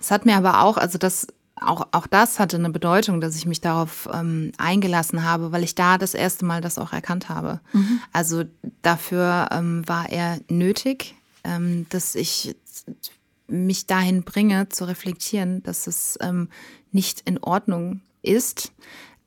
es 0.00 0.10
hat 0.10 0.24
mir 0.24 0.36
aber 0.36 0.62
auch, 0.62 0.78
also 0.78 0.96
das 0.98 1.26
auch, 1.60 1.88
auch 1.92 2.06
das 2.06 2.38
hatte 2.38 2.56
eine 2.56 2.70
Bedeutung, 2.70 3.20
dass 3.20 3.36
ich 3.36 3.46
mich 3.46 3.60
darauf 3.60 4.08
ähm, 4.12 4.52
eingelassen 4.58 5.24
habe, 5.24 5.52
weil 5.52 5.64
ich 5.64 5.74
da 5.74 5.98
das 5.98 6.14
erste 6.14 6.44
Mal 6.44 6.60
das 6.60 6.78
auch 6.78 6.92
erkannt 6.92 7.28
habe. 7.28 7.60
Mhm. 7.72 8.00
Also 8.12 8.44
dafür 8.82 9.48
ähm, 9.50 9.86
war 9.88 10.10
er 10.10 10.38
nötig, 10.48 11.14
ähm, 11.44 11.86
dass 11.88 12.14
ich 12.14 12.56
mich 13.48 13.86
dahin 13.86 14.22
bringe, 14.22 14.68
zu 14.68 14.84
reflektieren, 14.84 15.62
dass 15.62 15.86
es 15.86 16.18
ähm, 16.20 16.48
nicht 16.92 17.22
in 17.24 17.38
Ordnung 17.38 18.00
ist, 18.22 18.72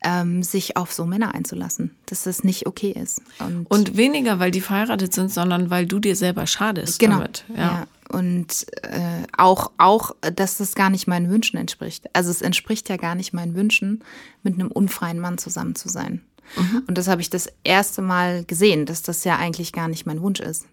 ähm, 0.02 0.42
sich 0.42 0.76
auf 0.76 0.92
so 0.92 1.04
Männer 1.06 1.34
einzulassen, 1.34 1.96
dass 2.06 2.24
das 2.24 2.44
nicht 2.44 2.66
okay 2.66 2.92
ist. 2.92 3.22
Und, 3.38 3.66
und, 3.66 3.96
weniger, 3.96 4.38
weil 4.38 4.50
die 4.50 4.60
verheiratet 4.60 5.12
sind, 5.12 5.30
sondern 5.30 5.70
weil 5.70 5.86
du 5.86 5.98
dir 5.98 6.16
selber 6.16 6.46
schadest 6.46 6.98
genau, 6.98 7.18
damit. 7.18 7.44
Ja. 7.48 7.56
ja. 7.56 7.86
Und 8.10 8.66
äh, 8.82 9.22
auch, 9.36 9.70
auch, 9.78 10.10
dass 10.34 10.56
das 10.56 10.74
gar 10.74 10.90
nicht 10.90 11.06
meinen 11.06 11.30
Wünschen 11.30 11.56
entspricht. 11.56 12.10
Also 12.12 12.30
es 12.30 12.42
entspricht 12.42 12.88
ja 12.88 12.96
gar 12.96 13.14
nicht 13.14 13.32
meinen 13.32 13.54
Wünschen, 13.54 14.02
mit 14.42 14.54
einem 14.54 14.68
unfreien 14.68 15.20
Mann 15.20 15.38
zusammen 15.38 15.76
zu 15.76 15.88
sein. 15.88 16.20
Mhm. 16.56 16.82
Und 16.88 16.98
das 16.98 17.06
habe 17.06 17.20
ich 17.20 17.30
das 17.30 17.48
erste 17.62 18.02
Mal 18.02 18.44
gesehen, 18.44 18.84
dass 18.84 19.02
das 19.02 19.22
ja 19.22 19.36
eigentlich 19.36 19.72
gar 19.72 19.86
nicht 19.86 20.06
mein 20.06 20.22
Wunsch 20.22 20.40
ist. 20.40 20.66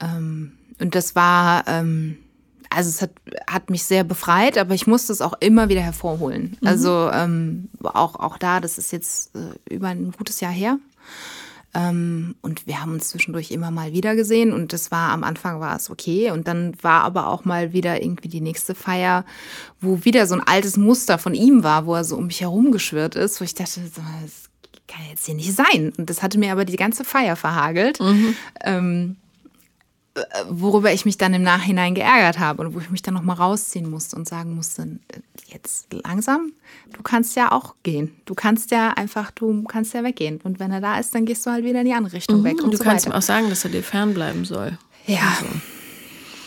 Ähm, 0.00 0.52
und 0.78 0.94
das 0.94 1.14
war, 1.14 1.66
ähm, 1.68 2.18
also 2.68 2.90
es 2.90 3.00
hat, 3.00 3.12
hat 3.46 3.70
mich 3.70 3.84
sehr 3.84 4.04
befreit, 4.04 4.58
aber 4.58 4.74
ich 4.74 4.86
musste 4.86 5.12
es 5.12 5.22
auch 5.22 5.34
immer 5.40 5.70
wieder 5.70 5.80
hervorholen. 5.80 6.58
Mhm. 6.60 6.68
Also 6.68 7.10
ähm, 7.12 7.70
auch, 7.82 8.16
auch 8.16 8.36
da, 8.36 8.60
das 8.60 8.76
ist 8.76 8.92
jetzt 8.92 9.34
äh, 9.34 9.74
über 9.74 9.88
ein 9.88 10.12
gutes 10.12 10.40
Jahr 10.40 10.52
her. 10.52 10.78
Ähm, 11.74 12.34
und 12.42 12.66
wir 12.66 12.82
haben 12.82 12.92
uns 12.92 13.08
zwischendurch 13.08 13.50
immer 13.50 13.70
mal 13.70 13.92
wieder 13.92 14.14
gesehen 14.14 14.52
und 14.52 14.74
das 14.74 14.90
war 14.90 15.10
am 15.10 15.24
Anfang 15.24 15.58
war 15.58 15.74
es 15.74 15.88
okay 15.88 16.30
und 16.30 16.46
dann 16.46 16.74
war 16.82 17.02
aber 17.02 17.28
auch 17.28 17.46
mal 17.46 17.72
wieder 17.72 18.02
irgendwie 18.02 18.28
die 18.28 18.42
nächste 18.42 18.74
Feier, 18.74 19.24
wo 19.80 20.04
wieder 20.04 20.26
so 20.26 20.34
ein 20.34 20.46
altes 20.46 20.76
Muster 20.76 21.16
von 21.16 21.34
ihm 21.34 21.62
war, 21.62 21.86
wo 21.86 21.94
er 21.94 22.04
so 22.04 22.16
um 22.16 22.26
mich 22.26 22.42
herum 22.42 22.72
geschwirrt 22.72 23.14
ist, 23.14 23.40
wo 23.40 23.44
ich 23.44 23.54
dachte, 23.54 23.80
das 23.80 24.50
kann 24.86 25.06
jetzt 25.08 25.24
hier 25.24 25.34
nicht 25.34 25.54
sein. 25.54 25.92
Und 25.96 26.10
das 26.10 26.22
hatte 26.22 26.38
mir 26.38 26.52
aber 26.52 26.66
die 26.66 26.76
ganze 26.76 27.04
Feier 27.04 27.36
verhagelt. 27.36 28.00
Mhm. 28.00 28.36
Ähm, 28.62 29.16
worüber 30.48 30.92
ich 30.92 31.04
mich 31.04 31.16
dann 31.16 31.32
im 31.32 31.42
Nachhinein 31.42 31.94
geärgert 31.94 32.38
habe 32.38 32.62
und 32.62 32.74
wo 32.74 32.80
ich 32.80 32.90
mich 32.90 33.00
dann 33.00 33.14
nochmal 33.14 33.36
rausziehen 33.36 33.88
musste 33.88 34.16
und 34.16 34.28
sagen 34.28 34.54
musste, 34.54 34.98
jetzt 35.46 35.92
langsam, 35.92 36.52
du 36.92 37.02
kannst 37.02 37.34
ja 37.34 37.50
auch 37.50 37.74
gehen. 37.82 38.14
Du 38.26 38.34
kannst 38.34 38.70
ja 38.70 38.90
einfach, 38.90 39.30
du 39.30 39.62
kannst 39.64 39.94
ja 39.94 40.04
weggehen. 40.04 40.40
Und 40.42 40.60
wenn 40.60 40.70
er 40.70 40.80
da 40.80 40.98
ist, 40.98 41.14
dann 41.14 41.24
gehst 41.24 41.46
du 41.46 41.50
halt 41.50 41.64
wieder 41.64 41.80
in 41.80 41.86
die 41.86 41.94
andere 41.94 42.14
Richtung 42.14 42.40
mhm, 42.40 42.44
weg. 42.44 42.58
Und, 42.58 42.64
und 42.64 42.70
du 42.72 42.78
so 42.78 42.84
kannst 42.84 43.06
weiter. 43.06 43.14
ihm 43.14 43.18
auch 43.18 43.22
sagen, 43.22 43.48
dass 43.48 43.64
er 43.64 43.70
dir 43.70 43.82
fernbleiben 43.82 44.44
soll. 44.44 44.76
Ja. 45.06 45.20
Also. 45.40 45.46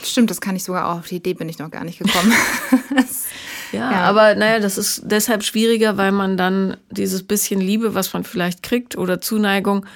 Stimmt, 0.03 0.30
das 0.30 0.41
kann 0.41 0.55
ich 0.55 0.63
sogar 0.63 0.91
auch. 0.91 0.99
Auf 0.99 1.07
die 1.07 1.16
Idee 1.16 1.34
bin 1.34 1.49
ich 1.49 1.57
noch 1.57 1.72
gar 1.72 1.84
nicht 1.84 1.97
gekommen. 1.97 2.32
ja, 3.72 3.91
ja, 3.91 4.01
aber 4.01 4.36
naja, 4.36 4.59
das 4.59 4.78
ist 4.78 5.01
deshalb 5.05 5.43
schwieriger, 5.43 5.97
weil 5.97 6.11
man 6.11 6.38
dann 6.38 6.78
dieses 6.91 7.24
bisschen 7.24 7.59
Liebe, 7.59 7.95
was 7.95 8.13
man 8.13 8.24
vielleicht 8.24 8.61
kriegt 8.61 8.95
oder 8.95 9.20
Zuneigung, 9.20 9.88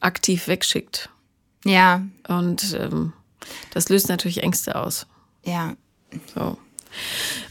aktiv 0.00 0.48
wegschickt. 0.48 1.08
Ja. 1.68 2.02
Und 2.28 2.76
ähm, 2.78 3.12
das 3.72 3.88
löst 3.88 4.08
natürlich 4.08 4.42
Ängste 4.42 4.76
aus. 4.76 5.06
Ja. 5.44 5.74
So. 6.34 6.58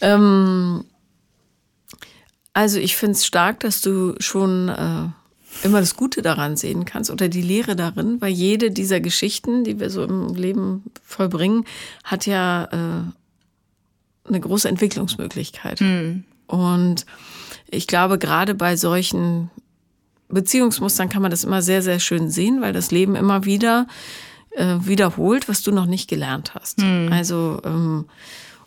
Ähm, 0.01 0.85
also 2.53 2.79
ich 2.79 2.95
finde 2.95 3.13
es 3.13 3.25
stark, 3.25 3.59
dass 3.59 3.81
du 3.81 4.15
schon 4.19 4.69
äh, 4.69 5.09
immer 5.65 5.79
das 5.79 5.95
Gute 5.95 6.21
daran 6.21 6.55
sehen 6.57 6.85
kannst 6.85 7.11
oder 7.11 7.27
die 7.27 7.41
Lehre 7.41 7.75
darin, 7.75 8.21
weil 8.21 8.31
jede 8.31 8.71
dieser 8.71 8.99
Geschichten, 8.99 9.63
die 9.63 9.79
wir 9.79 9.89
so 9.89 10.03
im 10.03 10.33
Leben 10.35 10.83
vollbringen, 11.03 11.65
hat 12.03 12.25
ja 12.25 12.65
äh, 12.65 14.27
eine 14.27 14.39
große 14.39 14.67
Entwicklungsmöglichkeit. 14.67 15.81
Mhm. 15.81 16.23
Und 16.47 17.05
ich 17.67 17.87
glaube, 17.87 18.17
gerade 18.17 18.55
bei 18.55 18.75
solchen 18.75 19.49
Beziehungsmustern 20.29 21.09
kann 21.09 21.21
man 21.21 21.31
das 21.31 21.43
immer 21.43 21.61
sehr, 21.61 21.81
sehr 21.81 21.99
schön 21.99 22.29
sehen, 22.29 22.61
weil 22.61 22.73
das 22.73 22.91
Leben 22.91 23.15
immer 23.15 23.45
wieder 23.45 23.87
äh, 24.51 24.77
wiederholt, 24.81 25.47
was 25.47 25.61
du 25.61 25.71
noch 25.71 25.85
nicht 25.85 26.09
gelernt 26.09 26.55
hast. 26.55 26.79
Mhm. 26.79 27.09
Also, 27.11 27.61
ähm, 27.63 28.05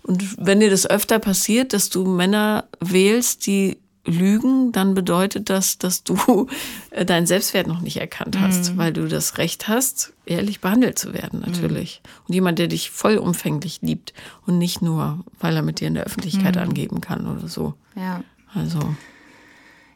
und 0.02 0.36
wenn 0.38 0.60
dir 0.60 0.70
das 0.70 0.88
öfter 0.88 1.18
passiert, 1.18 1.72
dass 1.72 1.90
du 1.90 2.04
Männer 2.04 2.64
wählst, 2.80 3.46
die 3.46 3.78
lügen, 4.08 4.72
dann 4.72 4.94
bedeutet 4.94 5.50
das, 5.50 5.78
dass 5.78 6.02
du 6.02 6.46
äh, 6.90 7.04
deinen 7.04 7.26
Selbstwert 7.26 7.66
noch 7.66 7.80
nicht 7.80 7.98
erkannt 7.98 8.38
hast, 8.40 8.72
mhm. 8.72 8.78
weil 8.78 8.92
du 8.92 9.06
das 9.06 9.38
Recht 9.38 9.68
hast, 9.68 10.14
ehrlich 10.24 10.60
behandelt 10.60 10.98
zu 10.98 11.12
werden, 11.12 11.40
natürlich. 11.40 12.00
Mhm. 12.02 12.24
Und 12.26 12.34
jemand, 12.34 12.58
der 12.58 12.68
dich 12.68 12.90
vollumfänglich 12.90 13.80
liebt 13.82 14.14
und 14.46 14.58
nicht 14.58 14.82
nur, 14.82 15.24
weil 15.40 15.56
er 15.56 15.62
mit 15.62 15.80
dir 15.80 15.88
in 15.88 15.94
der 15.94 16.04
Öffentlichkeit 16.04 16.56
mhm. 16.56 16.62
angeben 16.62 17.00
kann 17.00 17.26
oder 17.26 17.48
so. 17.48 17.74
Ja. 17.94 18.22
Also. 18.54 18.94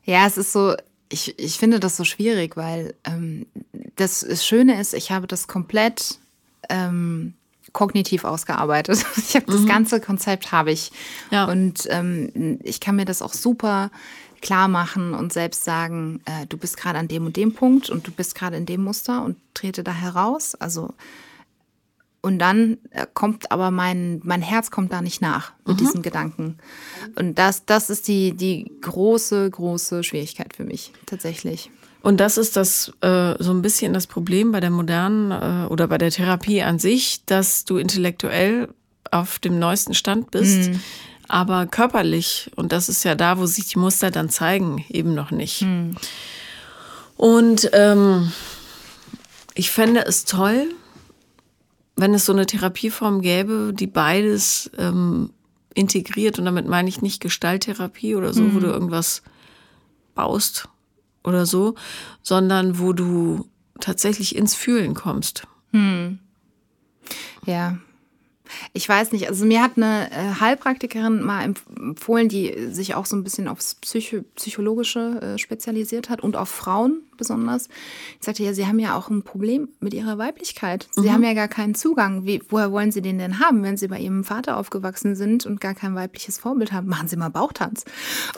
Ja, 0.04 0.26
es 0.26 0.36
ist 0.36 0.52
so, 0.52 0.74
ich, 1.12 1.38
ich 1.38 1.58
finde 1.58 1.78
das 1.78 1.96
so 1.96 2.04
schwierig, 2.04 2.56
weil 2.56 2.94
ähm, 3.04 3.46
das, 3.96 4.24
Schöne 4.44 4.80
ist, 4.80 4.94
ich 4.94 5.12
habe 5.12 5.26
das 5.26 5.46
komplett 5.46 6.18
ähm, 6.68 7.34
kognitiv 7.72 8.24
ausgearbeitet. 8.24 9.04
Ich 9.16 9.36
habe 9.36 9.50
mhm. 9.50 9.56
das 9.56 9.66
ganze 9.66 10.00
Konzept 10.00 10.52
habe 10.52 10.72
ich. 10.72 10.90
Ja. 11.30 11.44
Und 11.44 11.86
ähm, 11.90 12.58
ich 12.62 12.80
kann 12.80 12.96
mir 12.96 13.04
das 13.04 13.22
auch 13.22 13.34
super 13.34 13.90
klar 14.40 14.68
machen 14.68 15.14
und 15.14 15.32
selbst 15.32 15.64
sagen, 15.64 16.20
äh, 16.24 16.46
du 16.46 16.56
bist 16.56 16.76
gerade 16.76 16.98
an 16.98 17.08
dem 17.08 17.26
und 17.26 17.36
dem 17.36 17.54
Punkt 17.54 17.90
und 17.90 18.06
du 18.06 18.10
bist 18.10 18.34
gerade 18.34 18.56
in 18.56 18.66
dem 18.66 18.82
Muster 18.82 19.24
und 19.24 19.36
trete 19.54 19.84
da 19.84 19.92
heraus. 19.92 20.54
Also 20.56 20.94
und 22.22 22.38
dann 22.38 22.78
äh, 22.90 23.06
kommt 23.12 23.50
aber 23.50 23.70
mein, 23.72 24.20
mein 24.24 24.42
Herz 24.42 24.70
kommt 24.70 24.92
da 24.92 25.02
nicht 25.02 25.20
nach 25.20 25.52
mit 25.66 25.76
mhm. 25.76 25.84
diesen 25.84 26.02
Gedanken. 26.02 26.58
Und 27.16 27.36
das, 27.36 27.66
das 27.66 27.90
ist 27.90 28.06
die, 28.06 28.32
die 28.32 28.70
große, 28.80 29.50
große 29.50 30.04
Schwierigkeit 30.04 30.54
für 30.54 30.64
mich, 30.64 30.92
tatsächlich. 31.04 31.70
Und 32.00 32.18
das 32.18 32.38
ist 32.38 32.56
das 32.56 32.92
äh, 33.00 33.34
so 33.38 33.52
ein 33.52 33.62
bisschen 33.62 33.92
das 33.92 34.06
Problem 34.06 34.52
bei 34.52 34.60
der 34.60 34.70
modernen 34.70 35.30
äh, 35.30 35.66
oder 35.68 35.88
bei 35.88 35.98
der 35.98 36.10
Therapie 36.10 36.62
an 36.62 36.78
sich, 36.78 37.24
dass 37.26 37.64
du 37.64 37.76
intellektuell 37.76 38.68
auf 39.10 39.38
dem 39.40 39.58
neuesten 39.58 39.94
Stand 39.94 40.30
bist, 40.30 40.70
mhm. 40.70 40.80
aber 41.28 41.66
körperlich, 41.66 42.50
und 42.56 42.72
das 42.72 42.88
ist 42.88 43.04
ja 43.04 43.14
da, 43.14 43.38
wo 43.38 43.46
sich 43.46 43.66
die 43.66 43.78
Muster 43.78 44.10
dann 44.10 44.30
zeigen, 44.30 44.84
eben 44.88 45.14
noch 45.14 45.32
nicht. 45.32 45.62
Mhm. 45.62 45.96
Und 47.16 47.70
ähm, 47.72 48.32
ich 49.54 49.70
fände 49.70 50.04
es 50.06 50.24
toll, 50.24 50.68
wenn 51.96 52.14
es 52.14 52.24
so 52.24 52.32
eine 52.32 52.46
Therapieform 52.46 53.20
gäbe, 53.20 53.72
die 53.74 53.86
beides 53.86 54.70
ähm, 54.78 55.30
integriert, 55.74 56.38
und 56.38 56.44
damit 56.44 56.66
meine 56.66 56.88
ich 56.88 57.02
nicht 57.02 57.20
Gestalttherapie 57.20 58.14
oder 58.14 58.32
so, 58.32 58.42
mhm. 58.42 58.54
wo 58.54 58.60
du 58.60 58.66
irgendwas 58.66 59.22
baust 60.14 60.68
oder 61.24 61.46
so, 61.46 61.74
sondern 62.22 62.78
wo 62.78 62.92
du 62.92 63.46
tatsächlich 63.80 64.36
ins 64.36 64.54
Fühlen 64.54 64.94
kommst. 64.94 65.46
Mhm. 65.72 66.18
Ja. 67.46 67.78
Ich 68.72 68.88
weiß 68.88 69.12
nicht. 69.12 69.28
Also 69.28 69.44
mir 69.44 69.62
hat 69.62 69.72
eine 69.76 70.10
äh, 70.10 70.40
Heilpraktikerin 70.40 71.22
mal 71.22 71.44
empfohlen, 71.44 72.28
die 72.28 72.68
sich 72.70 72.94
auch 72.94 73.06
so 73.06 73.16
ein 73.16 73.24
bisschen 73.24 73.48
aufs 73.48 73.74
Psycho 73.76 74.22
Psychologische 74.36 75.20
äh, 75.20 75.38
spezialisiert 75.38 76.08
hat 76.08 76.20
und 76.20 76.36
auf 76.36 76.48
Frauen 76.48 77.02
besonders. 77.16 77.68
Ich 78.18 78.26
sagte, 78.26 78.42
ja, 78.42 78.52
sie 78.52 78.66
haben 78.66 78.78
ja 78.78 78.96
auch 78.96 79.08
ein 79.08 79.22
Problem 79.22 79.68
mit 79.80 79.94
ihrer 79.94 80.18
Weiblichkeit. 80.18 80.88
Sie 80.92 81.02
mhm. 81.02 81.12
haben 81.12 81.24
ja 81.24 81.34
gar 81.34 81.48
keinen 81.48 81.74
Zugang. 81.74 82.26
Wie, 82.26 82.42
woher 82.48 82.72
wollen 82.72 82.90
sie 82.90 83.02
den 83.02 83.18
denn 83.18 83.38
haben, 83.38 83.62
wenn 83.62 83.76
sie 83.76 83.88
bei 83.88 83.98
ihrem 83.98 84.24
Vater 84.24 84.56
aufgewachsen 84.56 85.14
sind 85.14 85.46
und 85.46 85.60
gar 85.60 85.74
kein 85.74 85.94
weibliches 85.94 86.38
Vorbild 86.38 86.72
haben? 86.72 86.88
Machen 86.88 87.08
sie 87.08 87.16
mal 87.16 87.28
Bauchtanz. 87.28 87.84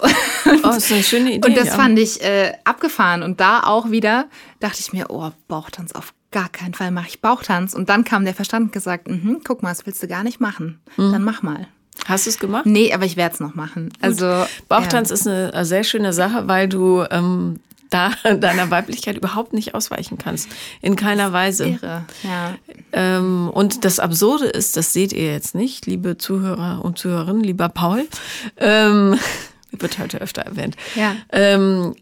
Und, 0.00 0.14
oh, 0.46 0.58
das 0.62 0.78
ist 0.78 0.92
eine 0.92 1.02
schöne 1.02 1.32
Idee. 1.34 1.48
Und 1.48 1.56
das 1.56 1.68
ja. 1.68 1.74
fand 1.74 1.98
ich 1.98 2.22
äh, 2.22 2.52
abgefahren. 2.64 3.22
Und 3.22 3.40
da 3.40 3.60
auch 3.60 3.90
wieder 3.90 4.28
dachte 4.60 4.80
ich 4.80 4.92
mir, 4.92 5.06
oh, 5.08 5.30
Bauchtanz 5.48 5.92
auf 5.92 6.12
gar 6.34 6.48
keinen 6.48 6.74
Fall 6.74 6.90
mache 6.90 7.06
ich 7.08 7.20
Bauchtanz. 7.20 7.72
Und 7.74 7.88
dann 7.88 8.04
kam 8.04 8.24
der 8.24 8.34
Verstand 8.34 8.66
und 8.66 8.72
gesagt, 8.72 9.08
mhm, 9.08 9.40
guck 9.44 9.62
mal, 9.62 9.70
das 9.70 9.86
willst 9.86 10.02
du 10.02 10.08
gar 10.08 10.24
nicht 10.24 10.40
machen. 10.40 10.80
Mhm. 10.96 11.12
Dann 11.12 11.22
mach 11.22 11.42
mal. 11.42 11.68
Hast 12.06 12.26
du 12.26 12.30
es 12.30 12.38
gemacht? 12.38 12.66
Nee, 12.66 12.92
aber 12.92 13.04
ich 13.04 13.16
werde 13.16 13.34
es 13.34 13.40
noch 13.40 13.54
machen. 13.54 13.92
Also 14.02 14.44
Bauchtanz 14.68 15.10
ja. 15.10 15.14
ist 15.14 15.28
eine 15.28 15.64
sehr 15.64 15.84
schöne 15.84 16.12
Sache, 16.12 16.48
weil 16.48 16.68
du 16.68 17.04
ähm, 17.08 17.60
da 17.88 18.10
deiner 18.34 18.70
Weiblichkeit 18.70 19.16
überhaupt 19.16 19.52
nicht 19.52 19.74
ausweichen 19.74 20.18
kannst. 20.18 20.48
In 20.82 20.96
keiner 20.96 21.32
Weise. 21.32 21.68
Irre, 21.68 22.04
ja. 22.24 22.54
Ähm, 22.92 23.48
und 23.48 23.84
das 23.84 24.00
Absurde 24.00 24.46
ist, 24.46 24.76
das 24.76 24.92
seht 24.92 25.12
ihr 25.12 25.32
jetzt 25.32 25.54
nicht, 25.54 25.86
liebe 25.86 26.18
Zuhörer 26.18 26.84
und 26.84 26.98
Zuhörerinnen, 26.98 27.44
lieber 27.44 27.68
Paul. 27.68 28.08
Ähm, 28.56 29.16
wird 29.70 29.98
heute 30.00 30.20
öfter 30.20 30.42
erwähnt. 30.42 30.76
Ja. 30.96 31.14
Ähm, 31.30 31.94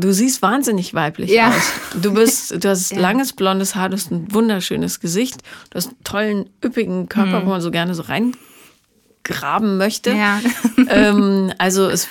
Du 0.00 0.12
siehst 0.12 0.40
wahnsinnig 0.42 0.94
weiblich 0.94 1.30
ja. 1.30 1.48
aus. 1.48 1.72
Du 2.00 2.14
bist, 2.14 2.64
du 2.64 2.68
hast 2.68 2.92
ja. 2.92 3.00
langes 3.00 3.32
blondes 3.32 3.74
Haar, 3.74 3.90
du 3.90 3.96
hast 3.96 4.10
ein 4.10 4.32
wunderschönes 4.32 5.00
Gesicht, 5.00 5.42
du 5.70 5.76
hast 5.76 5.88
einen 5.88 6.04
tollen, 6.04 6.50
üppigen 6.64 7.08
Körper, 7.08 7.40
mhm. 7.40 7.46
wo 7.46 7.50
man 7.50 7.60
so 7.60 7.70
gerne 7.70 7.94
so 7.94 8.02
reingraben 8.02 9.76
möchte. 9.76 10.10
Ja. 10.10 10.40
Ähm, 10.92 11.52
also 11.58 11.88
es, 11.88 12.08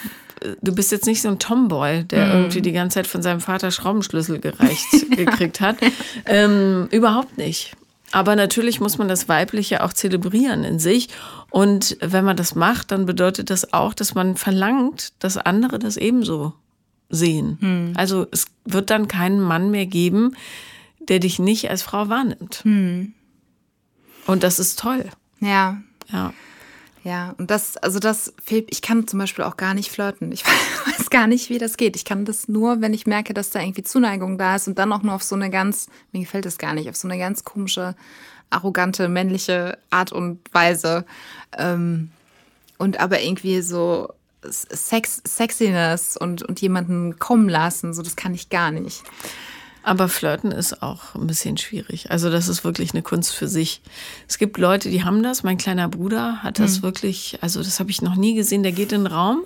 du 0.61 0.73
bist 0.73 0.91
jetzt 0.93 1.05
nicht 1.05 1.21
so 1.21 1.27
ein 1.27 1.39
Tomboy, 1.39 2.05
der 2.05 2.27
mhm. 2.27 2.31
irgendwie 2.31 2.61
die 2.61 2.71
ganze 2.71 2.95
Zeit 2.95 3.07
von 3.07 3.21
seinem 3.21 3.41
Vater 3.41 3.71
Schraubenschlüssel 3.71 4.39
gereicht 4.39 4.87
gekriegt 5.17 5.59
hat. 5.59 5.77
Ähm, 6.25 6.87
überhaupt 6.91 7.37
nicht. 7.37 7.75
Aber 8.11 8.35
natürlich 8.35 8.79
muss 8.79 8.97
man 8.97 9.07
das 9.07 9.27
Weibliche 9.27 9.83
auch 9.83 9.91
zelebrieren 9.91 10.63
in 10.63 10.79
sich. 10.79 11.09
Und 11.49 11.97
wenn 11.99 12.23
man 12.23 12.37
das 12.37 12.55
macht, 12.55 12.91
dann 12.91 13.05
bedeutet 13.05 13.49
das 13.49 13.73
auch, 13.73 13.93
dass 13.93 14.15
man 14.15 14.37
verlangt, 14.37 15.11
dass 15.19 15.35
andere 15.35 15.77
das 15.77 15.97
ebenso 15.97 16.53
sehen. 17.09 17.57
Hm. 17.59 17.93
Also 17.95 18.27
es 18.31 18.45
wird 18.65 18.89
dann 18.89 19.07
keinen 19.07 19.39
Mann 19.39 19.71
mehr 19.71 19.85
geben, 19.85 20.35
der 20.99 21.19
dich 21.19 21.39
nicht 21.39 21.69
als 21.69 21.81
Frau 21.81 22.09
wahrnimmt. 22.09 22.61
Hm. 22.63 23.13
Und 24.27 24.43
das 24.43 24.59
ist 24.59 24.79
toll. 24.79 25.05
Ja. 25.39 25.81
Ja. 26.11 26.33
Ja, 27.03 27.33
und 27.37 27.49
das, 27.49 27.77
also 27.77 27.99
das 27.99 28.33
fehlt, 28.43 28.67
ich 28.71 28.81
kann 28.81 29.07
zum 29.07 29.19
Beispiel 29.19 29.45
auch 29.45 29.57
gar 29.57 29.73
nicht 29.73 29.89
flirten. 29.89 30.31
Ich 30.31 30.43
weiß 30.85 31.09
gar 31.09 31.27
nicht, 31.27 31.49
wie 31.49 31.57
das 31.57 31.77
geht. 31.77 31.95
Ich 31.95 32.05
kann 32.05 32.25
das 32.25 32.47
nur, 32.47 32.81
wenn 32.81 32.93
ich 32.93 33.07
merke, 33.07 33.33
dass 33.33 33.51
da 33.51 33.61
irgendwie 33.61 33.83
Zuneigung 33.83 34.37
da 34.37 34.55
ist 34.55 34.67
und 34.67 34.77
dann 34.77 34.91
auch 34.91 35.01
nur 35.01 35.15
auf 35.15 35.23
so 35.23 35.35
eine 35.35 35.49
ganz, 35.49 35.87
mir 36.11 36.19
gefällt 36.19 36.45
das 36.45 36.57
gar 36.57 36.73
nicht, 36.73 36.89
auf 36.89 36.95
so 36.95 37.07
eine 37.07 37.17
ganz 37.17 37.43
komische, 37.43 37.95
arrogante, 38.49 39.07
männliche 39.07 39.77
Art 39.89 40.11
und 40.11 40.39
Weise. 40.51 41.05
Ähm, 41.57 42.11
und 42.77 42.99
aber 42.99 43.21
irgendwie 43.21 43.61
so, 43.61 44.09
Sex, 44.41 45.21
Sexiness 45.27 46.17
und, 46.17 46.43
und 46.43 46.61
jemanden 46.61 47.19
kommen 47.19 47.49
lassen, 47.49 47.93
so 47.93 48.01
das 48.01 48.15
kann 48.15 48.33
ich 48.33 48.49
gar 48.49 48.71
nicht. 48.71 49.03
Aber 49.83 50.09
Flirten 50.09 50.51
ist 50.51 50.83
auch 50.83 51.15
ein 51.15 51.27
bisschen 51.27 51.57
schwierig. 51.57 52.11
Also 52.11 52.29
das 52.29 52.47
ist 52.47 52.63
wirklich 52.63 52.93
eine 52.93 53.01
Kunst 53.01 53.33
für 53.33 53.47
sich. 53.47 53.81
Es 54.27 54.37
gibt 54.37 54.57
Leute, 54.57 54.89
die 54.89 55.03
haben 55.03 55.23
das. 55.23 55.43
Mein 55.43 55.57
kleiner 55.57 55.87
Bruder 55.87 56.43
hat 56.43 56.59
das 56.59 56.79
mhm. 56.79 56.83
wirklich, 56.83 57.39
also 57.41 57.63
das 57.63 57.79
habe 57.79 57.89
ich 57.89 58.01
noch 58.01 58.15
nie 58.15 58.35
gesehen. 58.35 58.63
Der 58.63 58.71
geht 58.71 58.91
in 58.91 59.05
den 59.05 59.07
Raum 59.07 59.45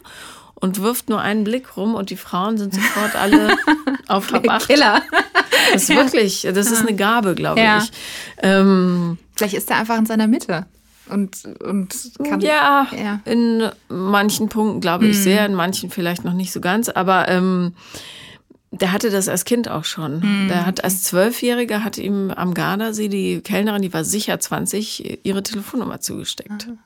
und 0.56 0.82
wirft 0.82 1.10
nur 1.10 1.22
einen 1.22 1.44
Blick 1.44 1.78
rum 1.78 1.94
und 1.94 2.10
die 2.10 2.18
Frauen 2.18 2.58
sind 2.58 2.74
sofort 2.74 3.16
alle 3.16 3.56
auf 4.08 4.26
Verdacht. 4.26 4.68
Killer. 4.68 5.02
Das 5.72 5.84
ist 5.84 5.90
wirklich, 5.90 6.42
das 6.42 6.72
ist 6.72 6.82
eine 6.82 6.96
Gabe, 6.96 7.36
glaube 7.36 7.60
ja. 7.62 7.78
ich. 7.80 7.92
Ähm, 8.42 9.18
Vielleicht 9.36 9.56
ist 9.56 9.70
er 9.70 9.78
einfach 9.78 9.98
in 9.98 10.06
seiner 10.06 10.28
Mitte 10.28 10.66
und, 11.10 11.44
und 11.62 11.94
kann. 12.24 12.42
Ja, 12.42 12.88
ja. 12.92 13.20
in 13.26 13.70
manchen 13.90 14.50
Punkten 14.50 14.82
glaube 14.82 15.08
ich 15.08 15.18
mhm. 15.18 15.22
sehr, 15.22 15.46
in 15.46 15.54
manchen 15.54 15.90
vielleicht 15.90 16.24
noch 16.24 16.34
nicht 16.34 16.52
so 16.52 16.62
ganz, 16.62 16.90
aber 16.90 17.28
ähm, 17.28 17.74
der 18.72 18.92
hatte 18.92 19.12
das 19.12 19.30
als 19.30 19.46
Kind 19.46 19.70
auch 19.70 19.86
schon. 19.86 20.20
Mhm. 20.20 20.48
Der 20.48 20.66
hat 20.66 20.84
als 20.84 21.04
Zwölfjähriger 21.04 21.84
hat 21.84 21.98
ihm 21.98 22.32
am 22.32 22.54
Gardasee 22.54 23.08
die 23.08 23.42
Kellnerin, 23.42 23.82
die 23.82 23.94
war 23.94 24.04
sicher 24.04 24.40
20, 24.40 25.26
ihre 25.26 25.44
Telefonnummer 25.44 26.00
zugesteckt. 26.02 26.68
Mhm. 26.68 26.80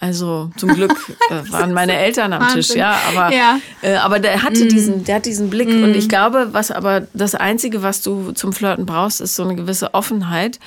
Also 0.00 0.50
zum 0.56 0.74
Glück 0.74 0.92
äh, 1.30 1.52
waren 1.52 1.72
meine 1.72 1.96
Eltern 1.96 2.32
am 2.32 2.42
Wahnsinn. 2.42 2.62
Tisch, 2.62 2.74
ja, 2.74 2.98
aber, 3.08 3.34
ja. 3.34 3.58
Äh, 3.80 3.96
aber 3.96 4.18
der 4.18 4.42
hatte 4.42 4.64
mm. 4.64 4.68
diesen, 4.68 5.04
der 5.04 5.16
hat 5.16 5.26
diesen 5.26 5.50
Blick 5.50 5.68
mm. 5.68 5.84
und 5.84 5.94
ich 5.94 6.08
glaube, 6.08 6.48
was 6.50 6.70
aber 6.72 7.06
das 7.14 7.34
Einzige, 7.34 7.82
was 7.82 8.02
du 8.02 8.32
zum 8.32 8.52
Flirten 8.52 8.86
brauchst, 8.86 9.20
ist 9.20 9.36
so 9.36 9.44
eine 9.44 9.54
gewisse 9.54 9.94
Offenheit 9.94 10.58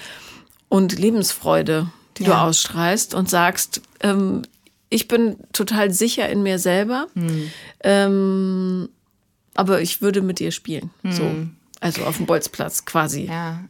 und 0.70 0.97
Lebensfreude 0.97 1.88
die 2.18 2.24
ja. 2.24 2.30
du 2.30 2.36
ausstrahlst 2.36 3.13
und 3.13 3.30
sagst, 3.30 3.82
ähm, 4.01 4.43
ich 4.89 5.07
bin 5.07 5.38
total 5.53 5.91
sicher 5.91 6.30
in 6.30 6.43
mir 6.43 6.59
selber, 6.59 7.07
hm. 7.13 7.51
ähm, 7.84 8.89
aber 9.53 9.82
ich 9.82 10.01
würde 10.01 10.22
mit 10.22 10.39
dir 10.39 10.51
spielen. 10.51 10.91
Hm. 11.03 11.11
So. 11.11 11.32
Also 11.80 12.05
auf 12.05 12.18
dem 12.18 12.26
Bolzplatz 12.26 12.86
quasi. 12.86 13.26
Ja. 13.26 13.63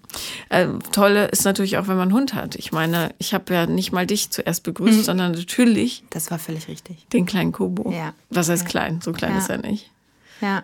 Äh, 0.47 0.67
tolle 0.93 1.27
ist 1.27 1.43
natürlich 1.43 1.77
auch, 1.77 1.87
wenn 1.87 1.97
man 1.97 2.07
einen 2.07 2.13
Hund 2.13 2.33
hat. 2.33 2.55
Ich 2.55 2.71
meine, 2.71 3.13
ich 3.17 3.33
habe 3.33 3.53
ja 3.53 3.65
nicht 3.65 3.91
mal 3.91 4.07
dich 4.07 4.29
zuerst 4.29 4.63
begrüßt, 4.63 4.99
mhm. 4.99 5.03
sondern 5.03 5.31
natürlich. 5.33 6.03
Das 6.09 6.31
war 6.31 6.39
völlig 6.39 6.69
richtig. 6.69 7.05
Den 7.11 7.25
kleinen 7.25 7.51
Kobo. 7.51 7.91
Ja. 7.91 8.13
Was 8.29 8.47
heißt 8.47 8.63
ja. 8.63 8.69
klein? 8.69 9.01
So 9.01 9.11
klein 9.11 9.33
ja. 9.33 9.39
ist 9.39 9.49
er 9.49 9.57
nicht. 9.57 9.91
Ja. 10.39 10.63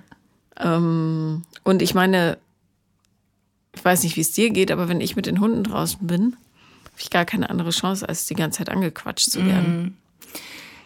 Ähm, 0.58 1.44
und 1.64 1.82
ich 1.82 1.94
meine, 1.94 2.38
ich 3.76 3.84
weiß 3.84 4.04
nicht, 4.04 4.16
wie 4.16 4.22
es 4.22 4.32
dir 4.32 4.50
geht, 4.50 4.72
aber 4.72 4.88
wenn 4.88 5.02
ich 5.02 5.18
mit 5.18 5.26
den 5.26 5.42
Hunden 5.42 5.64
draußen 5.66 6.08
bin, 6.08 6.38
habe 6.94 7.02
ich 7.02 7.10
gar 7.10 7.26
keine 7.26 7.50
andere 7.50 7.72
Chance, 7.72 8.08
als 8.08 8.28
die 8.28 8.36
ganze 8.36 8.60
Zeit 8.60 8.70
angequatscht 8.70 9.32
zu 9.32 9.46
werden. 9.46 9.82
Mhm. 9.82 9.98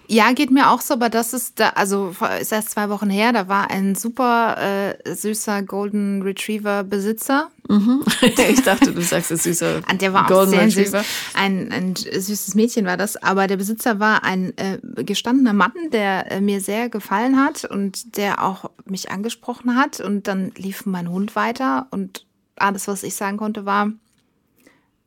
Ja, 0.09 0.31
geht 0.31 0.51
mir 0.51 0.69
auch 0.71 0.79
so, 0.79 0.93
aber 0.93 1.09
das 1.09 1.33
ist 1.33 1.59
da, 1.59 1.69
also 1.69 2.15
ist 2.39 2.53
erst 2.53 2.69
zwei 2.71 2.87
Wochen 2.87 3.09
her, 3.09 3.33
da 3.33 3.49
war 3.49 3.69
ein 3.69 3.93
super 3.93 4.55
äh, 4.57 5.13
süßer 5.13 5.63
Golden 5.63 6.21
Retriever 6.21 6.85
Besitzer. 6.85 7.49
Mhm. 7.67 8.03
Ich 8.21 8.63
dachte, 8.63 8.93
du 8.93 9.01
sagst 9.01 9.31
es 9.31 9.43
süßer. 9.43 9.81
Und 9.91 10.01
der 10.01 10.13
war 10.13 10.27
Golden 10.27 10.53
auch 10.53 10.55
sehr 10.55 10.67
Retriever. 10.67 10.99
süß. 10.99 11.07
Ein, 11.33 11.71
ein 11.73 11.95
süßes 11.97 12.55
Mädchen 12.55 12.85
war 12.85 12.95
das, 12.95 13.21
aber 13.21 13.47
der 13.47 13.57
Besitzer 13.57 13.99
war 13.99 14.23
ein 14.23 14.57
äh, 14.57 14.79
gestandener 15.03 15.51
Mann, 15.51 15.73
der 15.91 16.31
äh, 16.31 16.39
mir 16.39 16.61
sehr 16.61 16.87
gefallen 16.87 17.37
hat 17.37 17.65
und 17.65 18.15
der 18.15 18.41
auch 18.45 18.71
mich 18.85 19.11
angesprochen 19.11 19.75
hat. 19.75 19.99
Und 19.99 20.27
dann 20.27 20.53
lief 20.55 20.85
mein 20.85 21.09
Hund 21.09 21.35
weiter 21.35 21.87
und 21.91 22.25
alles, 22.55 22.87
was 22.87 23.03
ich 23.03 23.15
sagen 23.15 23.35
konnte, 23.35 23.65
war, 23.65 23.91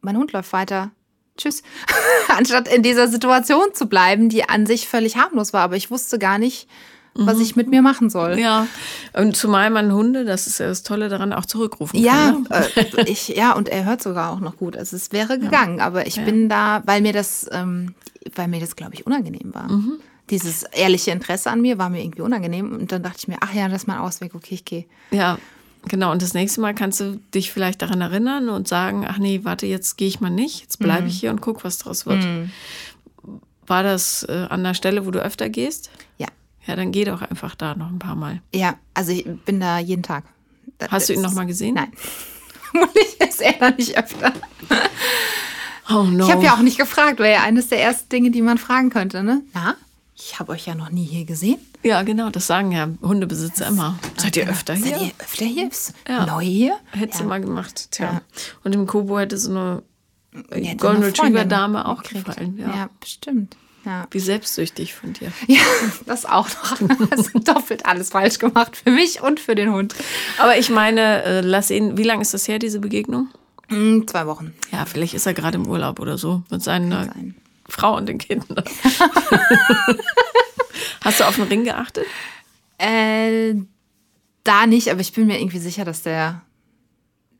mein 0.00 0.16
Hund 0.16 0.32
läuft 0.32 0.52
weiter. 0.52 0.90
Tschüss. 1.36 1.62
Anstatt 2.28 2.68
in 2.68 2.82
dieser 2.82 3.08
Situation 3.08 3.74
zu 3.74 3.86
bleiben, 3.86 4.28
die 4.28 4.48
an 4.48 4.66
sich 4.66 4.88
völlig 4.88 5.16
harmlos 5.16 5.52
war. 5.52 5.62
Aber 5.62 5.76
ich 5.76 5.90
wusste 5.90 6.18
gar 6.18 6.38
nicht, 6.38 6.68
was 7.14 7.36
mhm. 7.36 7.42
ich 7.42 7.56
mit 7.56 7.68
mir 7.68 7.82
machen 7.82 8.10
soll. 8.10 8.38
Ja, 8.38 8.66
und 9.14 9.36
zumal 9.36 9.70
man 9.70 9.92
Hunde, 9.92 10.24
das 10.24 10.46
ist 10.46 10.60
ja 10.60 10.66
das 10.66 10.82
Tolle 10.82 11.08
daran, 11.08 11.32
auch 11.32 11.46
zurückrufen 11.46 11.98
ja, 11.98 12.32
kann. 12.32 12.42
Ne? 12.42 12.66
Äh, 12.76 13.10
ich, 13.10 13.28
ja, 13.28 13.52
und 13.52 13.68
er 13.68 13.84
hört 13.84 14.02
sogar 14.02 14.30
auch 14.32 14.40
noch 14.40 14.56
gut. 14.56 14.76
Also 14.76 14.96
es 14.96 15.12
wäre 15.12 15.38
gegangen, 15.38 15.78
ja. 15.78 15.86
aber 15.86 16.06
ich 16.06 16.16
ja. 16.16 16.24
bin 16.24 16.48
da, 16.48 16.82
weil 16.86 17.00
mir 17.00 17.12
das, 17.12 17.48
ähm, 17.52 17.94
weil 18.34 18.48
mir 18.48 18.60
das, 18.60 18.76
glaube 18.76 18.94
ich, 18.94 19.06
unangenehm 19.06 19.54
war. 19.54 19.70
Mhm. 19.70 19.98
Dieses 20.30 20.62
ehrliche 20.62 21.10
Interesse 21.10 21.50
an 21.50 21.60
mir 21.60 21.78
war 21.78 21.90
mir 21.90 22.02
irgendwie 22.02 22.22
unangenehm. 22.22 22.72
Und 22.72 22.92
dann 22.92 23.02
dachte 23.02 23.18
ich 23.18 23.28
mir, 23.28 23.38
ach 23.40 23.52
ja, 23.52 23.68
das 23.68 23.82
ist 23.82 23.88
mein 23.88 23.98
Ausweg, 23.98 24.34
okay, 24.34 24.54
ich 24.54 24.64
gehe. 24.64 24.84
Ja, 25.10 25.38
Genau, 25.88 26.12
und 26.12 26.20
das 26.20 26.34
nächste 26.34 26.60
Mal 26.60 26.74
kannst 26.74 27.00
du 27.00 27.18
dich 27.34 27.52
vielleicht 27.52 27.80
daran 27.82 28.00
erinnern 28.00 28.48
und 28.48 28.68
sagen, 28.68 29.06
ach 29.08 29.18
nee, 29.18 29.40
warte, 29.44 29.66
jetzt 29.66 29.96
gehe 29.96 30.08
ich 30.08 30.20
mal 30.20 30.30
nicht, 30.30 30.60
jetzt 30.60 30.78
bleibe 30.78 31.02
mhm. 31.02 31.08
ich 31.08 31.20
hier 31.20 31.30
und 31.30 31.40
guck, 31.40 31.64
was 31.64 31.78
draus 31.78 32.06
wird. 32.06 32.22
Mhm. 32.22 32.50
War 33.66 33.82
das 33.82 34.24
äh, 34.24 34.46
an 34.50 34.62
der 34.62 34.74
Stelle, 34.74 35.06
wo 35.06 35.10
du 35.10 35.20
öfter 35.20 35.48
gehst? 35.48 35.90
Ja. 36.18 36.26
Ja, 36.66 36.76
dann 36.76 36.92
geh 36.92 37.04
doch 37.04 37.22
einfach 37.22 37.54
da 37.54 37.74
noch 37.74 37.88
ein 37.88 37.98
paar 37.98 38.16
Mal. 38.16 38.42
Ja, 38.54 38.78
also 38.92 39.12
ich 39.12 39.24
bin 39.44 39.60
da 39.60 39.78
jeden 39.78 40.02
Tag. 40.02 40.24
Das 40.78 40.90
Hast 40.90 41.08
du 41.08 41.14
ihn 41.14 41.22
noch 41.22 41.32
mal 41.32 41.46
gesehen? 41.46 41.74
Nein. 41.74 41.92
Und 42.72 42.90
ich 42.94 43.20
ist 43.20 43.40
er 43.40 43.54
da 43.54 43.70
nicht 43.70 43.96
öfter. 43.96 44.32
Oh 45.88 46.04
no. 46.04 46.26
Ich 46.26 46.32
habe 46.32 46.44
ja 46.44 46.54
auch 46.54 46.60
nicht 46.60 46.78
gefragt, 46.78 47.18
wäre 47.18 47.32
ja 47.32 47.42
eines 47.42 47.68
der 47.68 47.82
ersten 47.82 48.08
Dinge, 48.10 48.30
die 48.30 48.42
man 48.42 48.58
fragen 48.58 48.90
könnte, 48.90 49.22
ne? 49.22 49.42
Na, 49.54 49.76
ich 50.22 50.38
habe 50.38 50.52
euch 50.52 50.66
ja 50.66 50.74
noch 50.74 50.90
nie 50.90 51.04
hier 51.04 51.24
gesehen. 51.24 51.58
Ja, 51.82 52.02
genau, 52.02 52.30
das 52.30 52.46
sagen 52.46 52.72
ja 52.72 52.88
Hundebesitzer 53.02 53.68
immer. 53.68 53.98
Seid 54.16 54.36
ihr 54.36 54.48
öfter 54.48 54.74
hier? 54.74 54.98
Seid 54.98 55.02
ihr 55.02 55.12
öfter 55.18 55.44
hier? 55.44 55.70
Ja. 56.08 56.26
Neu 56.26 56.44
hier? 56.44 56.76
Hätte 56.90 57.12
ja. 57.12 57.18
sie 57.18 57.24
mal 57.24 57.40
gemacht, 57.40 57.90
tja. 57.90 58.12
Ja. 58.12 58.22
Und 58.64 58.74
im 58.74 58.86
Kobo 58.86 59.18
hätte 59.18 59.38
so 59.38 59.50
eine 59.50 59.82
ja, 60.54 60.74
Golden 60.74 61.02
Retriever 61.02 61.44
Dame 61.44 61.86
auch 61.86 62.02
gekriegt. 62.02 62.26
gefallen. 62.26 62.58
Ja, 62.58 62.68
ja 62.68 62.90
bestimmt. 63.00 63.56
Ja. 63.84 64.06
Wie 64.10 64.20
selbstsüchtig 64.20 64.94
von 64.94 65.14
dir. 65.14 65.32
Ja, 65.46 65.62
das 66.06 66.26
auch 66.26 66.48
noch. 66.48 67.00
Also 67.10 67.38
doppelt 67.38 67.86
alles 67.86 68.10
falsch 68.10 68.38
gemacht 68.38 68.76
für 68.76 68.90
mich 68.90 69.22
und 69.22 69.40
für 69.40 69.54
den 69.54 69.72
Hund. 69.72 69.94
Aber 70.38 70.58
ich 70.58 70.68
meine, 70.68 71.22
äh, 71.22 71.40
lass 71.40 71.70
ihn, 71.70 71.96
wie 71.96 72.02
lange 72.02 72.22
ist 72.22 72.34
das 72.34 72.46
her, 72.46 72.58
diese 72.58 72.78
Begegnung? 72.78 73.28
Mm, 73.68 74.02
zwei 74.06 74.26
Wochen. 74.26 74.52
Ja, 74.70 74.84
vielleicht 74.84 75.14
ist 75.14 75.26
er 75.26 75.34
gerade 75.34 75.56
im 75.56 75.66
Urlaub 75.66 75.98
oder 75.98 76.18
so 76.18 76.42
mit 76.50 76.62
seiner 76.62 77.08
Frau 77.70 77.96
und 77.96 78.06
den 78.06 78.18
Kindern. 78.18 78.64
Hast 81.02 81.20
du 81.20 81.24
auf 81.24 81.36
den 81.36 81.44
Ring 81.44 81.64
geachtet? 81.64 82.06
Äh, 82.78 83.54
da 84.44 84.66
nicht, 84.66 84.88
aber 84.90 85.00
ich 85.00 85.12
bin 85.12 85.26
mir 85.26 85.40
irgendwie 85.40 85.58
sicher, 85.58 85.84
dass 85.84 86.02
der. 86.02 86.42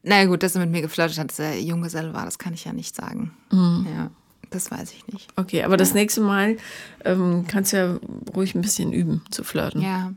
Na 0.03 0.25
gut, 0.25 0.43
dass 0.43 0.55
er 0.55 0.63
mit 0.63 0.71
mir 0.71 0.81
geflirtet 0.81 1.19
hat, 1.19 1.31
dass 1.31 1.39
er 1.39 1.61
Junggeselle 1.61 2.15
war, 2.15 2.25
das 2.25 2.39
kann 2.39 2.55
ich 2.55 2.65
ja 2.65 2.73
nicht 2.73 2.97
sagen. 2.97 3.33
Mhm. 3.51 3.87
Ja, 3.95 4.11
das 4.49 4.71
weiß 4.71 4.93
ich 4.93 5.07
nicht. 5.09 5.29
Okay, 5.37 5.63
aber 5.63 5.75
ja. 5.75 5.79
das 5.79 5.93
nächste 5.93 6.23
Mal 6.23 6.57
ähm, 7.05 7.45
kannst 7.47 7.73
du 7.73 7.77
ja 7.77 7.99
ruhig 8.35 8.55
ein 8.55 8.63
bisschen 8.63 8.93
üben 8.93 9.23
zu 9.31 9.45
flirten. 9.45 9.83
Ja. 9.83 10.13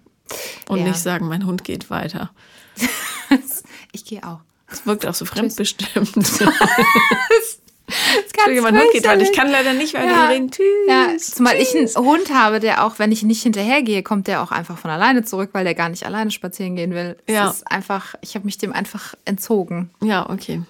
Und 0.70 0.80
ja. 0.80 0.86
nicht 0.86 1.00
sagen, 1.00 1.28
mein 1.28 1.46
Hund 1.46 1.66
geht 1.66 1.90
weiter. 1.90 2.32
ich 3.92 4.06
gehe 4.06 4.24
auch. 4.24 4.40
Es 4.72 4.86
wirkt 4.86 5.06
auch 5.06 5.14
so 5.14 5.26
fremdbestimmt. 5.26 6.14
Entschuldigung, 7.88 8.64
mein 8.64 8.82
Hund 8.82 8.92
geht 8.94 9.06
weiter. 9.06 9.22
Ich 9.22 9.34
kann 9.34 9.52
leider 9.52 9.74
nicht 9.74 9.94
weiter 9.94 10.08
ja. 10.08 10.28
reden. 10.28 10.52
Tschüss. 10.52 10.66
Ja, 10.88 11.16
zumal 11.18 11.56
ich 11.56 11.76
einen 11.76 11.88
Hund 11.88 12.34
habe, 12.34 12.60
der 12.60 12.86
auch, 12.86 13.00
wenn 13.00 13.12
ich 13.12 13.24
nicht 13.24 13.44
hinterhergehe, 13.44 14.04
kommt 14.04 14.28
der 14.28 14.42
auch 14.42 14.52
einfach 14.52 14.78
von 14.78 14.92
alleine 14.92 15.24
zurück, 15.24 15.50
weil 15.54 15.64
der 15.64 15.76
gar 15.76 15.90
nicht 15.90 16.06
alleine 16.06 16.32
spazieren 16.32 16.76
gehen 16.76 16.94
will. 16.94 17.18
Ja. 17.28 17.50
Es 17.50 17.58
ist 17.58 17.72
einfach, 17.72 18.16
ich 18.22 18.36
habe 18.36 18.46
mich 18.46 18.58
dem 18.58 18.74
einfach 18.74 19.16
entzogen. 19.26 19.90
Ja, 20.02 20.30
okay. 20.30 20.62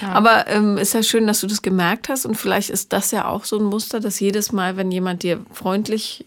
Ja. 0.00 0.12
Aber 0.12 0.46
ähm, 0.48 0.76
ist 0.76 0.94
ja 0.94 1.02
schön, 1.02 1.26
dass 1.26 1.40
du 1.40 1.46
das 1.46 1.62
gemerkt 1.62 2.08
hast 2.08 2.26
und 2.26 2.36
vielleicht 2.36 2.70
ist 2.70 2.92
das 2.92 3.10
ja 3.10 3.26
auch 3.26 3.44
so 3.44 3.58
ein 3.58 3.64
Muster, 3.64 4.00
dass 4.00 4.20
jedes 4.20 4.52
Mal, 4.52 4.76
wenn 4.76 4.90
jemand 4.90 5.22
dir 5.22 5.44
freundlich 5.52 6.26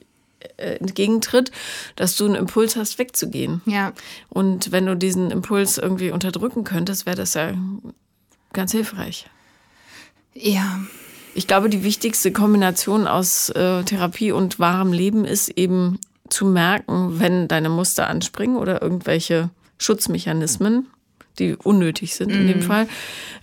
äh, 0.57 0.75
entgegentritt, 0.75 1.51
dass 1.95 2.15
du 2.15 2.25
einen 2.25 2.35
Impuls 2.35 2.75
hast, 2.75 2.97
wegzugehen. 2.97 3.61
Ja. 3.65 3.93
Und 4.29 4.71
wenn 4.71 4.85
du 4.85 4.95
diesen 4.95 5.31
Impuls 5.31 5.77
irgendwie 5.77 6.11
unterdrücken 6.11 6.63
könntest, 6.63 7.05
wäre 7.05 7.17
das 7.17 7.33
ja 7.33 7.53
ganz 8.53 8.71
hilfreich. 8.71 9.27
Ja. 10.35 10.79
Ich 11.33 11.47
glaube, 11.47 11.69
die 11.69 11.83
wichtigste 11.83 12.31
Kombination 12.31 13.07
aus 13.07 13.49
äh, 13.49 13.83
Therapie 13.83 14.31
und 14.31 14.59
wahrem 14.59 14.93
Leben 14.93 15.25
ist 15.25 15.49
eben 15.49 15.99
zu 16.29 16.45
merken, 16.45 17.19
wenn 17.19 17.47
deine 17.47 17.69
Muster 17.69 18.07
anspringen 18.07 18.57
oder 18.57 18.81
irgendwelche 18.81 19.49
Schutzmechanismen, 19.77 20.87
die 21.37 21.55
unnötig 21.55 22.15
sind 22.15 22.29
mm. 22.29 22.35
in 22.35 22.47
dem 22.47 22.57
mhm. 22.59 22.63
Fall. 22.63 22.87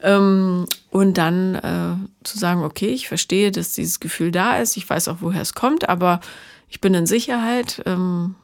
Ähm, 0.03 0.67
und 0.91 1.19
dann 1.19 1.55
äh, 1.55 2.25
zu 2.25 2.39
sagen, 2.39 2.63
okay, 2.63 2.89
ich 2.89 3.09
verstehe, 3.09 3.51
dass 3.51 3.75
dieses 3.75 4.01
Gefühl 4.01 4.33
da 4.33 4.57
ist, 4.57 4.77
ich 4.77 4.89
weiß 4.89 5.09
auch, 5.09 5.19
woher 5.21 5.43
es 5.43 5.55
kommt, 5.55 5.89
aber 5.89 6.21
ich 6.69 6.81
bin 6.81 6.95
in 6.95 7.07
Sicherheit. 7.07 7.83
Ähm, 7.85 8.35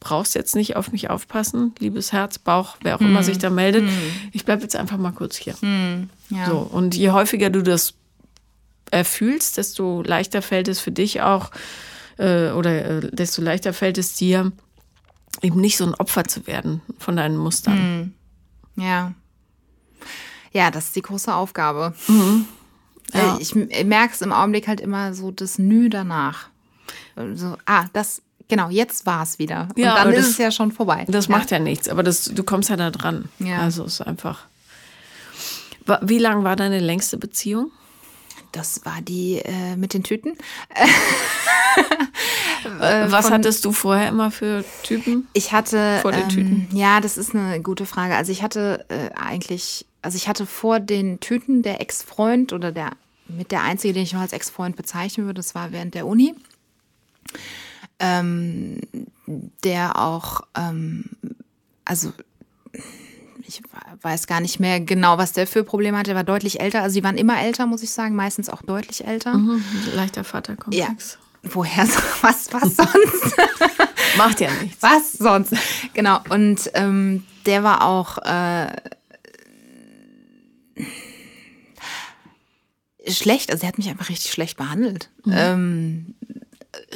brauchst 0.00 0.34
jetzt 0.34 0.54
nicht 0.54 0.76
auf 0.76 0.92
mich 0.92 1.10
aufpassen, 1.10 1.74
liebes 1.78 2.12
Herz, 2.12 2.38
Bauch, 2.38 2.76
wer 2.82 2.96
auch 2.96 3.00
immer 3.00 3.20
hm. 3.20 3.24
sich 3.24 3.38
da 3.38 3.50
meldet. 3.50 3.84
Hm. 3.84 3.92
Ich 4.32 4.44
bleibe 4.44 4.62
jetzt 4.62 4.76
einfach 4.76 4.96
mal 4.96 5.12
kurz 5.12 5.36
hier. 5.36 5.54
Hm. 5.60 6.10
Ja. 6.30 6.46
So, 6.46 6.58
und 6.58 6.96
je 6.96 7.10
häufiger 7.10 7.50
du 7.50 7.62
das 7.62 7.94
erfühlst, 8.90 9.56
desto 9.56 10.02
leichter 10.02 10.42
fällt 10.42 10.68
es 10.68 10.80
für 10.80 10.92
dich 10.92 11.22
auch, 11.22 11.50
äh, 12.16 12.50
oder 12.50 12.84
äh, 12.84 13.10
desto 13.12 13.42
leichter 13.42 13.72
fällt 13.72 13.98
es 13.98 14.14
dir, 14.14 14.52
eben 15.42 15.60
nicht 15.60 15.76
so 15.76 15.84
ein 15.84 15.94
Opfer 15.94 16.24
zu 16.24 16.46
werden 16.46 16.80
von 16.98 17.16
deinen 17.16 17.36
Mustern. 17.36 17.78
Hm. 17.78 18.84
Ja. 18.84 19.14
Ja, 20.52 20.70
das 20.70 20.86
ist 20.86 20.96
die 20.96 21.02
große 21.02 21.34
Aufgabe. 21.34 21.94
Mhm. 22.06 22.46
Ja. 23.12 23.38
Ich 23.40 23.54
merke 23.54 24.14
es 24.14 24.22
im 24.22 24.32
Augenblick 24.32 24.68
halt 24.68 24.80
immer 24.80 25.14
so 25.14 25.30
das 25.30 25.58
Nü 25.58 25.88
danach 25.88 26.48
so, 27.34 27.56
ah, 27.66 27.86
das, 27.92 28.22
genau, 28.48 28.68
jetzt 28.70 29.06
war 29.06 29.22
es 29.22 29.38
wieder. 29.38 29.68
Und 29.74 29.82
ja, 29.82 29.94
dann 29.94 30.12
ist 30.12 30.20
das, 30.20 30.30
es 30.30 30.38
ja 30.38 30.50
schon 30.50 30.72
vorbei. 30.72 31.04
Das 31.08 31.26
ja. 31.26 31.36
macht 31.36 31.50
ja 31.50 31.58
nichts, 31.58 31.88
aber 31.88 32.02
das, 32.02 32.24
du 32.24 32.42
kommst 32.42 32.70
ja 32.70 32.76
da 32.76 32.90
dran. 32.90 33.28
Ja. 33.38 33.60
Also 33.60 33.84
es 33.84 33.94
ist 33.94 34.06
einfach. 34.06 34.46
Wie 36.02 36.18
lang 36.18 36.44
war 36.44 36.56
deine 36.56 36.80
längste 36.80 37.16
Beziehung? 37.16 37.70
Das 38.52 38.84
war 38.84 39.00
die 39.02 39.36
äh, 39.44 39.76
mit 39.76 39.94
den 39.94 40.02
Tüten. 40.02 40.30
äh, 42.80 43.10
Was 43.10 43.30
hattest 43.30 43.64
du 43.64 43.72
vorher 43.72 44.08
immer 44.08 44.30
für 44.30 44.64
Typen? 44.82 45.28
Ich 45.32 45.52
hatte. 45.52 45.98
Vor 46.02 46.12
den 46.12 46.22
ähm, 46.22 46.28
Tüten? 46.28 46.68
Ja, 46.72 47.00
das 47.00 47.18
ist 47.18 47.34
eine 47.34 47.60
gute 47.60 47.86
Frage. 47.86 48.16
Also 48.16 48.32
ich 48.32 48.42
hatte 48.42 48.84
äh, 48.88 49.10
eigentlich, 49.14 49.86
also 50.02 50.16
ich 50.16 50.28
hatte 50.28 50.46
vor 50.46 50.80
den 50.80 51.20
Tüten 51.20 51.62
der 51.62 51.80
Ex-Freund 51.80 52.52
oder 52.52 52.72
der 52.72 52.92
mit 53.28 53.52
der 53.52 53.62
einzige, 53.62 53.92
den 53.92 54.02
ich 54.02 54.14
noch 54.14 54.22
als 54.22 54.32
Ex-Freund 54.32 54.76
bezeichnen 54.76 55.26
würde, 55.26 55.38
das 55.38 55.54
war 55.54 55.72
während 55.72 55.94
der 55.94 56.06
Uni 56.06 56.34
ähm, 57.98 58.80
der 59.64 59.98
auch, 59.98 60.42
ähm, 60.56 61.04
also 61.84 62.12
ich 63.48 63.62
weiß 64.02 64.26
gar 64.26 64.40
nicht 64.40 64.60
mehr 64.60 64.80
genau, 64.80 65.18
was 65.18 65.32
der 65.32 65.46
für 65.46 65.64
Probleme 65.64 65.96
hatte. 65.96 66.10
Er 66.12 66.16
war 66.16 66.24
deutlich 66.24 66.60
älter. 66.60 66.82
Also 66.82 66.94
sie 66.94 67.04
waren 67.04 67.16
immer 67.16 67.40
älter, 67.40 67.66
muss 67.66 67.82
ich 67.82 67.90
sagen, 67.90 68.14
meistens 68.14 68.50
auch 68.50 68.62
deutlich 68.62 69.06
älter. 69.06 69.34
Mhm, 69.34 69.64
leichter 69.94 70.22
Vaterkomplex. 70.22 71.18
Ja. 71.42 71.50
Woher? 71.50 71.88
Was, 72.22 72.52
was 72.52 72.76
sonst? 72.76 73.36
Macht 74.18 74.40
ja 74.40 74.50
nichts. 74.60 74.82
Was 74.82 75.12
sonst? 75.12 75.54
Genau. 75.94 76.18
Und 76.28 76.70
ähm, 76.74 77.24
der 77.46 77.62
war 77.62 77.86
auch 77.86 78.18
äh, 78.18 78.72
schlecht. 83.08 83.52
Also 83.52 83.62
er 83.62 83.68
hat 83.68 83.78
mich 83.78 83.88
einfach 83.88 84.08
richtig 84.08 84.32
schlecht 84.32 84.56
behandelt. 84.56 85.10
Mhm. 85.24 85.32
Ähm, 85.34 86.14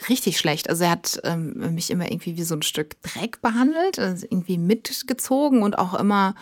richtig 0.08 0.38
schlecht. 0.38 0.68
Also 0.68 0.84
er 0.84 0.90
hat 0.90 1.20
ähm, 1.24 1.74
mich 1.74 1.90
immer 1.90 2.10
irgendwie 2.10 2.36
wie 2.36 2.42
so 2.42 2.54
ein 2.54 2.62
Stück 2.62 3.00
Dreck 3.02 3.40
behandelt, 3.42 3.98
also 3.98 4.26
irgendwie 4.28 4.58
mitgezogen 4.58 5.62
und 5.62 5.78
auch 5.78 5.94
immer 5.94 6.34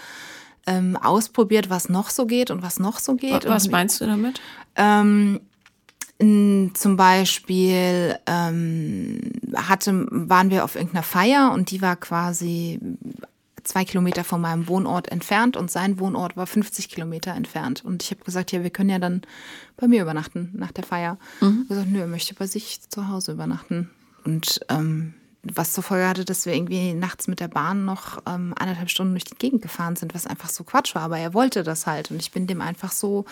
ähm, 0.66 0.96
ausprobiert, 0.96 1.70
was 1.70 1.88
noch 1.88 2.10
so 2.10 2.26
geht 2.26 2.50
und 2.50 2.62
was 2.62 2.78
noch 2.78 2.98
so 2.98 3.14
geht. 3.14 3.46
Was 3.46 3.66
und, 3.66 3.72
meinst 3.72 4.00
du 4.00 4.06
damit? 4.06 4.40
Ähm, 4.76 5.40
zum 6.74 6.96
Beispiel 6.96 8.18
ähm, 8.26 9.20
hatte, 9.56 10.06
waren 10.10 10.50
wir 10.50 10.64
auf 10.64 10.74
irgendeiner 10.74 11.02
Feier 11.02 11.52
und 11.54 11.70
die 11.70 11.80
war 11.80 11.96
quasi 11.96 12.78
zwei 13.64 13.84
Kilometer 13.84 14.24
von 14.24 14.40
meinem 14.40 14.68
Wohnort 14.68 15.08
entfernt 15.08 15.56
und 15.56 15.70
sein 15.70 15.98
Wohnort 15.98 16.36
war 16.36 16.46
50 16.46 16.88
Kilometer 16.88 17.32
entfernt. 17.34 17.84
Und 17.84 18.02
ich 18.02 18.10
habe 18.10 18.24
gesagt, 18.24 18.52
ja, 18.52 18.62
wir 18.62 18.70
können 18.70 18.90
ja 18.90 18.98
dann 18.98 19.22
bei 19.76 19.88
mir 19.88 20.02
übernachten 20.02 20.50
nach 20.54 20.72
der 20.72 20.84
Feier. 20.84 21.18
Mhm. 21.40 21.60
Ich 21.62 21.68
gesagt, 21.68 21.88
nö, 21.88 22.00
er 22.00 22.06
möchte 22.06 22.34
bei 22.34 22.46
sich 22.46 22.80
zu 22.88 23.08
Hause 23.08 23.32
übernachten. 23.32 23.90
Und 24.24 24.60
ähm, 24.68 25.14
was 25.42 25.72
zur 25.72 25.82
Folge 25.82 26.06
hatte, 26.06 26.24
dass 26.24 26.44
wir 26.44 26.54
irgendwie 26.54 26.92
nachts 26.92 27.26
mit 27.26 27.40
der 27.40 27.48
Bahn 27.48 27.84
noch 27.84 28.18
ähm, 28.26 28.54
anderthalb 28.58 28.90
Stunden 28.90 29.14
durch 29.14 29.24
die 29.24 29.36
Gegend 29.36 29.62
gefahren 29.62 29.96
sind, 29.96 30.14
was 30.14 30.26
einfach 30.26 30.50
so 30.50 30.64
Quatsch 30.64 30.94
war. 30.94 31.02
Aber 31.02 31.18
er 31.18 31.34
wollte 31.34 31.62
das 31.62 31.86
halt 31.86 32.10
und 32.10 32.20
ich 32.20 32.30
bin 32.30 32.46
dem 32.46 32.60
einfach 32.60 32.92
so 32.92 33.24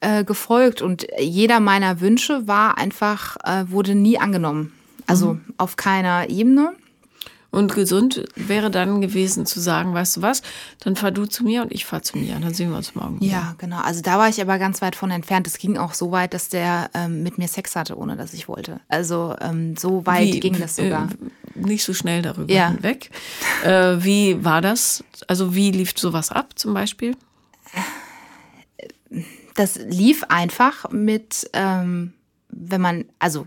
äh, 0.00 0.24
gefolgt. 0.24 0.82
Und 0.82 1.06
jeder 1.18 1.60
meiner 1.60 2.00
Wünsche 2.00 2.46
war 2.48 2.78
einfach, 2.78 3.36
äh, 3.44 3.70
wurde 3.70 3.94
nie 3.94 4.18
angenommen. 4.18 4.72
Also 5.06 5.34
mhm. 5.34 5.54
auf 5.56 5.76
keiner 5.76 6.28
Ebene. 6.28 6.74
Und 7.54 7.72
gesund 7.72 8.24
wäre 8.34 8.68
dann 8.68 9.00
gewesen 9.00 9.46
zu 9.46 9.60
sagen, 9.60 9.94
weißt 9.94 10.16
du 10.16 10.22
was, 10.22 10.42
dann 10.80 10.96
fahr 10.96 11.12
du 11.12 11.24
zu 11.24 11.44
mir 11.44 11.62
und 11.62 11.70
ich 11.70 11.84
fahr 11.84 12.02
zu 12.02 12.18
mir. 12.18 12.34
Dann 12.40 12.52
sehen 12.52 12.70
wir 12.70 12.76
uns 12.76 12.96
morgen. 12.96 13.18
Ja, 13.20 13.54
genau. 13.58 13.78
Also 13.78 14.02
da 14.02 14.18
war 14.18 14.28
ich 14.28 14.40
aber 14.40 14.58
ganz 14.58 14.82
weit 14.82 14.96
von 14.96 15.12
entfernt. 15.12 15.46
Es 15.46 15.58
ging 15.58 15.76
auch 15.76 15.94
so 15.94 16.10
weit, 16.10 16.34
dass 16.34 16.48
der 16.48 16.90
ähm, 16.94 17.22
mit 17.22 17.38
mir 17.38 17.46
Sex 17.46 17.76
hatte, 17.76 17.96
ohne 17.96 18.16
dass 18.16 18.34
ich 18.34 18.48
wollte. 18.48 18.80
Also 18.88 19.36
ähm, 19.40 19.76
so 19.76 20.04
weit 20.04 20.34
wie, 20.34 20.40
ging 20.40 20.58
das 20.58 20.74
sogar. 20.74 21.08
Äh, 21.54 21.60
nicht 21.66 21.84
so 21.84 21.94
schnell 21.94 22.22
darüber 22.22 22.52
ja. 22.52 22.70
hinweg. 22.70 23.10
Äh, 23.64 24.02
wie 24.02 24.44
war 24.44 24.60
das? 24.60 25.04
Also 25.28 25.54
wie 25.54 25.70
lief 25.70 25.96
sowas 25.96 26.32
ab 26.32 26.58
zum 26.58 26.74
Beispiel? 26.74 27.16
Das 29.54 29.76
lief 29.76 30.24
einfach 30.24 30.90
mit, 30.90 31.48
ähm, 31.52 32.14
wenn 32.48 32.80
man, 32.80 33.04
also 33.20 33.46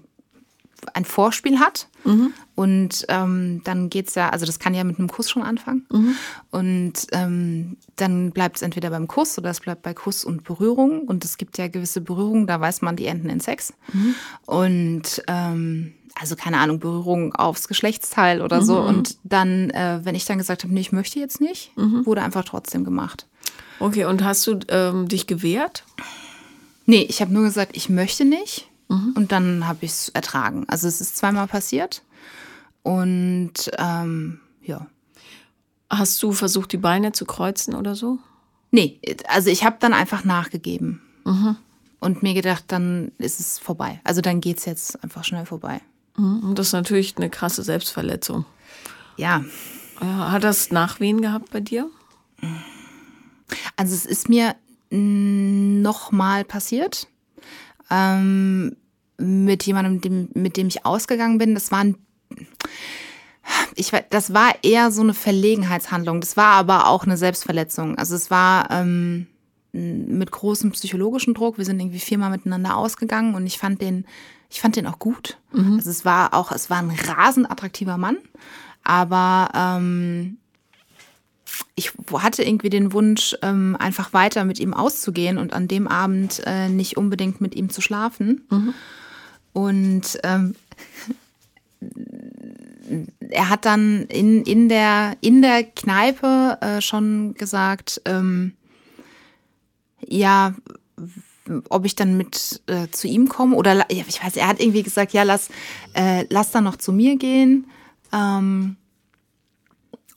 ein 0.93 1.03
Vorspiel 1.03 1.59
hat. 1.59 1.89
Mhm. 2.05 2.31
Und 2.57 3.05
ähm, 3.07 3.61
dann 3.65 3.87
es 3.93 4.15
ja, 4.15 4.29
also 4.31 4.47
das 4.47 4.57
kann 4.57 4.73
ja 4.73 4.83
mit 4.83 4.97
einem 4.97 5.09
Kuss 5.09 5.29
schon 5.29 5.43
anfangen. 5.43 5.85
Mhm. 5.91 6.15
Und 6.49 6.93
ähm, 7.11 7.77
dann 7.97 8.31
bleibt 8.31 8.55
es 8.55 8.61
entweder 8.63 8.89
beim 8.89 9.07
Kuss 9.07 9.37
oder 9.37 9.51
es 9.51 9.59
bleibt 9.59 9.83
bei 9.83 9.93
Kuss 9.93 10.25
und 10.25 10.43
Berührung. 10.43 11.01
Und 11.01 11.23
es 11.23 11.37
gibt 11.37 11.59
ja 11.59 11.67
gewisse 11.67 12.01
Berührungen, 12.01 12.47
da 12.47 12.59
weiß 12.59 12.81
man, 12.81 12.95
die 12.95 13.05
enden 13.05 13.29
in 13.29 13.41
Sex. 13.41 13.73
Mhm. 13.93 14.15
Und 14.47 15.23
ähm, 15.27 15.93
also 16.15 16.35
keine 16.35 16.57
Ahnung, 16.57 16.79
Berührung 16.79 17.35
aufs 17.35 17.67
Geschlechtsteil 17.67 18.41
oder 18.41 18.63
so. 18.63 18.81
Mhm. 18.81 18.87
Und 18.87 19.17
dann, 19.23 19.69
äh, 19.69 19.99
wenn 20.01 20.15
ich 20.15 20.25
dann 20.25 20.39
gesagt 20.39 20.63
habe, 20.63 20.73
nee, 20.73 20.81
ich 20.81 20.91
möchte 20.91 21.19
jetzt 21.19 21.39
nicht, 21.39 21.77
mhm. 21.77 22.07
wurde 22.07 22.23
einfach 22.23 22.43
trotzdem 22.43 22.83
gemacht. 22.83 23.27
Okay, 23.79 24.05
und 24.05 24.23
hast 24.23 24.47
du 24.47 24.57
ähm, 24.69 25.07
dich 25.07 25.27
gewehrt? 25.27 25.83
Nee, 26.87 27.05
ich 27.07 27.21
habe 27.21 27.31
nur 27.31 27.43
gesagt, 27.43 27.77
ich 27.77 27.87
möchte 27.87 28.25
nicht. 28.25 28.67
Mhm. 28.89 29.13
Und 29.15 29.31
dann 29.31 29.67
habe 29.67 29.79
ich 29.81 29.91
es 29.91 30.09
ertragen. 30.09 30.65
Also 30.67 30.87
es 30.87 31.01
ist 31.01 31.17
zweimal 31.17 31.47
passiert. 31.47 32.01
Und 32.87 33.69
ähm, 33.77 34.39
ja. 34.61 34.87
Hast 35.89 36.23
du 36.23 36.31
versucht, 36.31 36.71
die 36.71 36.77
Beine 36.77 37.11
zu 37.11 37.25
kreuzen 37.25 37.75
oder 37.75 37.95
so? 37.95 38.17
Nee, 38.71 39.01
also 39.27 39.49
ich 39.49 39.65
habe 39.65 39.75
dann 39.81 39.91
einfach 39.91 40.23
nachgegeben. 40.23 41.01
Mhm. 41.25 41.57
Und 41.99 42.23
mir 42.23 42.33
gedacht, 42.33 42.63
dann 42.67 43.11
ist 43.17 43.41
es 43.41 43.59
vorbei. 43.59 43.99
Also 44.05 44.21
dann 44.21 44.39
geht 44.39 44.59
es 44.59 44.65
jetzt 44.65 45.03
einfach 45.03 45.25
schnell 45.25 45.45
vorbei. 45.45 45.81
Mhm. 46.15 46.43
Und 46.43 46.59
das 46.59 46.67
ist 46.67 46.73
natürlich 46.73 47.17
eine 47.17 47.29
krasse 47.29 47.61
Selbstverletzung. 47.61 48.45
Ja. 49.17 49.43
hat 49.99 50.45
das 50.45 50.71
Nachwehen 50.71 51.21
gehabt 51.21 51.51
bei 51.51 51.59
dir? 51.59 51.89
Also 53.75 53.95
es 53.95 54.05
ist 54.05 54.29
mir 54.29 54.55
nochmal 54.89 56.45
passiert. 56.45 57.09
Ähm, 57.89 58.77
mit 59.17 59.65
jemandem, 59.65 59.99
dem, 59.99 60.29
mit 60.35 60.55
dem 60.55 60.67
ich 60.67 60.85
ausgegangen 60.85 61.37
bin. 61.37 61.53
Das 61.53 61.69
war 61.71 61.79
ein, 61.79 61.97
ich, 63.75 63.91
das 64.09 64.33
war 64.33 64.55
eher 64.63 64.91
so 64.91 65.01
eine 65.01 65.13
Verlegenheitshandlung. 65.13 66.21
Das 66.21 66.37
war 66.37 66.53
aber 66.55 66.87
auch 66.87 67.05
eine 67.05 67.17
Selbstverletzung. 67.17 67.97
Also 67.97 68.15
es 68.15 68.29
war 68.29 68.69
ähm, 68.71 69.27
mit 69.71 70.31
großem 70.31 70.71
psychologischen 70.71 71.33
Druck. 71.33 71.57
Wir 71.57 71.65
sind 71.65 71.79
irgendwie 71.79 71.99
viermal 71.99 72.31
miteinander 72.31 72.75
ausgegangen 72.75 73.35
und 73.35 73.45
ich 73.45 73.57
fand 73.57 73.81
den, 73.81 74.05
ich 74.49 74.61
fand 74.61 74.75
den 74.75 74.87
auch 74.87 74.99
gut. 74.99 75.37
Mhm. 75.51 75.75
Also 75.75 75.89
es 75.89 76.05
war 76.05 76.33
auch, 76.33 76.51
es 76.51 76.69
war 76.69 76.77
ein 76.77 76.91
rasend 76.91 77.49
attraktiver 77.49 77.97
Mann, 77.97 78.17
aber 78.83 79.49
ähm, 79.53 80.37
ich 81.75 81.93
hatte 82.13 82.43
irgendwie 82.43 82.69
den 82.69 82.93
Wunsch, 82.93 83.35
ähm, 83.41 83.75
einfach 83.79 84.13
weiter 84.13 84.45
mit 84.45 84.59
ihm 84.59 84.73
auszugehen 84.73 85.37
und 85.37 85.53
an 85.53 85.67
dem 85.67 85.87
Abend 85.87 86.41
äh, 86.45 86.69
nicht 86.69 86.97
unbedingt 86.97 87.41
mit 87.41 87.55
ihm 87.55 87.69
zu 87.69 87.81
schlafen. 87.81 88.45
Mhm. 88.49 88.73
Und 89.53 90.19
ähm, 90.23 90.55
er 93.29 93.49
hat 93.49 93.65
dann 93.65 94.03
in, 94.05 94.43
in, 94.43 94.69
der, 94.69 95.17
in 95.21 95.41
der 95.41 95.63
Kneipe 95.63 96.57
äh, 96.61 96.81
schon 96.81 97.33
gesagt, 97.33 98.01
ähm, 98.05 98.53
ja, 100.05 100.53
ob 101.69 101.85
ich 101.85 101.95
dann 101.95 102.17
mit 102.17 102.61
äh, 102.67 102.87
zu 102.91 103.07
ihm 103.07 103.29
komme 103.29 103.55
oder 103.55 103.85
ich 103.89 104.23
weiß, 104.23 104.35
er 104.35 104.47
hat 104.47 104.59
irgendwie 104.59 104.83
gesagt, 104.83 105.13
ja, 105.13 105.23
lass, 105.23 105.49
äh, 105.93 106.25
lass 106.29 106.51
dann 106.51 106.63
noch 106.63 106.77
zu 106.77 106.91
mir 106.91 107.17
gehen. 107.17 107.67
Ähm, 108.13 108.77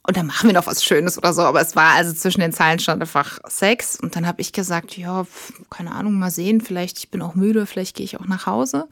und 0.03 0.17
dann 0.17 0.27
machen 0.27 0.49
wir 0.49 0.55
noch 0.55 0.67
was 0.67 0.83
Schönes 0.83 1.19
oder 1.19 1.33
so. 1.33 1.43
Aber 1.43 1.61
es 1.61 1.77
war 1.77 1.95
also 1.95 2.13
zwischen 2.13 2.41
den 2.41 2.53
Zeilen 2.53 2.79
stand 2.79 3.03
einfach 3.03 3.39
Sex. 3.47 3.99
Und 4.01 4.17
dann 4.17 4.27
habe 4.27 4.41
ich 4.41 4.53
gesagt, 4.53 4.97
ja, 4.97 5.27
keine 5.69 5.93
Ahnung, 5.93 6.15
mal 6.19 6.31
sehen. 6.31 6.61
Vielleicht, 6.61 6.99
ich 6.99 7.11
bin 7.11 7.23
auch 7.23 7.35
müde, 7.35 7.67
vielleicht 7.67 7.97
gehe 7.97 8.05
ich 8.05 8.19
auch 8.19 8.27
nach 8.27 8.47
Hause. 8.47 8.89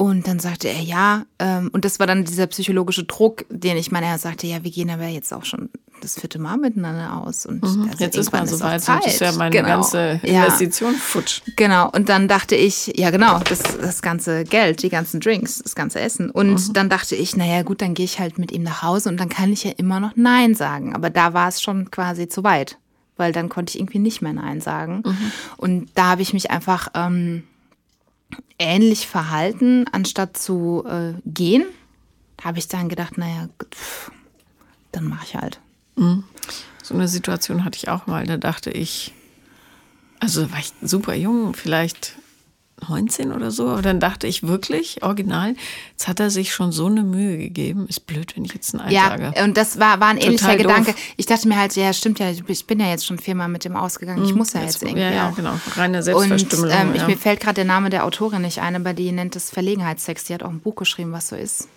Und 0.00 0.28
dann 0.28 0.38
sagte 0.38 0.68
er 0.68 0.80
ja. 0.80 1.24
Ähm, 1.40 1.70
und 1.72 1.84
das 1.84 1.98
war 1.98 2.06
dann 2.06 2.24
dieser 2.24 2.46
psychologische 2.46 3.02
Druck, 3.02 3.44
den 3.50 3.76
ich 3.76 3.90
meine, 3.90 4.06
er 4.06 4.18
sagte, 4.18 4.46
ja, 4.46 4.62
wir 4.62 4.70
gehen 4.70 4.90
aber 4.90 5.08
jetzt 5.08 5.34
auch 5.34 5.44
schon 5.44 5.70
das 6.00 6.20
vierte 6.20 6.38
Mal 6.38 6.56
miteinander 6.56 7.16
aus. 7.16 7.46
Und 7.46 7.64
mhm. 7.64 7.88
also 7.90 8.04
jetzt 8.04 8.16
ist 8.16 8.30
man 8.30 8.46
so 8.46 8.60
weit, 8.60 8.86
das 8.86 9.06
ist 9.06 9.20
ja 9.20 9.32
meine 9.32 9.50
genau. 9.50 9.66
ganze 9.66 10.20
Investition 10.22 10.92
ja. 10.92 10.98
futsch. 11.00 11.42
Genau. 11.56 11.90
Und 11.90 12.08
dann 12.08 12.28
dachte 12.28 12.54
ich, 12.54 12.92
ja 12.94 13.10
genau, 13.10 13.40
das, 13.40 13.58
das 13.58 14.00
ganze 14.00 14.44
Geld, 14.44 14.84
die 14.84 14.88
ganzen 14.88 15.18
Drinks, 15.18 15.58
das 15.64 15.74
ganze 15.74 15.98
Essen. 15.98 16.30
Und 16.30 16.68
mhm. 16.68 16.72
dann 16.74 16.88
dachte 16.88 17.16
ich, 17.16 17.36
naja 17.36 17.64
gut, 17.64 17.82
dann 17.82 17.94
gehe 17.94 18.04
ich 18.04 18.20
halt 18.20 18.38
mit 18.38 18.52
ihm 18.52 18.62
nach 18.62 18.84
Hause 18.84 19.08
und 19.08 19.16
dann 19.18 19.28
kann 19.28 19.52
ich 19.52 19.64
ja 19.64 19.72
immer 19.78 19.98
noch 19.98 20.12
Nein 20.14 20.54
sagen. 20.54 20.94
Aber 20.94 21.10
da 21.10 21.34
war 21.34 21.48
es 21.48 21.60
schon 21.60 21.90
quasi 21.90 22.28
zu 22.28 22.44
weit, 22.44 22.78
weil 23.16 23.32
dann 23.32 23.48
konnte 23.48 23.70
ich 23.70 23.80
irgendwie 23.80 23.98
nicht 23.98 24.22
mehr 24.22 24.32
Nein 24.32 24.60
sagen. 24.60 25.02
Mhm. 25.04 25.32
Und 25.56 25.90
da 25.96 26.10
habe 26.10 26.22
ich 26.22 26.32
mich 26.32 26.52
einfach... 26.52 26.86
Ähm, 26.94 27.42
ähnlich 28.58 29.06
verhalten, 29.06 29.86
anstatt 29.92 30.36
zu 30.36 30.84
äh, 30.86 31.14
gehen. 31.24 31.64
Habe 32.42 32.58
ich 32.58 32.68
dann 32.68 32.88
gedacht, 32.88 33.18
naja, 33.18 33.48
pff, 33.74 34.10
dann 34.92 35.04
mache 35.04 35.26
ich 35.26 35.34
halt. 35.36 35.60
Mhm. 35.96 36.24
So 36.82 36.94
eine 36.94 37.08
Situation 37.08 37.64
hatte 37.64 37.76
ich 37.76 37.88
auch 37.88 38.06
mal. 38.06 38.26
Da 38.26 38.36
dachte 38.36 38.70
ich, 38.70 39.12
also 40.20 40.50
war 40.50 40.58
ich 40.58 40.72
super 40.82 41.14
jung, 41.14 41.54
vielleicht 41.54 42.16
19 42.86 43.32
oder 43.32 43.50
so. 43.50 43.68
Aber 43.68 43.82
dann 43.82 44.00
dachte 44.00 44.26
ich 44.26 44.46
wirklich, 44.46 45.02
original, 45.02 45.54
jetzt 45.90 46.08
hat 46.08 46.20
er 46.20 46.30
sich 46.30 46.52
schon 46.52 46.72
so 46.72 46.86
eine 46.86 47.02
Mühe 47.02 47.38
gegeben. 47.38 47.86
Ist 47.88 48.06
blöd, 48.06 48.36
wenn 48.36 48.44
ich 48.44 48.54
jetzt 48.54 48.74
ein 48.74 48.80
Ei 48.80 48.92
ja, 48.92 49.08
sage. 49.08 49.32
und 49.42 49.56
das 49.56 49.78
war, 49.78 50.00
war 50.00 50.08
ein 50.08 50.16
Total 50.16 50.28
ähnlicher 50.28 50.56
doof. 50.56 50.56
Gedanke. 50.58 50.94
Ich 51.16 51.26
dachte 51.26 51.48
mir 51.48 51.58
halt, 51.58 51.74
ja, 51.76 51.92
stimmt 51.92 52.18
ja, 52.18 52.30
ich 52.30 52.66
bin 52.66 52.80
ja 52.80 52.86
jetzt 52.86 53.06
schon 53.06 53.18
viermal 53.18 53.48
mit 53.48 53.64
dem 53.64 53.76
ausgegangen. 53.76 54.24
Ich 54.24 54.32
mhm. 54.32 54.38
muss 54.38 54.52
ja 54.52 54.60
jetzt, 54.60 54.74
jetzt 54.74 54.82
irgendwie 54.82 55.02
ja, 55.02 55.10
ja, 55.10 55.28
auch. 55.30 55.36
genau. 55.36 55.58
Reine 55.76 56.02
Selbstverstümmelung. 56.02 56.72
Und 56.72 56.80
ähm, 56.80 56.94
ich, 56.94 57.00
ja. 57.02 57.08
mir 57.08 57.16
fällt 57.16 57.40
gerade 57.40 57.54
der 57.54 57.64
Name 57.64 57.90
der 57.90 58.04
Autorin 58.04 58.42
nicht 58.42 58.60
ein, 58.60 58.76
aber 58.76 58.92
die 58.92 59.10
nennt 59.12 59.36
es 59.36 59.50
Verlegenheitstext. 59.50 60.28
Die 60.28 60.34
hat 60.34 60.42
auch 60.42 60.50
ein 60.50 60.60
Buch 60.60 60.76
geschrieben, 60.76 61.12
was 61.12 61.28
so 61.28 61.36
ist. 61.36 61.68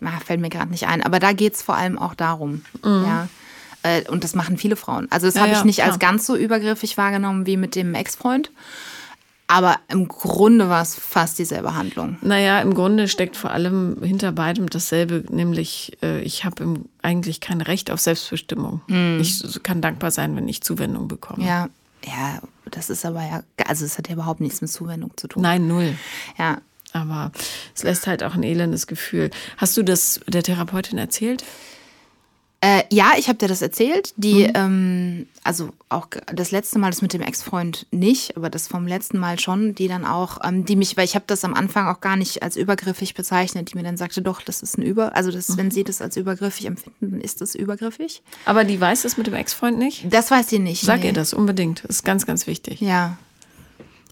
Na, 0.00 0.12
fällt 0.24 0.40
mir 0.40 0.50
gerade 0.50 0.70
nicht 0.70 0.86
ein. 0.86 1.02
Aber 1.02 1.20
da 1.20 1.32
geht 1.32 1.54
es 1.54 1.62
vor 1.62 1.76
allem 1.76 1.98
auch 1.98 2.14
darum. 2.14 2.62
Mhm. 2.84 3.04
Ja 3.04 3.28
äh, 3.86 4.02
und 4.08 4.24
das 4.24 4.34
machen 4.34 4.58
viele 4.58 4.76
Frauen. 4.76 5.06
Also 5.10 5.26
das 5.26 5.36
ja, 5.36 5.42
habe 5.42 5.52
ich 5.52 5.64
nicht 5.64 5.78
ja, 5.78 5.86
als 5.86 5.98
ganz 5.98 6.26
so 6.26 6.36
übergriffig 6.36 6.96
wahrgenommen 6.96 7.46
wie 7.46 7.56
mit 7.56 7.74
dem 7.74 7.94
Ex-Freund. 7.94 8.50
Aber 9.48 9.76
im 9.88 10.08
Grunde 10.08 10.68
war 10.68 10.82
es 10.82 10.96
fast 10.96 11.38
dieselbe 11.38 11.74
Handlung. 11.74 12.18
Naja, 12.20 12.60
im 12.60 12.74
Grunde 12.74 13.06
steckt 13.06 13.36
vor 13.36 13.52
allem 13.52 14.02
hinter 14.02 14.32
beidem 14.32 14.68
dasselbe, 14.68 15.24
nämlich 15.30 15.96
äh, 16.02 16.20
ich 16.22 16.44
habe 16.44 16.80
eigentlich 17.02 17.40
kein 17.40 17.60
Recht 17.60 17.90
auf 17.90 18.00
Selbstbestimmung. 18.00 18.80
Mm. 18.88 19.20
Ich 19.20 19.62
kann 19.62 19.80
dankbar 19.80 20.10
sein, 20.10 20.34
wenn 20.34 20.48
ich 20.48 20.62
Zuwendung 20.62 21.06
bekomme. 21.06 21.46
Ja, 21.46 21.68
ja, 22.04 22.40
das 22.70 22.90
ist 22.90 23.06
aber 23.06 23.22
ja, 23.22 23.42
also 23.66 23.84
es 23.84 23.98
hat 23.98 24.08
ja 24.08 24.14
überhaupt 24.14 24.40
nichts 24.40 24.60
mit 24.60 24.70
Zuwendung 24.70 25.12
zu 25.16 25.28
tun. 25.28 25.42
Nein, 25.42 25.68
null. 25.68 25.94
Ja. 26.38 26.58
Aber 26.92 27.30
es 27.74 27.82
lässt 27.82 28.06
halt 28.06 28.22
auch 28.22 28.34
ein 28.34 28.42
elendes 28.42 28.86
Gefühl. 28.86 29.30
Hast 29.58 29.76
du 29.76 29.82
das 29.82 30.20
der 30.28 30.42
Therapeutin 30.42 30.96
erzählt? 30.96 31.44
Äh, 32.66 32.82
ja, 32.90 33.12
ich 33.16 33.28
habe 33.28 33.38
dir 33.38 33.46
das 33.46 33.62
erzählt. 33.62 34.12
Die, 34.16 34.48
mhm. 34.48 34.52
ähm, 34.54 35.26
also 35.44 35.70
auch 35.88 36.08
das 36.34 36.50
letzte 36.50 36.80
Mal, 36.80 36.90
das 36.90 37.00
mit 37.00 37.12
dem 37.12 37.20
Ex-Freund 37.20 37.86
nicht, 37.92 38.36
aber 38.36 38.50
das 38.50 38.66
vom 38.66 38.88
letzten 38.88 39.18
Mal 39.18 39.38
schon, 39.38 39.76
die 39.76 39.86
dann 39.86 40.04
auch, 40.04 40.38
ähm, 40.42 40.64
die 40.64 40.74
mich, 40.74 40.96
weil 40.96 41.04
ich 41.04 41.14
habe 41.14 41.26
das 41.28 41.44
am 41.44 41.54
Anfang 41.54 41.86
auch 41.86 42.00
gar 42.00 42.16
nicht 42.16 42.42
als 42.42 42.56
übergriffig 42.56 43.14
bezeichnet, 43.14 43.70
die 43.70 43.76
mir 43.76 43.84
dann 43.84 43.96
sagte, 43.96 44.20
doch, 44.20 44.42
das 44.42 44.62
ist 44.62 44.78
ein 44.78 44.82
Über, 44.82 45.14
also 45.14 45.30
das, 45.30 45.50
mhm. 45.50 45.58
wenn 45.58 45.70
sie 45.70 45.84
das 45.84 46.02
als 46.02 46.16
übergriffig 46.16 46.66
empfinden, 46.66 47.12
dann 47.12 47.20
ist 47.20 47.40
das 47.40 47.54
übergriffig. 47.54 48.22
Aber 48.46 48.64
die 48.64 48.80
weiß 48.80 49.02
das 49.02 49.16
mit 49.16 49.28
dem 49.28 49.34
Ex-Freund 49.34 49.78
nicht? 49.78 50.12
Das 50.12 50.32
weiß 50.32 50.48
sie 50.48 50.58
nicht. 50.58 50.82
Sag 50.82 51.00
nee. 51.00 51.08
ihr 51.08 51.12
das 51.12 51.34
unbedingt. 51.34 51.84
Das 51.84 51.96
ist 51.96 52.04
ganz, 52.04 52.26
ganz 52.26 52.48
wichtig. 52.48 52.80
Ja. 52.80 53.16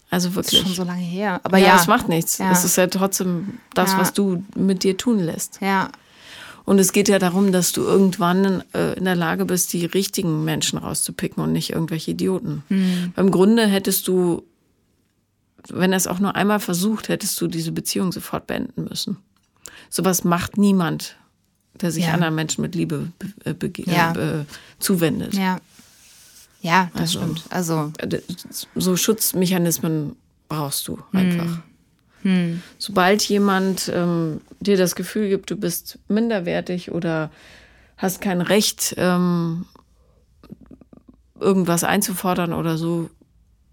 Also 0.09 0.33
wirklich. 0.33 0.61
Das 0.61 0.69
ist 0.69 0.77
schon 0.77 0.85
so 0.85 0.89
lange 0.89 1.03
her. 1.03 1.41
Aber 1.43 1.57
ja, 1.57 1.67
ja. 1.67 1.75
es 1.75 1.87
macht 1.87 2.07
nichts. 2.07 2.37
Ja. 2.37 2.53
Es 2.53 2.63
ist 2.63 2.77
ja 2.77 2.87
trotzdem 2.87 3.57
das, 3.73 3.91
ja. 3.91 3.97
was 3.97 4.13
du 4.13 4.45
mit 4.55 4.83
dir 4.83 4.95
tun 4.95 5.19
lässt. 5.19 5.59
Ja. 5.59 5.89
Und 6.65 6.79
es 6.79 6.91
geht 6.91 7.07
ja 7.07 7.19
darum, 7.19 7.51
dass 7.51 7.71
du 7.71 7.83
irgendwann 7.83 8.63
äh, 8.73 8.93
in 8.93 9.05
der 9.05 9.15
Lage 9.15 9.45
bist, 9.45 9.71
die 9.73 9.85
richtigen 9.85 10.43
Menschen 10.43 10.79
rauszupicken 10.79 11.41
und 11.43 11.51
nicht 11.51 11.69
irgendwelche 11.71 12.11
Idioten. 12.11 12.63
Mhm. 12.69 13.13
Beim 13.15 13.31
Grunde 13.31 13.67
hättest 13.67 14.07
du, 14.07 14.43
wenn 15.69 15.93
er 15.93 15.97
es 15.97 16.07
auch 16.07 16.19
nur 16.19 16.35
einmal 16.35 16.59
versucht, 16.59 17.07
hättest 17.07 17.39
du 17.39 17.47
diese 17.47 17.71
Beziehung 17.71 18.11
sofort 18.11 18.47
beenden 18.47 18.85
müssen. 18.85 19.17
Sowas 19.89 20.23
macht 20.23 20.57
niemand, 20.57 21.15
der 21.81 21.91
sich 21.91 22.05
ja. 22.05 22.13
anderen 22.13 22.35
Menschen 22.35 22.61
mit 22.61 22.73
Liebe 22.73 23.11
be 23.43 23.53
be 23.53 23.71
ja. 23.85 24.13
äh, 24.13 24.45
zuwendet. 24.79 25.35
Ja. 25.35 25.59
Ja, 26.61 26.89
das 26.93 27.01
also, 27.01 27.19
stimmt. 27.19 27.43
Also 27.51 27.93
äh, 27.99 28.19
so 28.73 28.97
Schutzmechanismen 28.97 30.15
brauchst 30.49 30.87
du 30.87 30.97
einfach. 31.13 31.45
Mhm. 31.45 31.63
Hm. 32.25 32.63
Sobald 32.79 33.21
jemand 33.23 33.91
ähm, 33.93 34.41
dir 34.59 34.77
das 34.77 34.95
Gefühl 34.95 35.29
gibt, 35.29 35.51
du 35.51 35.55
bist 35.55 35.99
minderwertig 36.07 36.91
oder 36.91 37.29
hast 37.97 38.19
kein 38.19 38.41
Recht, 38.41 38.95
ähm, 38.97 39.65
irgendwas 41.39 41.83
einzufordern 41.83 42.51
oder 42.51 42.79
so, 42.79 43.11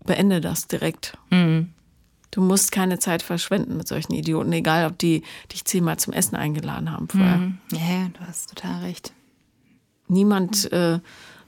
beende 0.04 0.42
das 0.42 0.68
direkt. 0.68 1.16
Mhm. 1.30 1.70
Du 2.30 2.42
musst 2.42 2.72
keine 2.72 2.98
Zeit 2.98 3.22
verschwenden 3.22 3.76
mit 3.78 3.88
solchen 3.88 4.12
Idioten, 4.12 4.52
egal 4.52 4.86
ob 4.86 4.98
die 4.98 5.22
dich 5.50 5.64
zehnmal 5.64 5.98
zum 5.98 6.12
Essen 6.12 6.36
eingeladen 6.36 6.90
haben 6.90 7.08
vorher. 7.08 7.38
Mhm. 7.38 7.58
Ja, 7.70 8.08
du 8.12 8.20
hast 8.26 8.50
total 8.50 8.82
recht. 8.82 9.12
Niemand 10.08 10.70
äh, 10.72 10.98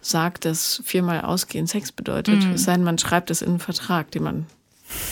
sagt, 0.01 0.47
dass 0.47 0.81
viermal 0.85 1.21
ausgehen 1.21 1.67
Sex 1.67 1.93
bedeutet. 1.93 2.47
Mhm. 2.47 2.53
Es 2.53 2.65
sei 2.65 2.75
denn, 2.75 2.85
man 2.85 2.99
schreibt 2.99 3.31
es 3.31 3.43
in 3.43 3.51
einen 3.51 3.61
Vertrag, 3.61 4.11
den 4.11 4.23
man 4.23 4.47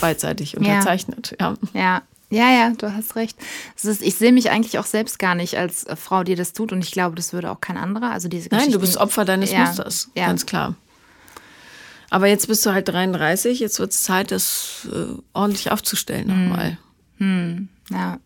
beidseitig 0.01 0.57
unterzeichnet. 0.57 1.37
Ja. 1.41 1.55
ja. 1.73 1.81
ja. 1.81 2.03
Ja, 2.33 2.51
ja, 2.51 2.71
du 2.71 2.95
hast 2.95 3.15
recht. 3.15 3.37
Ist, 3.77 4.01
ich 4.01 4.15
sehe 4.15 4.33
mich 4.33 4.51
eigentlich 4.51 4.79
auch 4.79 4.87
selbst 4.87 5.19
gar 5.19 5.35
nicht 5.35 5.59
als 5.59 5.85
äh, 5.85 5.97
Frau, 5.97 6.25
die 6.25 6.35
das 6.35 6.55
tut 6.55 6.73
und 6.73 6.83
ich 6.83 6.91
glaube, 6.91 7.15
das 7.15 7.35
würde 7.35 7.51
auch 7.51 7.61
kein 7.61 7.77
anderer. 7.77 8.11
Also 8.11 8.29
diese 8.29 8.49
Nein, 8.51 8.73
du 8.73 8.81
bist 8.81 8.97
Opfer 8.97 9.27
deines 9.27 9.53
ja, 9.53 9.67
Musters, 9.67 10.09
ja. 10.15 10.29
ganz 10.29 10.47
klar. 10.47 10.75
Aber 12.09 12.29
jetzt 12.29 12.49
bist 12.49 12.65
du 12.65 12.73
halt 12.73 12.89
33, 12.89 13.61
jetzt 13.61 13.79
wird 13.79 13.93
es 13.93 14.03
Zeit, 14.03 14.31
das 14.31 14.89
äh, 14.91 15.15
ordentlich 15.35 15.71
aufzustellen 15.71 16.31
hm. 16.31 16.49
nochmal. 16.49 16.79
Hm. 17.19 17.69
Ja. 17.91 18.19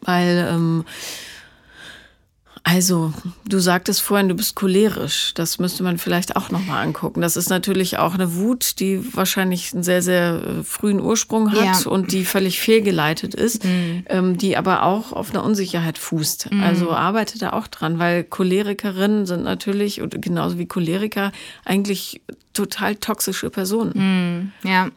Weil 0.00 0.48
ähm, 0.50 0.86
also, 2.66 3.12
du 3.46 3.58
sagtest 3.58 4.00
vorhin, 4.00 4.30
du 4.30 4.34
bist 4.34 4.56
cholerisch. 4.56 5.34
Das 5.34 5.58
müsste 5.58 5.82
man 5.82 5.98
vielleicht 5.98 6.34
auch 6.34 6.50
nochmal 6.50 6.82
angucken. 6.82 7.20
Das 7.20 7.36
ist 7.36 7.50
natürlich 7.50 7.98
auch 7.98 8.14
eine 8.14 8.36
Wut, 8.36 8.80
die 8.80 9.14
wahrscheinlich 9.14 9.74
einen 9.74 9.82
sehr, 9.82 10.00
sehr 10.00 10.42
äh, 10.42 10.64
frühen 10.64 10.98
Ursprung 10.98 11.52
hat 11.52 11.84
ja. 11.84 11.90
und 11.90 12.10
die 12.12 12.24
völlig 12.24 12.60
fehlgeleitet 12.60 13.34
ist, 13.34 13.64
mhm. 13.64 14.04
ähm, 14.06 14.38
die 14.38 14.56
aber 14.56 14.82
auch 14.82 15.12
auf 15.12 15.30
einer 15.30 15.44
Unsicherheit 15.44 15.98
fußt. 15.98 16.52
Mhm. 16.52 16.62
Also 16.62 16.90
arbeite 16.90 17.38
da 17.38 17.52
auch 17.52 17.66
dran, 17.66 17.98
weil 17.98 18.24
Cholerikerinnen 18.24 19.26
sind 19.26 19.44
natürlich, 19.44 20.00
und 20.00 20.20
genauso 20.22 20.58
wie 20.58 20.66
Choleriker, 20.66 21.32
eigentlich 21.66 22.22
total 22.54 22.96
toxische 22.96 23.50
Personen. 23.50 24.52
Mhm. 24.62 24.68
Ja. 24.68 24.88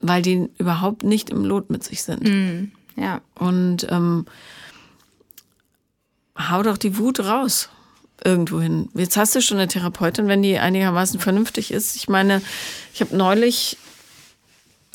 Weil 0.00 0.20
die 0.20 0.50
überhaupt 0.58 1.02
nicht 1.02 1.30
im 1.30 1.46
Lot 1.46 1.70
mit 1.70 1.82
sich 1.82 2.02
sind. 2.02 2.24
Mhm. 2.24 2.72
Ja. 2.94 3.22
Und 3.36 3.86
ähm, 3.90 4.26
hau 6.38 6.62
doch 6.62 6.78
die 6.78 6.96
Wut 6.98 7.20
raus. 7.20 7.68
irgendwo 8.24 8.60
hin. 8.60 8.88
Jetzt 8.94 9.16
hast 9.16 9.36
du 9.36 9.40
schon 9.40 9.58
eine 9.58 9.68
Therapeutin, 9.68 10.26
wenn 10.26 10.42
die 10.42 10.58
einigermaßen 10.58 11.20
vernünftig 11.20 11.70
ist. 11.70 11.94
Ich 11.94 12.08
meine, 12.08 12.42
ich 12.92 13.00
habe 13.00 13.16
neulich 13.16 13.76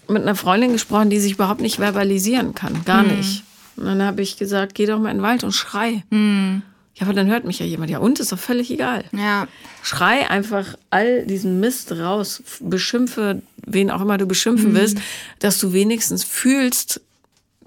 mit 0.10 0.24
einer 0.24 0.36
Freundin 0.36 0.74
gesprochen, 0.74 1.10
die 1.10 1.20
sich 1.20 1.34
überhaupt 1.34 1.62
nicht 1.62 1.78
verbalisieren 1.78 2.54
kann. 2.54 2.84
Gar 2.84 3.04
hm. 3.04 3.18
nicht. 3.18 3.44
Und 3.78 3.86
dann 3.86 4.02
habe 4.04 4.22
ich 4.22 4.38
gesagt, 4.38 4.76
geh 4.76 4.86
doch 4.86 5.00
mal 5.00 5.12
in 5.12 5.18
den 5.18 5.24
Wald 5.24 5.44
und 5.44 5.54
schrei. 5.54 6.04
Hm. 6.12 6.64
Ja, 6.96 7.06
aber 7.06 7.14
dann 7.14 7.28
hört 7.28 7.46
mich 7.46 7.60
ja 7.60 7.66
jemand. 7.66 7.90
Ja, 7.90 8.00
und 8.00 8.20
ist 8.20 8.32
doch 8.32 8.40
völlig 8.40 8.70
egal. 8.70 9.06
Ja. 9.14 9.48
Schrei 9.82 10.30
einfach 10.30 10.76
all 10.92 11.26
diesen 11.26 11.60
Mist 11.60 11.92
raus. 11.94 12.44
Beschimpfe, 12.60 13.42
wen 13.66 13.90
auch 13.90 14.02
immer 14.02 14.18
du 14.18 14.28
beschimpfen 14.28 14.68
hm. 14.68 14.76
willst, 14.76 14.98
dass 15.40 15.60
du 15.60 15.74
wenigstens 15.74 16.24
fühlst, 16.24 17.02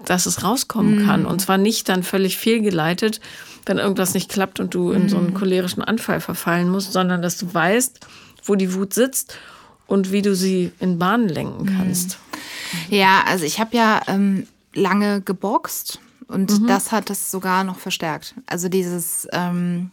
dass 0.05 0.25
es 0.25 0.43
rauskommen 0.43 0.99
hm. 0.99 1.05
kann. 1.05 1.25
Und 1.25 1.41
zwar 1.41 1.57
nicht 1.57 1.89
dann 1.89 2.03
völlig 2.03 2.37
fehlgeleitet, 2.37 3.19
wenn 3.65 3.77
irgendwas 3.77 4.13
nicht 4.13 4.29
klappt 4.29 4.59
und 4.59 4.73
du 4.73 4.91
in 4.91 5.09
so 5.09 5.17
einen 5.17 5.29
hm. 5.29 5.33
cholerischen 5.33 5.83
Anfall 5.83 6.21
verfallen 6.21 6.69
musst, 6.69 6.93
sondern 6.93 7.21
dass 7.21 7.37
du 7.37 7.53
weißt, 7.53 7.99
wo 8.43 8.55
die 8.55 8.73
Wut 8.73 8.93
sitzt 8.93 9.37
und 9.87 10.11
wie 10.11 10.21
du 10.21 10.35
sie 10.35 10.71
in 10.79 10.99
Bahnen 10.99 11.29
lenken 11.29 11.67
hm. 11.67 11.77
kannst. 11.77 12.17
Ja, 12.89 13.23
also 13.25 13.45
ich 13.45 13.59
habe 13.59 13.75
ja 13.75 14.01
ähm, 14.07 14.47
lange 14.73 15.21
geboxt 15.21 15.99
und 16.27 16.61
mhm. 16.61 16.67
das 16.67 16.91
hat 16.91 17.09
es 17.09 17.31
sogar 17.31 17.63
noch 17.63 17.79
verstärkt. 17.79 18.35
Also 18.45 18.69
dieses, 18.69 19.27
ähm, 19.31 19.91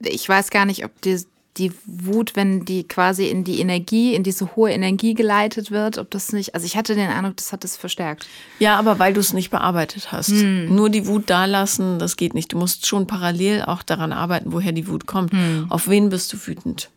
ich 0.00 0.28
weiß 0.28 0.50
gar 0.50 0.64
nicht, 0.64 0.84
ob 0.84 1.00
die, 1.02 1.20
die 1.58 1.72
Wut, 1.86 2.36
wenn 2.36 2.64
die 2.64 2.86
quasi 2.86 3.26
in 3.26 3.44
die 3.44 3.60
Energie, 3.60 4.14
in 4.14 4.22
diese 4.22 4.54
hohe 4.56 4.70
Energie 4.70 5.14
geleitet 5.14 5.70
wird, 5.70 5.98
ob 5.98 6.10
das 6.10 6.32
nicht, 6.32 6.54
also 6.54 6.64
ich 6.64 6.76
hatte 6.76 6.94
den 6.94 7.08
Eindruck, 7.08 7.36
das 7.36 7.52
hat 7.52 7.64
es 7.64 7.76
verstärkt. 7.76 8.26
Ja, 8.58 8.78
aber 8.78 8.98
weil 8.98 9.12
du 9.12 9.20
es 9.20 9.32
nicht 9.32 9.50
bearbeitet 9.50 10.12
hast. 10.12 10.30
Hm. 10.30 10.74
Nur 10.74 10.90
die 10.90 11.06
Wut 11.06 11.24
da 11.26 11.44
lassen, 11.44 11.98
das 11.98 12.16
geht 12.16 12.34
nicht. 12.34 12.52
Du 12.52 12.58
musst 12.58 12.86
schon 12.86 13.06
parallel 13.06 13.62
auch 13.62 13.82
daran 13.82 14.12
arbeiten, 14.12 14.52
woher 14.52 14.72
die 14.72 14.88
Wut 14.88 15.06
kommt. 15.06 15.32
Hm. 15.32 15.66
Auf 15.68 15.88
wen 15.88 16.08
bist 16.08 16.32
du 16.32 16.46
wütend? 16.46 16.90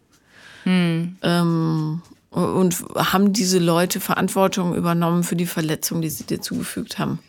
Hm. 0.63 1.17
Ähm, 1.21 2.01
und 2.29 2.83
haben 2.95 3.33
diese 3.33 3.59
Leute 3.59 3.99
Verantwortung 3.99 4.75
übernommen 4.75 5.23
für 5.23 5.35
die 5.35 5.45
Verletzung, 5.45 6.01
die 6.01 6.09
sie 6.09 6.23
dir 6.23 6.41
zugefügt 6.41 6.97
haben? 6.97 7.19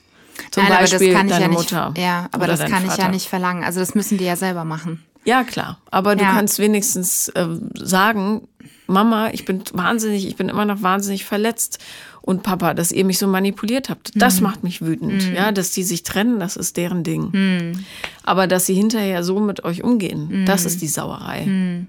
Zum 0.51 0.65
Nein, 0.65 0.73
Beispiel 0.73 1.13
deine 1.13 1.41
ja 1.41 1.49
Mutter. 1.49 1.91
Nicht, 1.91 1.99
ja, 1.99 2.29
aber 2.33 2.47
das 2.47 2.61
kann 2.61 2.83
Vater. 2.83 2.93
ich 2.93 2.99
ja 2.99 3.09
nicht 3.09 3.29
verlangen. 3.29 3.65
Also 3.65 3.81
das 3.81 3.95
müssen 3.95 4.19
die 4.19 4.25
ja 4.25 4.37
selber 4.37 4.65
machen. 4.65 5.03
Ja, 5.25 5.45
klar. 5.45 5.79
Aber 5.91 6.17
du 6.17 6.25
ja. 6.25 6.33
kannst 6.33 6.59
wenigstens 6.59 7.29
äh, 7.29 7.47
sagen, 7.75 8.49
Mama, 8.87 9.31
ich 9.33 9.45
bin 9.45 9.63
wahnsinnig, 9.73 10.27
ich 10.27 10.37
bin 10.37 10.49
immer 10.49 10.65
noch 10.65 10.83
wahnsinnig 10.83 11.25
verletzt. 11.25 11.79
Und 12.21 12.45
Papa, 12.45 12.73
dass 12.73 12.93
ihr 12.93 13.05
mich 13.05 13.19
so 13.19 13.27
manipuliert 13.27 13.89
habt, 13.89 14.13
das 14.15 14.37
mhm. 14.37 14.43
macht 14.45 14.63
mich 14.63 14.81
wütend. 14.81 15.29
Mhm. 15.29 15.35
Ja, 15.35 15.51
dass 15.51 15.73
die 15.73 15.83
sich 15.83 16.05
trennen, 16.05 16.39
das 16.39 16.57
ist 16.57 16.77
deren 16.77 17.03
Ding. 17.03 17.31
Mhm. 17.33 17.85
Aber 18.23 18.47
dass 18.47 18.67
sie 18.67 18.75
hinterher 18.75 19.25
so 19.25 19.41
mit 19.41 19.65
euch 19.65 19.83
umgehen, 19.83 20.45
das 20.47 20.63
mhm. 20.63 20.67
ist 20.69 20.83
die 20.83 20.89
Sauerei. 20.89 21.47
Mhm. 21.47 21.87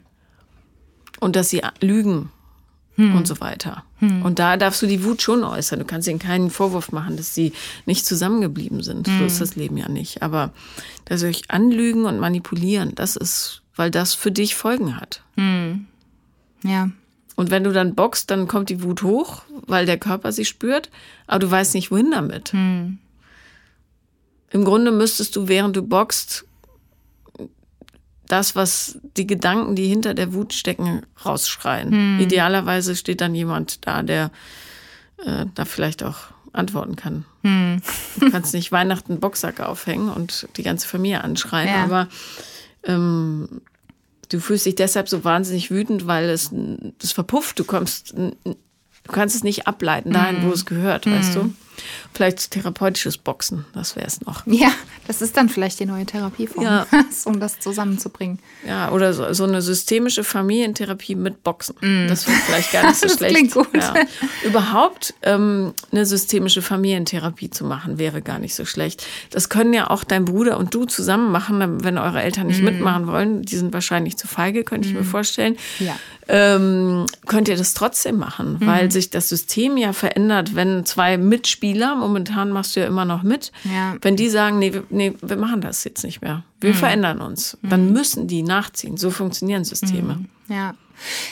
Und 1.20 1.36
dass 1.36 1.50
sie 1.50 1.62
lügen, 1.82 2.32
hm. 2.96 3.16
und 3.16 3.28
so 3.28 3.40
weiter. 3.40 3.84
Hm. 4.00 4.22
Und 4.24 4.40
da 4.40 4.58
darfst 4.58 4.82
du 4.82 4.88
die 4.88 5.04
Wut 5.04 5.22
schon 5.22 5.44
äußern. 5.44 5.80
Du 5.80 5.86
kannst 5.86 6.08
ihnen 6.08 6.20
keinen 6.20 6.50
Vorwurf 6.50 6.92
machen, 6.92 7.18
dass 7.18 7.34
sie 7.34 7.54
nicht 7.86 8.06
zusammengeblieben 8.06 8.84
sind. 8.84 9.08
Hm. 9.08 9.20
So 9.20 9.26
ist 9.26 9.42
das 9.42 9.56
Leben 9.56 9.78
ja 9.78 9.90
nicht. 9.90 10.22
Aber 10.22 10.52
dass 11.06 11.24
euch 11.24 11.44
anlügen 11.50 12.06
und 12.06 12.20
manipulieren, 12.20 12.94
das 12.96 13.16
ist, 13.16 13.62
weil 13.76 13.92
das 13.92 14.14
für 14.14 14.32
dich 14.32 14.56
Folgen 14.56 15.00
hat. 15.00 15.24
Hm. 15.36 15.88
Ja. 16.64 16.90
Und 17.36 17.50
wenn 17.50 17.64
du 17.64 17.74
dann 17.74 17.96
boxst, 17.96 18.30
dann 18.30 18.48
kommt 18.48 18.70
die 18.70 18.84
Wut 18.84 19.02
hoch, 19.02 19.42
weil 19.66 19.86
der 19.86 19.98
Körper 19.98 20.32
sie 20.32 20.46
spürt, 20.46 20.90
aber 21.26 21.40
du 21.40 21.50
weißt 21.50 21.74
nicht, 21.74 21.90
wohin 21.90 22.12
damit. 22.12 22.54
Hm. 22.54 23.00
Im 24.52 24.66
Grunde 24.66 24.92
müsstest 24.92 25.36
du, 25.36 25.48
während 25.48 25.76
du 25.76 25.82
boxst, 25.82 26.46
das, 28.34 28.56
was 28.56 28.98
die 29.16 29.28
Gedanken, 29.28 29.76
die 29.76 29.88
hinter 29.88 30.16
der 30.16 30.34
Wut 30.34 30.54
stecken, 30.54 31.04
rausschreien. 31.24 31.92
Hm. 31.92 32.20
Idealerweise 32.20 32.96
steht 32.96 33.22
dann 33.22 33.36
jemand 33.36 33.86
da, 33.86 34.02
der 34.02 34.32
äh, 35.24 35.46
da 35.54 35.66
vielleicht 35.66 36.02
auch 36.02 36.18
antworten 36.52 36.96
kann. 36.96 37.26
Hm. 37.44 37.80
Du 38.20 38.32
kannst 38.32 38.56
nicht 38.56 38.72
Weihnachten 38.72 39.20
Boxsack 39.20 39.60
aufhängen 39.60 40.10
und 40.10 40.48
die 40.58 40.64
ganze 40.64 40.88
Familie 40.88 41.24
anschreien, 41.24 41.68
ja. 41.68 41.84
aber 41.84 42.08
ähm, 42.86 43.62
du 44.30 44.40
fühlst 44.40 44.66
dich 44.66 44.76
deshalb 44.76 45.10
so 45.10 45.24
wahnsinnig 45.24 45.70
wütend, 45.70 46.08
weil 46.08 46.30
es 46.30 46.50
das 46.98 47.12
verpufft. 47.12 47.60
Du 47.60 47.66
kommst, 47.66 48.16
du 48.18 49.12
kannst 49.12 49.36
es 49.36 49.44
nicht 49.44 49.68
ableiten 49.68 50.12
dahin, 50.12 50.38
wo 50.38 50.48
hm. 50.48 50.54
es 50.54 50.66
gehört, 50.66 51.06
weißt 51.06 51.36
du? 51.36 51.54
Vielleicht 52.14 52.52
therapeutisches 52.52 53.18
Boxen, 53.18 53.66
das 53.74 53.96
wäre 53.96 54.06
es 54.06 54.22
noch. 54.22 54.46
Ja, 54.46 54.72
das 55.08 55.22
ist 55.22 55.36
dann 55.36 55.50
vielleicht 55.50 55.80
die 55.80 55.86
neue 55.86 56.06
Therapieform, 56.06 56.64
ja. 56.64 56.88
um 57.26 57.40
das 57.40 57.60
zusammenzubringen. 57.60 58.40
Ja, 58.68 58.92
oder 58.92 59.14
so, 59.14 59.34
so, 59.34 59.44
eine 59.46 59.62
systemische 59.62 60.24
Familientherapie 60.24 61.16
mit 61.16 61.44
Boxen. 61.44 61.76
Mm. 61.82 62.08
Das 62.08 62.28
wäre 62.28 62.38
vielleicht 62.38 62.72
gar 62.72 62.88
nicht 62.88 63.00
so 63.00 63.08
das 63.08 63.18
schlecht. 63.18 63.36
Klingt 63.36 63.54
gut. 63.54 63.68
Ja. 63.74 63.94
Überhaupt 64.44 65.14
ähm, 65.24 65.74
eine 65.92 66.06
systemische 66.06 66.62
Familientherapie 66.62 67.50
zu 67.50 67.66
machen, 67.66 67.98
wäre 67.98 68.22
gar 68.22 68.40
nicht 68.40 68.56
so 68.56 68.66
schlecht. 68.66 69.06
Das 69.32 69.50
können 69.50 69.74
ja 69.74 69.90
auch 69.90 70.04
dein 70.04 70.26
Bruder 70.26 70.58
und 70.58 70.74
du 70.74 70.86
zusammen 70.86 71.32
machen, 71.32 71.84
wenn 71.84 71.98
eure 71.98 72.22
Eltern 72.22 72.48
nicht 72.48 72.62
mm. 72.62 72.66
mitmachen 72.66 73.08
wollen. 73.08 73.42
Die 73.42 73.58
sind 73.58 73.74
wahrscheinlich 73.74 74.18
zu 74.18 74.28
feige, 74.28 74.64
könnte 74.64 74.88
mm. 74.88 74.92
ich 74.92 74.98
mir 74.98 75.04
mm. 75.04 75.12
vorstellen. 75.12 75.58
Ja. 75.80 75.96
Ähm, 76.28 77.06
könnt 77.26 77.50
ihr 77.50 77.58
das 77.58 77.74
trotzdem 77.74 78.18
machen, 78.18 78.58
weil 78.62 78.88
mm. 78.88 78.92
sich 78.92 79.10
das 79.10 79.28
System 79.28 79.76
ja 79.76 79.92
verändert, 79.92 80.56
wenn 80.56 80.86
zwei 80.86 81.18
Mitspieler 81.18 81.74
Spieler, 81.74 81.96
momentan 81.96 82.52
machst 82.52 82.76
du 82.76 82.82
ja 82.82 82.88
immer 82.88 83.06
noch 83.06 83.24
mit, 83.24 83.52
ja. 83.64 83.96
wenn 84.02 84.16
die 84.16 84.30
sagen, 84.30 84.60
nee 84.60 84.74
wir, 84.74 84.84
nee, 84.90 85.14
wir 85.22 85.38
machen 85.38 85.62
das 85.62 85.84
jetzt 85.84 86.04
nicht 86.04 86.22
mehr, 86.22 86.44
wir 86.60 86.72
mhm. 86.72 86.76
verändern 86.76 87.22
uns, 87.22 87.58
dann 87.62 87.88
mhm. 87.88 87.94
müssen 87.94 88.28
die 88.28 88.44
nachziehen. 88.44 88.98
So 88.98 89.10
funktionieren 89.10 89.64
Systeme. 89.64 90.16
Mhm. 90.16 90.54
Ja. 90.54 90.74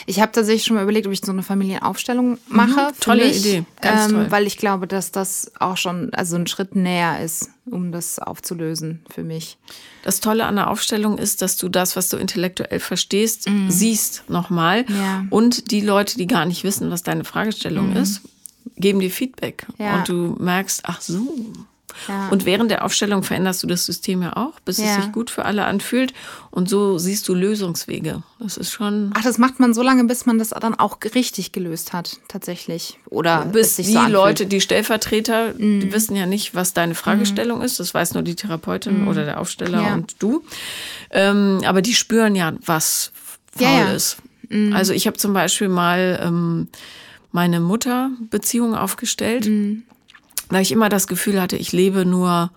Ich 0.06 0.20
habe 0.20 0.32
tatsächlich 0.32 0.64
schon 0.64 0.76
mal 0.76 0.82
überlegt, 0.82 1.06
ob 1.06 1.12
ich 1.12 1.20
so 1.24 1.32
eine 1.32 1.42
Familienaufstellung 1.42 2.38
mache. 2.48 2.92
Mhm, 2.92 3.00
tolle 3.00 3.26
mich, 3.26 3.38
Idee, 3.38 3.64
Ganz 3.80 4.10
ähm, 4.10 4.18
toll. 4.18 4.26
weil 4.30 4.46
ich 4.46 4.56
glaube, 4.56 4.86
dass 4.86 5.12
das 5.12 5.52
auch 5.58 5.76
schon 5.76 6.12
also 6.14 6.36
ein 6.36 6.46
Schritt 6.46 6.74
näher 6.76 7.20
ist, 7.20 7.50
um 7.66 7.92
das 7.92 8.18
aufzulösen 8.18 9.04
für 9.10 9.22
mich. 9.22 9.58
Das 10.02 10.20
Tolle 10.20 10.44
an 10.44 10.56
der 10.56 10.70
Aufstellung 10.70 11.18
ist, 11.18 11.42
dass 11.42 11.56
du 11.56 11.68
das, 11.68 11.96
was 11.96 12.08
du 12.08 12.16
intellektuell 12.16 12.80
verstehst, 12.80 13.48
mhm. 13.48 13.70
siehst 13.70 14.24
nochmal. 14.28 14.84
Ja. 14.88 15.24
Und 15.30 15.70
die 15.70 15.80
Leute, 15.80 16.16
die 16.16 16.26
gar 16.26 16.44
nicht 16.44 16.64
wissen, 16.64 16.90
was 16.90 17.02
deine 17.02 17.24
Fragestellung 17.24 17.90
mhm. 17.90 17.96
ist, 17.96 18.22
geben 18.76 19.00
dir 19.00 19.10
Feedback 19.10 19.66
ja. 19.78 19.98
und 19.98 20.08
du 20.08 20.36
merkst, 20.38 20.82
ach 20.84 21.00
so. 21.00 21.34
Ja. 22.08 22.28
Und 22.30 22.46
während 22.46 22.70
der 22.70 22.84
Aufstellung 22.84 23.22
veränderst 23.22 23.62
du 23.62 23.66
das 23.66 23.84
System 23.84 24.22
ja 24.22 24.36
auch, 24.36 24.58
bis 24.60 24.78
ja. 24.78 24.86
es 24.86 24.96
sich 24.96 25.12
gut 25.12 25.30
für 25.30 25.44
alle 25.44 25.64
anfühlt. 25.64 26.12
Und 26.50 26.68
so 26.68 26.98
siehst 26.98 27.28
du 27.28 27.34
Lösungswege. 27.34 28.22
Das 28.38 28.56
ist 28.56 28.72
schon. 28.72 29.10
Ach, 29.14 29.22
das 29.22 29.38
macht 29.38 29.60
man 29.60 29.74
so 29.74 29.82
lange, 29.82 30.04
bis 30.04 30.26
man 30.26 30.38
das 30.38 30.50
dann 30.50 30.74
auch 30.74 30.98
richtig 31.14 31.52
gelöst 31.52 31.92
hat, 31.92 32.18
tatsächlich. 32.28 32.98
Oder 33.08 33.46
bis 33.46 33.76
die 33.76 33.84
so 33.84 34.06
Leute, 34.06 34.46
die 34.46 34.60
Stellvertreter, 34.60 35.54
mhm. 35.54 35.80
die 35.80 35.92
wissen 35.92 36.16
ja 36.16 36.26
nicht, 36.26 36.54
was 36.54 36.74
deine 36.74 36.94
Fragestellung 36.94 37.58
mhm. 37.58 37.64
ist. 37.64 37.80
Das 37.80 37.94
weiß 37.94 38.14
nur 38.14 38.22
die 38.22 38.34
Therapeutin 38.34 39.02
mhm. 39.02 39.08
oder 39.08 39.24
der 39.24 39.40
Aufsteller 39.40 39.92
und 39.94 40.16
du. 40.18 40.44
Ähm, 41.10 41.60
aber 41.64 41.82
die 41.82 41.94
spüren 41.94 42.34
ja, 42.34 42.52
was 42.64 43.12
faul 43.56 43.94
ist. 43.94 44.16
Mhm. 44.48 44.72
Also 44.72 44.92
ich 44.92 45.06
habe 45.06 45.16
zum 45.16 45.32
Beispiel 45.32 45.68
mal. 45.68 46.20
Ähm, 46.22 46.68
meine 47.32 47.60
Mutter 47.60 48.10
Beziehung 48.30 48.74
aufgestellt, 48.74 49.46
mhm. 49.46 49.84
Weil 50.52 50.62
ich 50.62 50.72
immer 50.72 50.88
das 50.88 51.06
Gefühl 51.06 51.40
hatte, 51.40 51.56
ich 51.56 51.72
lebe 51.72 52.04
nur 52.04 52.50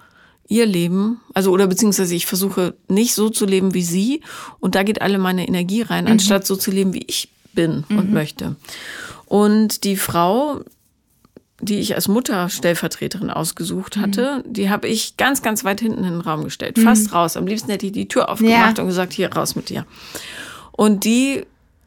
ihr 0.47 0.65
Leben, 0.65 1.21
also 1.33 1.51
oder 1.51 1.67
beziehungsweise 1.67 2.13
ich 2.13 2.25
versuche 2.25 2.75
nicht 2.87 3.15
so 3.15 3.29
zu 3.29 3.45
leben 3.45 3.73
wie 3.73 3.83
sie 3.83 4.21
und 4.59 4.75
da 4.75 4.83
geht 4.83 5.01
alle 5.01 5.17
meine 5.17 5.47
Energie 5.47 5.81
rein, 5.81 6.05
mhm. 6.05 6.11
anstatt 6.11 6.45
so 6.45 6.55
zu 6.55 6.71
leben, 6.71 6.93
wie 6.93 7.05
ich 7.07 7.29
bin 7.53 7.83
mhm. 7.87 7.97
und 7.97 8.13
möchte. 8.13 8.55
Und 9.25 9.83
die 9.83 9.95
Frau, 9.95 10.61
die 11.61 11.79
ich 11.79 11.95
als 11.95 12.07
Mutter 12.07 12.49
Stellvertreterin 12.49 13.31
ausgesucht 13.31 13.97
hatte, 13.97 14.43
mhm. 14.45 14.53
die 14.53 14.69
habe 14.69 14.87
ich 14.87 15.17
ganz, 15.17 15.41
ganz 15.41 15.63
weit 15.63 15.79
hinten 15.79 16.03
in 16.03 16.11
den 16.11 16.21
Raum 16.21 16.43
gestellt, 16.43 16.77
fast 16.77 17.07
mhm. 17.07 17.17
raus. 17.17 17.37
Am 17.37 17.47
liebsten 17.47 17.71
hätte 17.71 17.87
ich 17.87 17.91
die 17.91 18.07
Tür 18.07 18.29
aufgemacht 18.29 18.77
ja. 18.77 18.83
und 18.83 18.89
gesagt, 18.89 19.13
hier 19.13 19.33
raus 19.33 19.55
mit 19.55 19.69
dir. 19.69 19.85
Und 20.71 21.05
die 21.05 21.45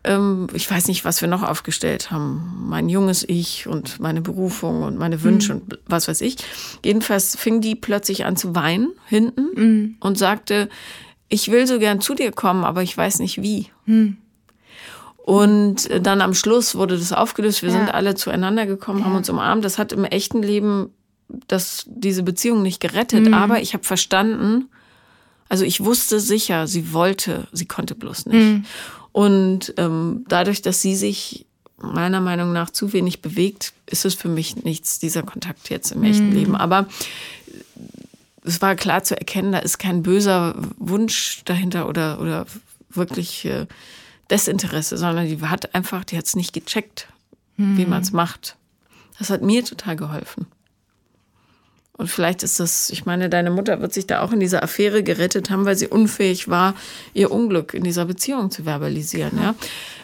ähm, 0.08 0.46
ich 0.54 0.68
weiß 0.68 0.88
nicht, 0.88 1.04
was 1.04 1.20
wir 1.20 1.28
noch 1.28 1.42
aufgestellt 1.42 2.10
haben. 2.10 2.66
Mein 2.68 2.88
junges 2.88 3.22
Ich 3.28 3.66
und 3.66 4.00
meine 4.00 4.22
Berufung 4.22 4.82
und 4.82 4.96
meine 4.98 5.22
Wünsche 5.22 5.54
mhm. 5.54 5.60
und 5.60 5.78
was 5.86 6.08
weiß 6.08 6.22
ich. 6.22 6.36
Jedenfalls 6.84 7.36
fing 7.36 7.60
die 7.60 7.74
plötzlich 7.74 8.24
an 8.24 8.36
zu 8.36 8.54
weinen 8.54 8.92
hinten 9.06 9.48
mhm. 9.54 9.96
und 10.00 10.16
sagte, 10.16 10.68
ich 11.28 11.50
will 11.50 11.66
so 11.66 11.78
gern 11.78 12.00
zu 12.00 12.14
dir 12.14 12.32
kommen, 12.32 12.64
aber 12.64 12.82
ich 12.82 12.96
weiß 12.96 13.18
nicht 13.18 13.42
wie. 13.42 13.68
Mhm. 13.84 14.16
Und 15.18 15.90
äh, 15.90 16.00
dann 16.00 16.22
am 16.22 16.32
Schluss 16.32 16.74
wurde 16.74 16.96
das 16.96 17.12
aufgelöst. 17.12 17.62
Wir 17.62 17.68
ja. 17.68 17.76
sind 17.76 17.92
alle 17.92 18.14
zueinander 18.14 18.64
gekommen, 18.64 19.00
ja. 19.00 19.04
haben 19.04 19.16
uns 19.16 19.28
umarmt. 19.28 19.62
Das 19.62 19.76
hat 19.76 19.92
im 19.92 20.04
echten 20.04 20.42
Leben 20.42 20.90
das, 21.46 21.84
diese 21.86 22.22
Beziehung 22.22 22.62
nicht 22.62 22.80
gerettet. 22.80 23.26
Mhm. 23.26 23.34
Aber 23.34 23.60
ich 23.60 23.74
habe 23.74 23.84
verstanden, 23.84 24.70
also 25.50 25.66
ich 25.66 25.84
wusste 25.84 26.18
sicher, 26.18 26.66
sie 26.66 26.94
wollte, 26.94 27.46
sie 27.52 27.66
konnte 27.66 27.94
bloß 27.94 28.26
nicht. 28.26 28.36
Mhm. 28.36 28.64
Und 29.12 29.74
ähm, 29.76 30.24
dadurch, 30.28 30.62
dass 30.62 30.82
sie 30.82 30.94
sich 30.94 31.46
meiner 31.78 32.20
Meinung 32.20 32.52
nach 32.52 32.70
zu 32.70 32.92
wenig 32.92 33.22
bewegt, 33.22 33.72
ist 33.86 34.04
es 34.04 34.14
für 34.14 34.28
mich 34.28 34.64
nichts, 34.64 34.98
dieser 34.98 35.22
Kontakt 35.22 35.70
jetzt 35.70 35.92
im 35.92 36.02
echten 36.02 36.30
mhm. 36.30 36.34
Leben. 36.34 36.56
Aber 36.56 36.88
es 38.42 38.60
war 38.60 38.74
klar 38.74 39.04
zu 39.04 39.16
erkennen, 39.16 39.52
da 39.52 39.58
ist 39.58 39.78
kein 39.78 40.02
böser 40.02 40.54
Wunsch 40.78 41.42
dahinter 41.44 41.88
oder, 41.88 42.20
oder 42.20 42.46
wirklich 42.90 43.44
äh, 43.44 43.66
Desinteresse, 44.30 44.98
sondern 44.98 45.26
die 45.26 45.40
hat 45.40 45.74
einfach, 45.74 46.04
die 46.04 46.16
hat 46.16 46.26
es 46.26 46.36
nicht 46.36 46.52
gecheckt, 46.52 47.08
hm. 47.56 47.76
wie 47.76 47.86
man 47.86 48.02
es 48.02 48.12
macht. 48.12 48.56
Das 49.18 49.30
hat 49.30 49.42
mir 49.42 49.64
total 49.64 49.96
geholfen. 49.96 50.46
Und 51.98 52.08
vielleicht 52.08 52.44
ist 52.44 52.60
das, 52.60 52.90
ich 52.90 53.06
meine, 53.06 53.28
deine 53.28 53.50
Mutter 53.50 53.80
wird 53.80 53.92
sich 53.92 54.06
da 54.06 54.22
auch 54.22 54.32
in 54.32 54.38
dieser 54.38 54.62
Affäre 54.62 55.02
gerettet 55.02 55.50
haben, 55.50 55.64
weil 55.64 55.76
sie 55.76 55.88
unfähig 55.88 56.48
war, 56.48 56.74
ihr 57.12 57.32
Unglück 57.32 57.74
in 57.74 57.82
dieser 57.82 58.04
Beziehung 58.04 58.52
zu 58.52 58.64
verbalisieren. 58.64 59.36
Ja? 59.36 59.54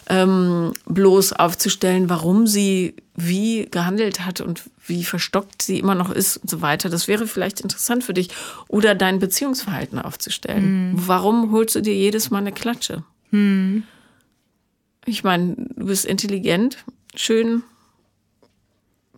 Ähm, 0.08 0.72
bloß 0.86 1.34
aufzustellen, 1.34 2.10
warum 2.10 2.48
sie 2.48 2.96
wie 3.14 3.66
gehandelt 3.70 4.26
hat 4.26 4.40
und 4.40 4.64
wie 4.84 5.04
verstockt 5.04 5.62
sie 5.62 5.78
immer 5.78 5.94
noch 5.94 6.10
ist 6.10 6.38
und 6.38 6.50
so 6.50 6.60
weiter. 6.62 6.88
Das 6.90 7.06
wäre 7.06 7.28
vielleicht 7.28 7.60
interessant 7.60 8.02
für 8.02 8.12
dich. 8.12 8.28
Oder 8.66 8.96
dein 8.96 9.20
Beziehungsverhalten 9.20 10.00
aufzustellen. 10.00 10.90
Mhm. 10.90 11.02
Warum 11.06 11.52
holst 11.52 11.76
du 11.76 11.80
dir 11.80 11.94
jedes 11.94 12.28
Mal 12.28 12.38
eine 12.38 12.52
Klatsche? 12.52 13.04
Mhm. 13.30 13.84
Ich 15.06 15.22
meine, 15.22 15.54
du 15.56 15.86
bist 15.86 16.06
intelligent, 16.06 16.78
schön, 17.14 17.62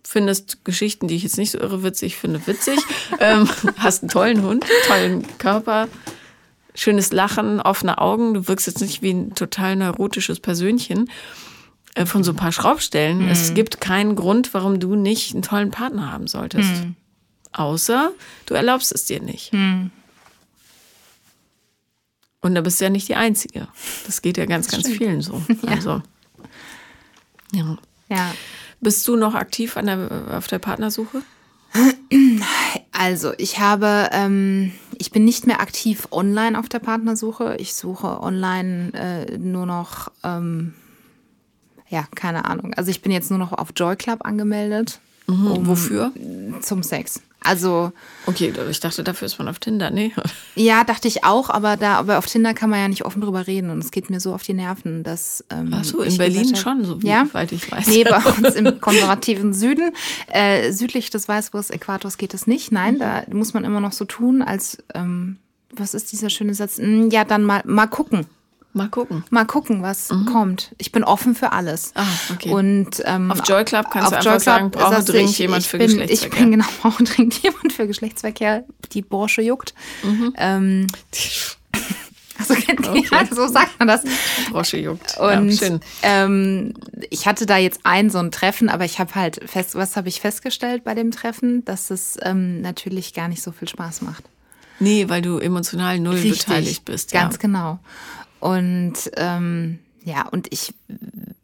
findest 0.07 0.63
Geschichten, 0.63 1.09
die 1.09 1.15
ich 1.15 1.23
jetzt 1.23 1.37
nicht 1.37 1.51
so 1.51 1.59
irre 1.59 1.83
witzig 1.83 2.15
finde, 2.15 2.45
witzig. 2.47 2.79
ähm, 3.19 3.49
hast 3.77 4.03
einen 4.03 4.09
tollen 4.09 4.41
Hund, 4.41 4.65
tollen 4.87 5.37
Körper, 5.37 5.89
schönes 6.73 7.11
Lachen, 7.11 7.59
offene 7.59 7.97
Augen. 7.97 8.33
Du 8.33 8.47
wirkst 8.47 8.67
jetzt 8.67 8.79
nicht 8.79 9.01
wie 9.01 9.11
ein 9.11 9.35
total 9.35 9.75
neurotisches 9.75 10.39
Persönchen 10.39 11.09
äh, 11.95 12.05
von 12.05 12.23
so 12.23 12.31
ein 12.31 12.37
paar 12.37 12.53
Schraubstellen. 12.53 13.25
Mhm. 13.25 13.29
Es 13.29 13.53
gibt 13.53 13.81
keinen 13.81 14.15
Grund, 14.15 14.53
warum 14.53 14.79
du 14.79 14.95
nicht 14.95 15.33
einen 15.33 15.41
tollen 15.41 15.71
Partner 15.71 16.09
haben 16.09 16.27
solltest. 16.27 16.85
Mhm. 16.85 16.95
Außer 17.51 18.11
du 18.45 18.53
erlaubst 18.53 18.93
es 18.93 19.05
dir 19.05 19.21
nicht. 19.21 19.51
Mhm. 19.51 19.91
Und 22.39 22.55
da 22.55 22.61
bist 22.61 22.79
du 22.79 22.85
ja 22.85 22.89
nicht 22.89 23.09
die 23.09 23.15
Einzige. 23.15 23.67
Das 24.05 24.21
geht 24.21 24.37
ja 24.37 24.45
ganz, 24.45 24.69
ganz 24.69 24.87
vielen 24.87 25.21
so. 25.21 25.41
Ja. 25.63 25.69
Also, 25.69 26.01
ja. 27.51 27.77
ja. 28.07 28.33
Bist 28.79 29.07
du 29.07 29.15
noch 29.15 29.33
aktiv 29.35 29.77
an 29.77 29.85
der, 29.87 30.09
auf 30.37 30.47
der 30.47 30.59
Partnersuche? 30.59 31.21
Also, 32.91 33.33
ich 33.37 33.59
habe, 33.59 34.09
ähm, 34.11 34.71
ich 34.97 35.11
bin 35.11 35.25
nicht 35.25 35.45
mehr 35.45 35.59
aktiv 35.61 36.07
online 36.11 36.57
auf 36.57 36.69
der 36.69 36.79
Partnersuche. 36.79 37.57
Ich 37.59 37.75
suche 37.75 38.21
online 38.21 38.91
äh, 38.93 39.37
nur 39.37 39.65
noch, 39.65 40.11
ähm, 40.23 40.73
ja, 41.89 42.05
keine 42.15 42.45
Ahnung. 42.45 42.73
Also, 42.73 42.89
ich 42.89 43.01
bin 43.01 43.11
jetzt 43.11 43.29
nur 43.29 43.39
noch 43.39 43.51
auf 43.53 43.69
Joy 43.75 43.95
Club 43.95 44.25
angemeldet. 44.25 44.99
Mhm. 45.27 45.51
Um, 45.51 45.67
Wofür? 45.67 46.11
Zum 46.61 46.83
Sex. 46.83 47.21
Also. 47.41 47.91
Okay, 48.25 48.53
ich 48.69 48.79
dachte, 48.79 49.03
dafür 49.03 49.25
ist 49.27 49.37
man 49.39 49.47
auf 49.47 49.59
Tinder, 49.59 49.89
nee. 49.89 50.11
Ja, 50.55 50.83
dachte 50.83 51.07
ich 51.07 51.23
auch, 51.23 51.49
aber 51.49 51.77
da, 51.77 51.95
aber 51.95 52.17
auf 52.17 52.25
Tinder 52.25 52.53
kann 52.53 52.69
man 52.69 52.79
ja 52.79 52.87
nicht 52.87 53.05
offen 53.05 53.21
drüber 53.21 53.47
reden 53.47 53.69
und 53.69 53.79
es 53.79 53.91
geht 53.91 54.09
mir 54.09 54.19
so 54.19 54.33
auf 54.33 54.43
die 54.43 54.53
Nerven, 54.53 55.03
dass. 55.03 55.45
Ähm, 55.49 55.69
Ach 55.71 55.83
so, 55.83 56.01
in 56.01 56.17
Berlin 56.17 56.55
schon, 56.55 56.83
so 56.83 57.01
wie, 57.01 57.07
ja? 57.07 57.27
weit 57.33 57.51
ich 57.51 57.71
weiß. 57.71 57.87
Nee, 57.87 58.03
bei 58.03 58.17
uns 58.47 58.55
im 58.55 58.81
konservativen 58.81 59.53
Süden. 59.53 59.91
Äh, 60.27 60.71
südlich 60.71 61.09
des 61.09 61.27
Weißwurst 61.27 61.71
Äquators 61.71 62.17
geht 62.17 62.33
es 62.33 62.47
nicht. 62.47 62.71
Nein, 62.71 62.95
mhm. 62.95 62.99
da 62.99 63.23
muss 63.31 63.53
man 63.53 63.63
immer 63.63 63.79
noch 63.79 63.93
so 63.93 64.05
tun, 64.05 64.41
als. 64.41 64.77
Ähm, 64.93 65.37
was 65.71 65.93
ist 65.93 66.11
dieser 66.11 66.29
schöne 66.29 66.53
Satz? 66.53 66.77
Hm, 66.77 67.09
ja, 67.09 67.23
dann 67.23 67.43
mal, 67.43 67.61
mal 67.65 67.87
gucken. 67.87 68.25
Mal 68.77 68.89
gucken. 68.89 69.23
Mal 69.29 69.45
gucken, 69.45 69.81
was 69.81 70.09
mhm. 70.09 70.25
kommt. 70.25 70.75
Ich 70.77 70.91
bin 70.91 71.03
offen 71.03 71.35
für 71.35 71.51
alles. 71.51 71.91
Ah, 71.95 72.05
okay. 72.33 72.49
Und 72.49 73.01
ähm, 73.05 73.31
auf 73.31 73.41
Joy 73.47 73.63
Club 73.65 73.87
kannst 73.91 74.11
du 74.11 74.15
einfach 74.17 74.31
Joy 74.31 74.39
sagen, 74.39 74.71
brauche 74.71 75.03
dringend 75.03 75.31
ich, 75.31 75.39
jemand 75.39 75.63
ich 75.63 75.69
für 75.69 75.77
bin, 75.77 75.87
Geschlechtsverkehr. 75.87 76.37
Ich 76.37 76.39
bin 76.39 76.51
genau, 76.51 76.65
brauche 76.81 77.03
dringend 77.03 77.41
jemand 77.41 77.73
für 77.73 77.87
Geschlechtsverkehr. 77.87 78.63
Die 78.93 79.01
Borsche 79.01 79.41
juckt. 79.41 79.73
Mhm. 80.03 80.33
Ähm, 80.37 80.87
also, 82.37 82.53
okay. 82.53 83.05
ja, 83.11 83.25
so 83.29 83.47
sagt 83.47 83.79
man 83.79 83.87
das. 83.87 84.03
Brosche 84.51 84.77
juckt. 84.77 85.17
Und 85.17 85.49
ja, 85.49 85.57
schön. 85.57 85.79
Ähm, 86.03 86.73
ich 87.09 87.25
hatte 87.25 87.45
da 87.45 87.57
jetzt 87.57 87.81
ein 87.83 88.09
so 88.09 88.19
ein 88.19 88.31
Treffen, 88.31 88.69
aber 88.69 88.85
ich 88.85 88.99
habe 88.99 89.15
halt 89.15 89.41
fest, 89.49 89.75
was 89.75 89.95
habe 89.95 90.09
ich 90.09 90.21
festgestellt 90.21 90.83
bei 90.83 90.93
dem 90.93 91.11
Treffen, 91.11 91.65
dass 91.65 91.89
es 91.89 92.17
ähm, 92.21 92.61
natürlich 92.61 93.13
gar 93.13 93.27
nicht 93.27 93.41
so 93.41 93.51
viel 93.51 93.67
Spaß 93.67 94.01
macht. 94.01 94.23
Nee, 94.79 95.09
weil 95.09 95.21
du 95.21 95.39
emotional 95.39 95.99
null 95.99 96.15
Richtig, 96.15 96.45
beteiligt 96.45 96.85
bist. 96.85 97.11
Ganz 97.11 97.35
ja. 97.35 97.41
genau. 97.41 97.79
Und 98.39 98.93
ähm, 99.15 99.79
ja, 100.03 100.27
und 100.27 100.47
ich 100.51 100.73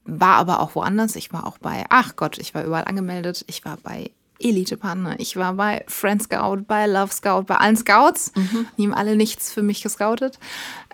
war 0.05 0.37
aber 0.37 0.59
auch 0.59 0.75
woanders. 0.75 1.15
Ich 1.15 1.33
war 1.33 1.45
auch 1.45 1.57
bei, 1.57 1.85
ach 1.89 2.15
Gott, 2.15 2.37
ich 2.37 2.53
war 2.53 2.63
überall 2.63 2.85
angemeldet. 2.85 3.43
Ich 3.47 3.65
war 3.65 3.77
bei 3.77 4.11
Elite-Partner. 4.39 5.19
Ich 5.19 5.35
war 5.35 5.53
bei 5.53 5.83
Friend 5.87 6.21
Scout, 6.21 6.63
bei 6.67 6.85
Love 6.87 7.11
Scout, 7.11 7.43
bei 7.43 7.55
allen 7.55 7.77
Scouts. 7.77 8.31
Mhm. 8.35 8.67
Die 8.77 8.83
haben 8.83 8.93
alle 8.93 9.15
nichts 9.15 9.51
für 9.51 9.63
mich 9.63 9.81
gescoutet. 9.81 10.39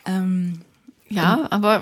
Ähm, 0.06 0.62
ja, 1.10 1.48
aber, 1.50 1.82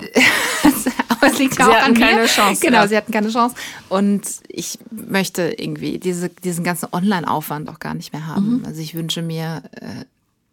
aber 1.09 1.28
es 1.28 1.38
liegt 1.38 1.55
sie 1.55 1.63
auch 1.63 1.74
hatten 1.74 1.93
an 1.95 1.99
keine 1.99 2.22
mir. 2.22 2.28
Chance. 2.28 2.61
Genau, 2.65 2.80
ja. 2.80 2.88
sie 2.88 2.97
hatten 2.97 3.11
keine 3.11 3.30
Chance. 3.30 3.55
Und 3.89 4.24
ich 4.47 4.80
möchte 4.89 5.53
irgendwie 5.57 5.99
diese, 5.99 6.30
diesen 6.30 6.63
ganzen 6.63 6.88
Online-Aufwand 6.91 7.70
auch 7.70 7.80
gar 7.80 7.93
nicht 7.93 8.13
mehr 8.13 8.26
haben. 8.26 8.59
Mhm. 8.59 8.65
Also 8.65 8.82
ich 8.82 8.95
wünsche 8.95 9.22
mir 9.22 9.63
äh, 9.74 10.05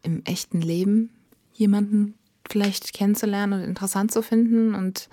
im 0.03 0.25
echten 0.25 0.61
Leben 0.61 1.11
jemanden 1.55 2.15
vielleicht 2.49 2.93
kennenzulernen 2.93 3.55
und 3.55 3.65
interessant 3.65 4.13
zu 4.13 4.23
finden. 4.23 4.75
Und 4.75 5.09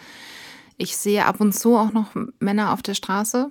ich 0.77 0.97
sehe 0.97 1.25
ab 1.25 1.39
und 1.39 1.53
zu 1.53 1.75
auch 1.75 1.91
noch 1.91 2.15
Männer 2.39 2.73
auf 2.73 2.81
der 2.81 2.93
Straße. 2.93 3.49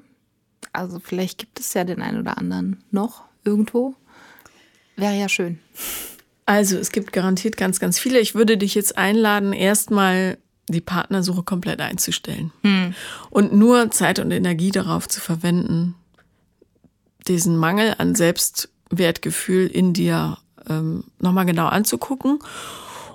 Also 0.72 1.00
vielleicht 1.00 1.38
gibt 1.38 1.60
es 1.60 1.74
ja 1.74 1.84
den 1.84 2.02
einen 2.02 2.20
oder 2.20 2.38
anderen 2.38 2.82
noch 2.90 3.24
irgendwo. 3.44 3.94
Wäre 4.96 5.18
ja 5.18 5.28
schön. 5.28 5.58
Also 6.46 6.76
es 6.76 6.92
gibt 6.92 7.12
garantiert 7.12 7.56
ganz, 7.56 7.80
ganz 7.80 7.98
viele. 7.98 8.20
Ich 8.20 8.34
würde 8.34 8.56
dich 8.56 8.74
jetzt 8.74 8.98
einladen, 8.98 9.52
erstmal 9.52 10.38
die 10.68 10.80
Partnersuche 10.80 11.42
komplett 11.42 11.80
einzustellen 11.80 12.52
hm. 12.62 12.94
und 13.30 13.52
nur 13.52 13.90
Zeit 13.90 14.18
und 14.18 14.30
Energie 14.30 14.70
darauf 14.70 15.08
zu 15.08 15.20
verwenden, 15.20 15.96
diesen 17.26 17.56
Mangel 17.56 17.94
an 17.98 18.14
Selbstwertgefühl 18.14 19.66
in 19.66 19.92
dir 19.92 20.38
ähm, 20.68 21.04
nochmal 21.18 21.46
genau 21.46 21.66
anzugucken 21.66 22.38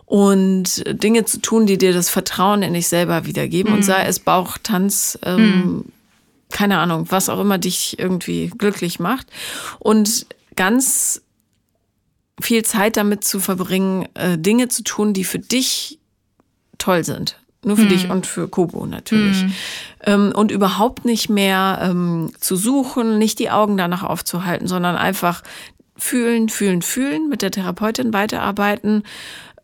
und 0.06 0.84
Dinge 1.04 1.26
zu 1.26 1.42
tun, 1.42 1.66
die 1.66 1.78
dir 1.78 1.94
das 1.94 2.10
Vertrauen 2.10 2.62
in 2.62 2.74
dich 2.74 2.88
selber 2.88 3.26
wiedergeben. 3.26 3.72
Mhm. 3.72 3.78
Und 3.78 3.84
sei 3.84 4.06
es 4.06 4.20
Bauch, 4.20 4.58
Tanz, 4.62 5.18
ähm, 5.24 5.42
mhm. 5.42 5.86
keine 6.52 6.78
Ahnung, 6.78 7.08
was 7.10 7.30
auch 7.30 7.40
immer 7.40 7.58
dich 7.58 7.98
irgendwie 7.98 8.52
glücklich 8.56 9.00
macht. 9.00 9.28
Und 9.80 10.28
ganz 10.56 11.22
viel 12.40 12.64
Zeit 12.64 12.98
damit 12.98 13.24
zu 13.24 13.40
verbringen, 13.40 14.08
äh, 14.14 14.38
Dinge 14.38 14.68
zu 14.68 14.84
tun, 14.84 15.14
die 15.14 15.24
für 15.24 15.40
dich 15.40 16.00
toll 16.78 17.04
sind. 17.04 17.40
Nur 17.64 17.78
für 17.78 17.86
mhm. 17.86 17.90
dich 17.90 18.10
und 18.12 18.28
für 18.28 18.48
Kobo 18.48 18.86
natürlich. 18.86 19.42
Mhm. 19.42 19.54
Ähm, 20.04 20.34
und 20.36 20.52
überhaupt 20.52 21.04
nicht 21.04 21.30
mehr 21.30 21.80
ähm, 21.82 22.32
zu 22.40 22.56
suchen, 22.56 23.18
nicht 23.18 23.40
die 23.40 23.50
Augen 23.50 23.76
danach 23.76 24.04
aufzuhalten, 24.04 24.68
sondern 24.68 24.96
einfach 24.98 25.42
fühlen, 25.98 26.50
fühlen, 26.50 26.84
fühlen, 26.84 27.28
mit 27.28 27.42
der 27.42 27.50
Therapeutin 27.50 28.14
weiterarbeiten 28.14 29.04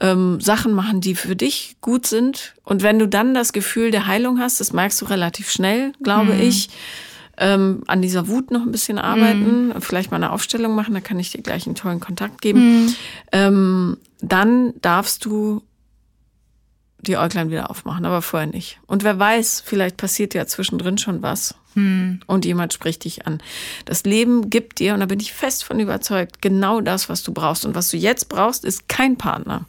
ähm, 0.02 0.42
Sachen 0.42 0.74
machen, 0.74 1.00
die 1.00 1.16
für 1.16 1.36
dich 1.36 1.78
gut 1.80 2.08
sind. 2.08 2.56
Und 2.64 2.84
wenn 2.84 3.00
du 3.00 3.08
dann 3.08 3.34
das 3.34 3.54
Gefühl 3.54 3.92
der 3.92 4.08
Heilung 4.08 4.40
hast, 4.40 4.60
das 4.60 4.74
merkst 4.74 5.00
du 5.02 5.06
relativ 5.06 5.50
schnell, 5.50 5.94
glaube 6.02 6.34
mhm. 6.34 6.42
ich, 6.42 6.70
ähm, 7.38 7.84
an 7.88 8.02
dieser 8.02 8.28
Wut 8.28 8.52
noch 8.52 8.62
ein 8.62 8.72
bisschen 8.72 8.98
arbeiten, 8.98 9.70
mhm. 9.70 9.82
vielleicht 9.82 10.12
mal 10.12 10.18
eine 10.18 10.32
Aufstellung 10.32 10.76
machen, 10.76 10.94
da 10.94 11.00
kann 11.00 11.20
ich 11.20 11.32
dir 11.32 11.42
gleich 11.42 11.66
einen 11.66 11.76
tollen 11.76 12.00
Kontakt 12.00 12.42
geben. 12.42 12.86
Mhm. 12.86 12.96
Ähm, 13.32 13.98
dann 14.22 14.74
darfst 14.82 15.24
du 15.24 15.62
die 17.00 17.18
Äuglein 17.18 17.50
wieder 17.50 17.70
aufmachen, 17.70 18.06
aber 18.06 18.22
vorher 18.22 18.48
nicht. 18.48 18.80
Und 18.86 19.04
wer 19.04 19.18
weiß, 19.18 19.64
vielleicht 19.66 19.98
passiert 19.98 20.34
ja 20.34 20.46
zwischendrin 20.46 20.98
schon 21.00 21.24
was. 21.24 21.56
Hm. 21.74 22.20
Und 22.28 22.46
jemand 22.46 22.74
spricht 22.74 23.06
dich 23.06 23.26
an. 23.26 23.42
Das 23.86 24.04
Leben 24.04 24.52
gibt 24.52 24.78
dir, 24.78 24.94
und 24.94 25.00
da 25.00 25.08
bin 25.08 25.20
ich 25.20 25.34
fest 25.34 25.64
von 25.64 25.80
überzeugt, 25.80 26.42
genau 26.42 26.82
das, 26.82 27.10
was 27.10 27.24
du 27.24 27.34
brauchst. 27.34 27.66
Und 27.66 27.74
was 27.74 27.90
du 27.90 27.98
jetzt 27.98 28.30
brauchst, 28.30 28.66
ist 28.66 28.88
kein 28.88 29.18
Partner 29.18 29.66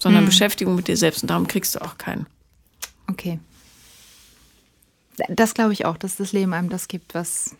sondern 0.00 0.22
hm. 0.22 0.30
Beschäftigung 0.30 0.74
mit 0.74 0.88
dir 0.88 0.96
selbst. 0.96 1.22
Und 1.22 1.30
darum 1.30 1.46
kriegst 1.46 1.76
du 1.76 1.82
auch 1.82 1.98
keinen. 1.98 2.26
Okay. 3.06 3.38
Das 5.28 5.54
glaube 5.54 5.72
ich 5.74 5.84
auch, 5.84 5.96
dass 5.96 6.16
das 6.16 6.32
Leben 6.32 6.52
einem 6.54 6.70
das 6.70 6.88
gibt, 6.88 7.14
was, 7.14 7.54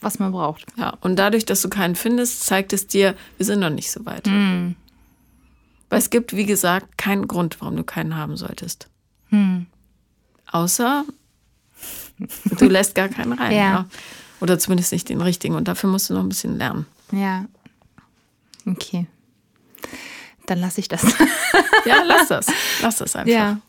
was 0.00 0.18
man 0.18 0.32
braucht. 0.32 0.66
Ja, 0.76 0.98
und 1.00 1.16
dadurch, 1.16 1.46
dass 1.46 1.62
du 1.62 1.68
keinen 1.68 1.94
findest, 1.94 2.44
zeigt 2.44 2.72
es 2.72 2.86
dir, 2.88 3.16
wir 3.36 3.46
sind 3.46 3.60
noch 3.60 3.70
nicht 3.70 3.90
so 3.90 4.04
weit. 4.04 4.26
Hm. 4.26 4.74
Weil 5.88 5.98
es 5.98 6.10
gibt, 6.10 6.36
wie 6.36 6.44
gesagt, 6.44 6.98
keinen 6.98 7.28
Grund, 7.28 7.60
warum 7.60 7.76
du 7.76 7.84
keinen 7.84 8.16
haben 8.16 8.36
solltest. 8.36 8.88
Hm. 9.28 9.66
Außer 10.50 11.04
du 12.58 12.66
lässt 12.66 12.94
gar 12.96 13.08
keinen 13.08 13.32
rein. 13.32 13.52
ja. 13.56 13.58
ja. 13.58 13.86
Oder 14.40 14.58
zumindest 14.58 14.92
nicht 14.92 15.08
den 15.08 15.20
richtigen. 15.20 15.54
Und 15.54 15.68
dafür 15.68 15.88
musst 15.88 16.10
du 16.10 16.14
noch 16.14 16.22
ein 16.22 16.28
bisschen 16.28 16.58
lernen. 16.58 16.86
Ja. 17.12 17.46
Okay. 18.66 19.06
Dann 20.48 20.60
lasse 20.60 20.80
ich 20.80 20.88
das. 20.88 21.02
ja, 21.86 22.02
lass 22.04 22.28
das. 22.28 22.46
Lass 22.80 22.96
das 22.96 23.14
einfach. 23.14 23.30
Ja. 23.30 23.60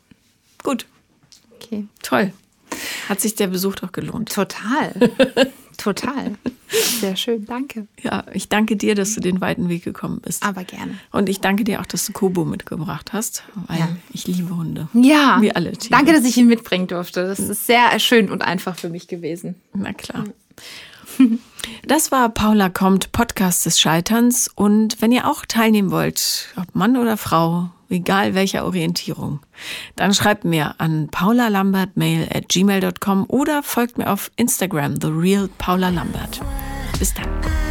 Gut. 0.62 0.86
Okay. 1.56 1.86
Toll. 2.02 2.32
Hat 3.08 3.20
sich 3.20 3.34
der 3.34 3.48
Besuch 3.48 3.74
doch 3.76 3.92
gelohnt. 3.92 4.32
Total. 4.32 4.94
Total. 5.76 6.36
Sehr 6.68 7.16
schön, 7.16 7.46
danke. 7.46 7.86
Ja, 8.02 8.24
ich 8.32 8.48
danke 8.48 8.76
dir, 8.76 8.94
dass 8.94 9.14
du 9.14 9.20
den 9.20 9.40
weiten 9.40 9.68
Weg 9.68 9.82
gekommen 9.84 10.20
bist. 10.20 10.42
Aber 10.42 10.64
gerne. 10.64 10.98
Und 11.10 11.28
ich 11.28 11.40
danke 11.40 11.64
dir 11.64 11.80
auch, 11.80 11.86
dass 11.86 12.06
du 12.06 12.12
Kobo 12.12 12.44
mitgebracht 12.44 13.12
hast, 13.12 13.44
weil 13.66 13.78
ja. 13.78 13.88
ich 14.12 14.26
liebe 14.26 14.54
Hunde. 14.54 14.88
Ja. 14.92 15.38
Wie 15.40 15.54
alle 15.54 15.72
Tiere. 15.72 15.90
Danke, 15.90 16.12
dass 16.12 16.24
ich 16.24 16.36
ihn 16.36 16.46
mitbringen 16.46 16.86
durfte. 16.86 17.26
Das 17.26 17.38
ist 17.38 17.66
sehr 17.66 17.98
schön 17.98 18.30
und 18.30 18.42
einfach 18.42 18.76
für 18.76 18.88
mich 18.88 19.08
gewesen. 19.08 19.54
Na 19.74 19.92
klar. 19.92 20.24
Das 21.86 22.12
war 22.12 22.28
Paula 22.28 22.68
kommt, 22.68 23.12
Podcast 23.12 23.66
des 23.66 23.80
Scheiterns. 23.80 24.50
Und 24.54 25.00
wenn 25.00 25.12
ihr 25.12 25.28
auch 25.28 25.44
teilnehmen 25.46 25.90
wollt, 25.90 26.48
ob 26.56 26.74
Mann 26.74 26.96
oder 26.96 27.16
Frau, 27.16 27.70
egal 27.88 28.34
welcher 28.34 28.64
Orientierung, 28.64 29.40
dann 29.96 30.14
schreibt 30.14 30.44
mir 30.44 30.74
an 30.78 31.08
paulalambertmail 31.10 32.28
at 32.34 32.48
gmail.com 32.48 33.26
oder 33.28 33.62
folgt 33.62 33.98
mir 33.98 34.10
auf 34.10 34.30
Instagram, 34.36 35.00
The 35.00 35.08
Real 35.08 35.48
Paula 35.58 35.90
Lambert. 35.90 36.40
Bis 36.98 37.12
dann. 37.14 37.69